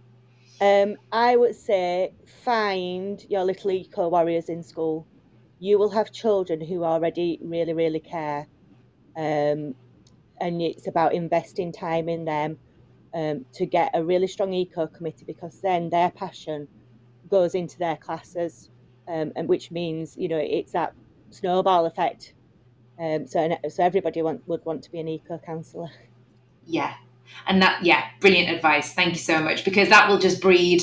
Um, 0.61 0.95
I 1.11 1.35
would 1.35 1.55
say 1.55 2.13
find 2.45 3.21
your 3.27 3.43
little 3.43 3.71
eco 3.71 4.07
warriors 4.07 4.47
in 4.47 4.63
school. 4.63 5.05
You 5.59 5.77
will 5.77 5.89
have 5.89 6.13
children 6.13 6.61
who 6.61 6.85
already 6.85 7.37
really, 7.41 7.73
really 7.73 7.99
care. 7.99 8.47
Um, 9.17 9.75
and 10.41 10.61
it's 10.61 10.87
about 10.87 11.13
investing 11.13 11.71
time 11.71 12.09
in 12.09 12.25
them 12.25 12.57
um, 13.13 13.45
to 13.53 13.65
get 13.65 13.91
a 13.93 14.03
really 14.03 14.27
strong 14.27 14.53
eco 14.53 14.87
committee 14.87 15.25
because 15.25 15.61
then 15.61 15.89
their 15.89 16.11
passion 16.11 16.67
goes 17.29 17.55
into 17.55 17.77
their 17.77 17.95
classes, 17.97 18.69
um, 19.07 19.31
and 19.35 19.47
which 19.47 19.71
means 19.71 20.15
you 20.17 20.27
know 20.27 20.37
it's 20.37 20.73
that 20.73 20.93
snowball 21.29 21.85
effect. 21.85 22.33
Um, 22.99 23.27
so 23.27 23.57
so 23.69 23.83
everybody 23.83 24.21
want, 24.21 24.47
would 24.47 24.65
want 24.65 24.83
to 24.83 24.91
be 24.91 24.99
an 24.99 25.07
eco 25.07 25.37
counsellor. 25.37 25.89
Yeah. 26.67 26.95
And 27.47 27.61
that, 27.61 27.83
yeah, 27.83 28.05
brilliant 28.19 28.49
advice. 28.49 28.93
Thank 28.93 29.13
you 29.13 29.19
so 29.19 29.39
much 29.39 29.63
because 29.65 29.89
that 29.89 30.09
will 30.09 30.17
just 30.17 30.41
breed 30.41 30.81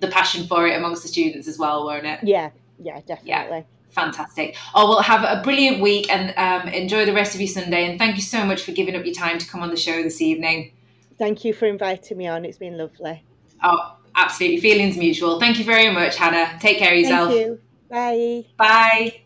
the 0.00 0.08
passion 0.08 0.46
for 0.46 0.66
it 0.66 0.76
amongst 0.76 1.02
the 1.02 1.08
students 1.08 1.48
as 1.48 1.58
well, 1.58 1.84
won't 1.86 2.04
it? 2.04 2.20
Yeah, 2.22 2.50
yeah, 2.78 3.00
definitely. 3.06 3.64
Fantastic. 3.96 4.56
Oh, 4.74 4.90
well, 4.90 5.00
have 5.00 5.24
a 5.24 5.42
brilliant 5.42 5.80
week 5.80 6.10
and 6.10 6.34
um, 6.36 6.68
enjoy 6.68 7.06
the 7.06 7.14
rest 7.14 7.34
of 7.34 7.40
your 7.40 7.48
Sunday. 7.48 7.86
And 7.86 7.98
thank 7.98 8.16
you 8.16 8.22
so 8.22 8.44
much 8.44 8.60
for 8.62 8.72
giving 8.72 8.94
up 8.94 9.06
your 9.06 9.14
time 9.14 9.38
to 9.38 9.48
come 9.48 9.62
on 9.62 9.70
the 9.70 9.76
show 9.76 10.02
this 10.02 10.20
evening. 10.20 10.72
Thank 11.16 11.46
you 11.46 11.54
for 11.54 11.64
inviting 11.64 12.18
me 12.18 12.26
on. 12.26 12.44
It's 12.44 12.58
been 12.58 12.76
lovely. 12.76 13.24
Oh, 13.64 13.96
absolutely. 14.14 14.60
Feelings 14.60 14.98
mutual. 14.98 15.40
Thank 15.40 15.58
you 15.58 15.64
very 15.64 15.90
much, 15.90 16.16
Hannah. 16.16 16.58
Take 16.60 16.76
care 16.76 16.92
of 16.92 16.98
yourself. 16.98 17.28
Thank 17.30 17.46
you. 17.46 17.60
Bye. 17.88 18.44
Bye. 18.58 19.20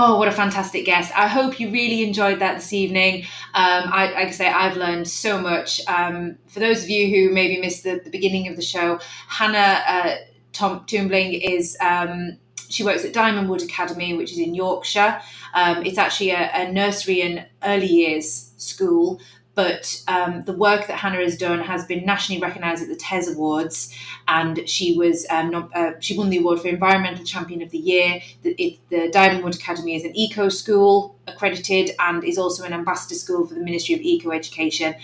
Oh, 0.00 0.18
what 0.18 0.28
a 0.28 0.32
fantastic 0.32 0.84
guest. 0.84 1.10
I 1.16 1.26
hope 1.26 1.58
you 1.58 1.72
really 1.72 2.04
enjoyed 2.04 2.38
that 2.38 2.54
this 2.54 2.72
evening. 2.72 3.24
Um, 3.54 3.90
I, 3.92 4.12
like 4.12 4.28
I 4.28 4.30
say, 4.30 4.46
I've 4.46 4.76
learned 4.76 5.08
so 5.08 5.40
much. 5.40 5.80
Um, 5.88 6.38
for 6.46 6.60
those 6.60 6.84
of 6.84 6.90
you 6.90 7.08
who 7.08 7.34
maybe 7.34 7.60
missed 7.60 7.82
the, 7.82 8.00
the 8.04 8.10
beginning 8.10 8.46
of 8.46 8.54
the 8.54 8.62
show, 8.62 9.00
Hannah 9.26 9.82
uh, 9.88 10.16
Tom 10.58 10.84
Tomlin 10.86 11.32
is. 11.32 11.76
Um, 11.80 12.38
she 12.68 12.84
works 12.84 13.02
at 13.02 13.14
Diamond 13.14 13.48
Wood 13.48 13.62
Academy, 13.62 14.14
which 14.14 14.30
is 14.30 14.38
in 14.38 14.54
Yorkshire. 14.54 15.22
Um, 15.54 15.86
it's 15.86 15.96
actually 15.96 16.30
a, 16.32 16.50
a 16.52 16.70
nursery 16.70 17.22
and 17.22 17.46
early 17.64 17.86
years 17.86 18.52
school, 18.58 19.22
but 19.54 20.02
um, 20.06 20.42
the 20.44 20.52
work 20.52 20.86
that 20.86 20.98
Hannah 20.98 21.16
has 21.22 21.38
done 21.38 21.60
has 21.60 21.86
been 21.86 22.04
nationally 22.04 22.42
recognised 22.42 22.82
at 22.82 22.88
the 22.88 22.96
TES 22.96 23.32
Awards, 23.34 23.94
and 24.26 24.68
she 24.68 24.98
was 24.98 25.26
um, 25.30 25.50
nom- 25.50 25.70
uh, 25.74 25.92
she 26.00 26.18
won 26.18 26.28
the 26.28 26.38
award 26.38 26.60
for 26.60 26.68
Environmental 26.68 27.24
Champion 27.24 27.62
of 27.62 27.70
the 27.70 27.78
Year. 27.78 28.20
The, 28.42 28.50
it, 28.62 28.78
the 28.90 29.10
Diamond 29.10 29.44
Wood 29.44 29.54
Academy 29.54 29.96
is 29.96 30.04
an 30.04 30.14
eco 30.14 30.48
school 30.48 31.16
accredited 31.26 31.92
and 31.98 32.22
is 32.22 32.36
also 32.36 32.64
an 32.64 32.72
ambassador 32.72 33.14
school 33.14 33.46
for 33.46 33.54
the 33.54 33.60
Ministry 33.60 33.94
of 33.94 34.00
Eco 34.02 34.30
Education. 34.30 34.94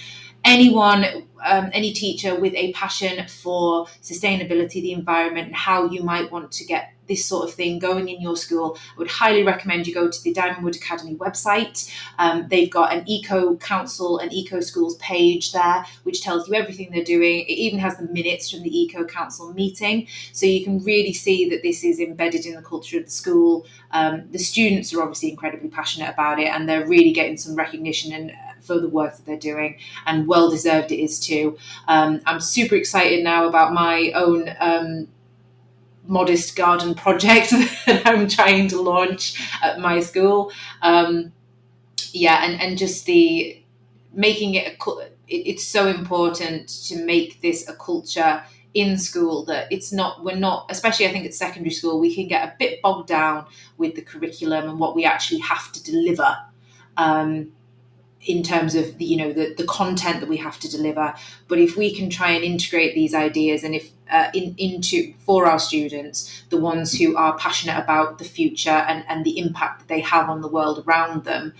Anyone, 0.44 1.26
um, 1.42 1.70
any 1.72 1.92
teacher 1.92 2.38
with 2.38 2.54
a 2.54 2.72
passion 2.72 3.26
for 3.28 3.86
sustainability, 4.02 4.74
the 4.82 4.92
environment, 4.92 5.46
and 5.46 5.56
how 5.56 5.86
you 5.86 6.02
might 6.02 6.30
want 6.30 6.52
to 6.52 6.64
get 6.64 6.92
this 7.06 7.24
sort 7.24 7.48
of 7.48 7.54
thing 7.54 7.78
going 7.78 8.08
in 8.08 8.20
your 8.20 8.36
school, 8.36 8.76
I 8.94 8.98
would 8.98 9.10
highly 9.10 9.42
recommend 9.42 9.86
you 9.86 9.94
go 9.94 10.10
to 10.10 10.22
the 10.22 10.32
Diamond 10.32 10.64
Wood 10.64 10.76
Academy 10.76 11.14
website. 11.16 11.90
Um, 12.18 12.46
they've 12.48 12.70
got 12.70 12.94
an 12.94 13.04
Eco 13.06 13.56
Council 13.56 14.18
and 14.18 14.32
Eco 14.32 14.60
Schools 14.60 14.96
page 14.96 15.52
there, 15.52 15.84
which 16.04 16.22
tells 16.22 16.48
you 16.48 16.54
everything 16.54 16.90
they're 16.90 17.04
doing. 17.04 17.40
It 17.40 17.52
even 17.52 17.78
has 17.78 17.96
the 17.96 18.04
minutes 18.04 18.50
from 18.50 18.62
the 18.62 18.78
Eco 18.78 19.04
Council 19.04 19.52
meeting, 19.52 20.06
so 20.32 20.46
you 20.46 20.64
can 20.64 20.82
really 20.84 21.12
see 21.12 21.48
that 21.50 21.62
this 21.62 21.84
is 21.84 22.00
embedded 22.00 22.46
in 22.46 22.54
the 22.54 22.62
culture 22.62 22.98
of 22.98 23.04
the 23.04 23.10
school. 23.10 23.66
Um, 23.90 24.24
the 24.30 24.38
students 24.38 24.92
are 24.94 25.02
obviously 25.02 25.30
incredibly 25.30 25.68
passionate 25.68 26.12
about 26.12 26.38
it, 26.38 26.48
and 26.48 26.68
they're 26.68 26.86
really 26.86 27.12
getting 27.12 27.36
some 27.36 27.54
recognition 27.54 28.12
and 28.12 28.32
for 28.64 28.80
the 28.80 28.88
work 28.88 29.16
that 29.16 29.26
they're 29.26 29.36
doing, 29.36 29.78
and 30.06 30.26
well 30.26 30.50
deserved 30.50 30.92
it 30.92 31.02
is 31.02 31.20
too. 31.20 31.58
Um, 31.88 32.20
I'm 32.26 32.40
super 32.40 32.74
excited 32.74 33.22
now 33.22 33.46
about 33.46 33.72
my 33.72 34.12
own 34.14 34.54
um, 34.58 35.08
modest 36.06 36.56
garden 36.56 36.94
project 37.04 37.50
that 37.50 38.02
I'm 38.06 38.28
trying 38.28 38.68
to 38.68 38.80
launch 38.80 39.40
at 39.62 39.78
my 39.78 40.00
school. 40.00 40.52
Um, 40.82 41.32
yeah, 42.12 42.44
and, 42.44 42.60
and 42.60 42.78
just 42.78 43.06
the 43.06 43.62
making 44.12 44.54
it 44.54 44.76
a, 44.86 44.90
it, 45.28 45.36
it's 45.36 45.66
so 45.66 45.88
important 45.88 46.68
to 46.68 47.04
make 47.04 47.40
this 47.40 47.68
a 47.68 47.74
culture 47.74 48.42
in 48.74 48.98
school 48.98 49.44
that 49.44 49.68
it's 49.70 49.92
not 49.92 50.24
we're 50.24 50.36
not 50.36 50.66
especially 50.68 51.06
i 51.06 51.12
think 51.12 51.24
at 51.24 51.32
secondary 51.32 51.70
school 51.70 52.00
we 52.00 52.12
can 52.12 52.26
get 52.26 52.42
a 52.44 52.54
bit 52.58 52.82
bogged 52.82 53.08
down 53.08 53.46
with 53.78 53.94
the 53.94 54.02
curriculum 54.02 54.68
and 54.68 54.80
what 54.80 54.96
we 54.96 55.04
actually 55.04 55.38
have 55.38 55.70
to 55.72 55.82
deliver 55.84 56.36
um, 56.96 57.52
in 58.24 58.42
terms 58.42 58.74
of 58.74 58.98
the 58.98 59.04
you 59.04 59.16
know 59.16 59.32
the, 59.32 59.54
the 59.56 59.64
content 59.64 60.20
that 60.20 60.28
we 60.28 60.36
have 60.38 60.58
to 60.60 60.70
deliver. 60.70 61.14
But 61.48 61.58
if 61.58 61.76
we 61.76 61.94
can 61.94 62.10
try 62.10 62.30
and 62.30 62.44
integrate 62.44 62.94
these 62.94 63.14
ideas 63.14 63.64
and 63.64 63.74
if 63.74 63.90
uh, 64.10 64.30
in, 64.34 64.54
into 64.58 65.14
for 65.20 65.46
our 65.46 65.58
students 65.58 66.44
the 66.50 66.56
ones 66.56 66.98
who 66.98 67.16
are 67.16 67.36
passionate 67.38 67.78
about 67.78 68.18
the 68.18 68.24
future 68.24 68.70
and, 68.70 69.04
and 69.08 69.24
the 69.24 69.38
impact 69.38 69.80
that 69.80 69.88
they 69.88 70.00
have 70.00 70.28
on 70.28 70.40
the 70.40 70.48
world 70.48 70.84
around 70.86 71.24
them 71.24 71.54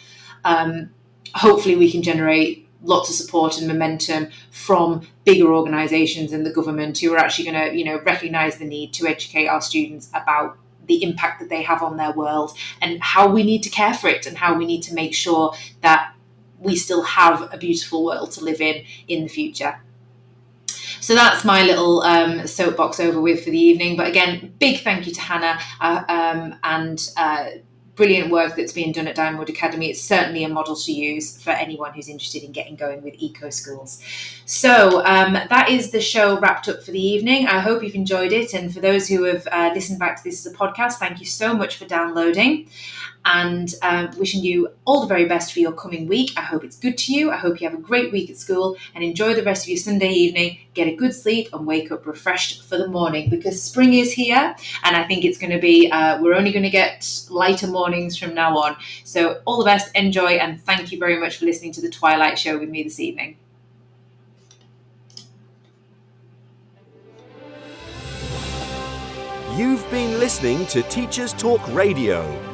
um, 0.44 0.90
hopefully 1.34 1.76
we 1.76 1.90
can 1.90 2.02
generate 2.02 2.68
lots 2.82 3.08
of 3.08 3.16
support 3.16 3.58
and 3.58 3.66
momentum 3.66 4.28
from 4.50 5.06
bigger 5.24 5.54
organizations 5.54 6.32
and 6.32 6.44
the 6.44 6.52
government 6.52 6.98
who 6.98 7.12
are 7.14 7.18
actually 7.18 7.50
going 7.50 7.70
to 7.70 7.76
you 7.76 7.84
know 7.84 7.98
recognize 8.04 8.58
the 8.58 8.64
need 8.64 8.92
to 8.92 9.06
educate 9.06 9.46
our 9.46 9.60
students 9.60 10.08
about 10.14 10.58
the 10.86 11.02
impact 11.02 11.40
that 11.40 11.48
they 11.48 11.62
have 11.62 11.82
on 11.82 11.96
their 11.96 12.12
world 12.12 12.56
and 12.82 13.02
how 13.02 13.26
we 13.26 13.42
need 13.42 13.62
to 13.62 13.70
care 13.70 13.94
for 13.94 14.08
it 14.08 14.26
and 14.26 14.36
how 14.36 14.54
we 14.54 14.66
need 14.66 14.82
to 14.82 14.92
make 14.92 15.14
sure 15.14 15.54
that 15.80 16.13
we 16.64 16.76
still 16.76 17.02
have 17.02 17.48
a 17.52 17.58
beautiful 17.58 18.04
world 18.04 18.30
to 18.32 18.42
live 18.42 18.60
in 18.60 18.84
in 19.08 19.22
the 19.22 19.28
future 19.28 19.78
so 21.04 21.14
that's 21.14 21.44
my 21.44 21.62
little 21.62 22.00
um, 22.00 22.46
soapbox 22.46 22.98
over 22.98 23.20
with 23.20 23.44
for 23.44 23.50
the 23.50 23.58
evening. 23.58 23.94
But 23.94 24.06
again, 24.06 24.54
big 24.58 24.80
thank 24.80 25.06
you 25.06 25.12
to 25.12 25.20
Hannah 25.20 25.60
uh, 25.78 26.02
um, 26.08 26.58
and 26.64 27.10
uh, 27.18 27.46
brilliant 27.94 28.30
work 28.30 28.56
that's 28.56 28.72
being 28.72 28.90
done 28.90 29.06
at 29.06 29.14
Diamond 29.14 29.48
Academy. 29.50 29.90
It's 29.90 30.00
certainly 30.00 30.44
a 30.44 30.48
model 30.48 30.74
to 30.74 30.92
use 30.92 31.40
for 31.42 31.50
anyone 31.50 31.92
who's 31.92 32.08
interested 32.08 32.42
in 32.42 32.52
getting 32.52 32.74
going 32.74 33.02
with 33.02 33.16
eco 33.18 33.50
schools. 33.50 34.02
So 34.46 35.04
um, 35.04 35.34
that 35.34 35.68
is 35.68 35.90
the 35.90 36.00
show 36.00 36.38
wrapped 36.40 36.68
up 36.68 36.82
for 36.82 36.90
the 36.90 37.02
evening. 37.02 37.48
I 37.48 37.60
hope 37.60 37.82
you've 37.82 37.94
enjoyed 37.94 38.32
it. 38.32 38.54
And 38.54 38.72
for 38.72 38.80
those 38.80 39.06
who 39.06 39.24
have 39.24 39.46
uh, 39.52 39.72
listened 39.74 39.98
back 39.98 40.16
to 40.16 40.24
this 40.24 40.46
as 40.46 40.52
a 40.52 40.56
podcast, 40.56 40.94
thank 40.94 41.20
you 41.20 41.26
so 41.26 41.54
much 41.54 41.76
for 41.76 41.84
downloading 41.84 42.68
and 43.24 43.74
um, 43.82 44.10
wishing 44.18 44.42
you 44.42 44.68
all 44.84 45.00
the 45.00 45.06
very 45.06 45.24
best 45.26 45.52
for 45.52 45.60
your 45.60 45.72
coming 45.72 46.06
week. 46.06 46.32
I 46.36 46.42
hope 46.42 46.64
it's 46.64 46.76
good 46.76 46.98
to 46.98 47.12
you. 47.12 47.30
I 47.30 47.36
hope 47.36 47.60
you 47.60 47.68
have 47.68 47.78
a 47.78 47.82
great 47.82 48.12
week 48.12 48.30
at 48.30 48.36
school 48.36 48.76
and 48.94 49.02
enjoy 49.02 49.34
the 49.34 49.42
rest 49.42 49.64
of 49.64 49.68
your 49.68 49.78
Sunday 49.78 50.10
evening. 50.10 50.58
Get 50.74 50.88
a 50.88 50.94
good 50.94 51.14
sleep 51.14 51.48
and 51.52 51.66
wake 51.66 51.90
up 51.90 52.06
refreshed 52.06 52.64
for 52.64 52.76
the 52.76 52.88
morning 52.88 53.30
because 53.30 53.62
spring 53.62 53.94
is 53.94 54.12
here 54.12 54.54
and 54.84 54.96
I 54.96 55.04
think 55.04 55.24
it's 55.24 55.38
going 55.38 55.52
to 55.52 55.60
be, 55.60 55.90
uh, 55.90 56.20
we're 56.20 56.34
only 56.34 56.52
going 56.52 56.64
to 56.64 56.70
get 56.70 57.08
lighter 57.30 57.66
mornings 57.66 58.16
from 58.16 58.34
now 58.34 58.56
on. 58.58 58.76
So, 59.04 59.40
all 59.46 59.58
the 59.58 59.64
best, 59.64 59.94
enjoy, 59.94 60.32
and 60.32 60.60
thank 60.62 60.92
you 60.92 60.98
very 60.98 61.18
much 61.18 61.38
for 61.38 61.46
listening 61.46 61.72
to 61.72 61.80
the 61.80 61.90
Twilight 61.90 62.38
Show 62.38 62.58
with 62.58 62.68
me 62.68 62.82
this 62.82 63.00
evening. 63.00 63.36
You've 69.56 69.88
been 69.88 70.18
listening 70.18 70.66
to 70.66 70.82
Teachers 70.82 71.32
Talk 71.32 71.66
Radio. 71.72 72.53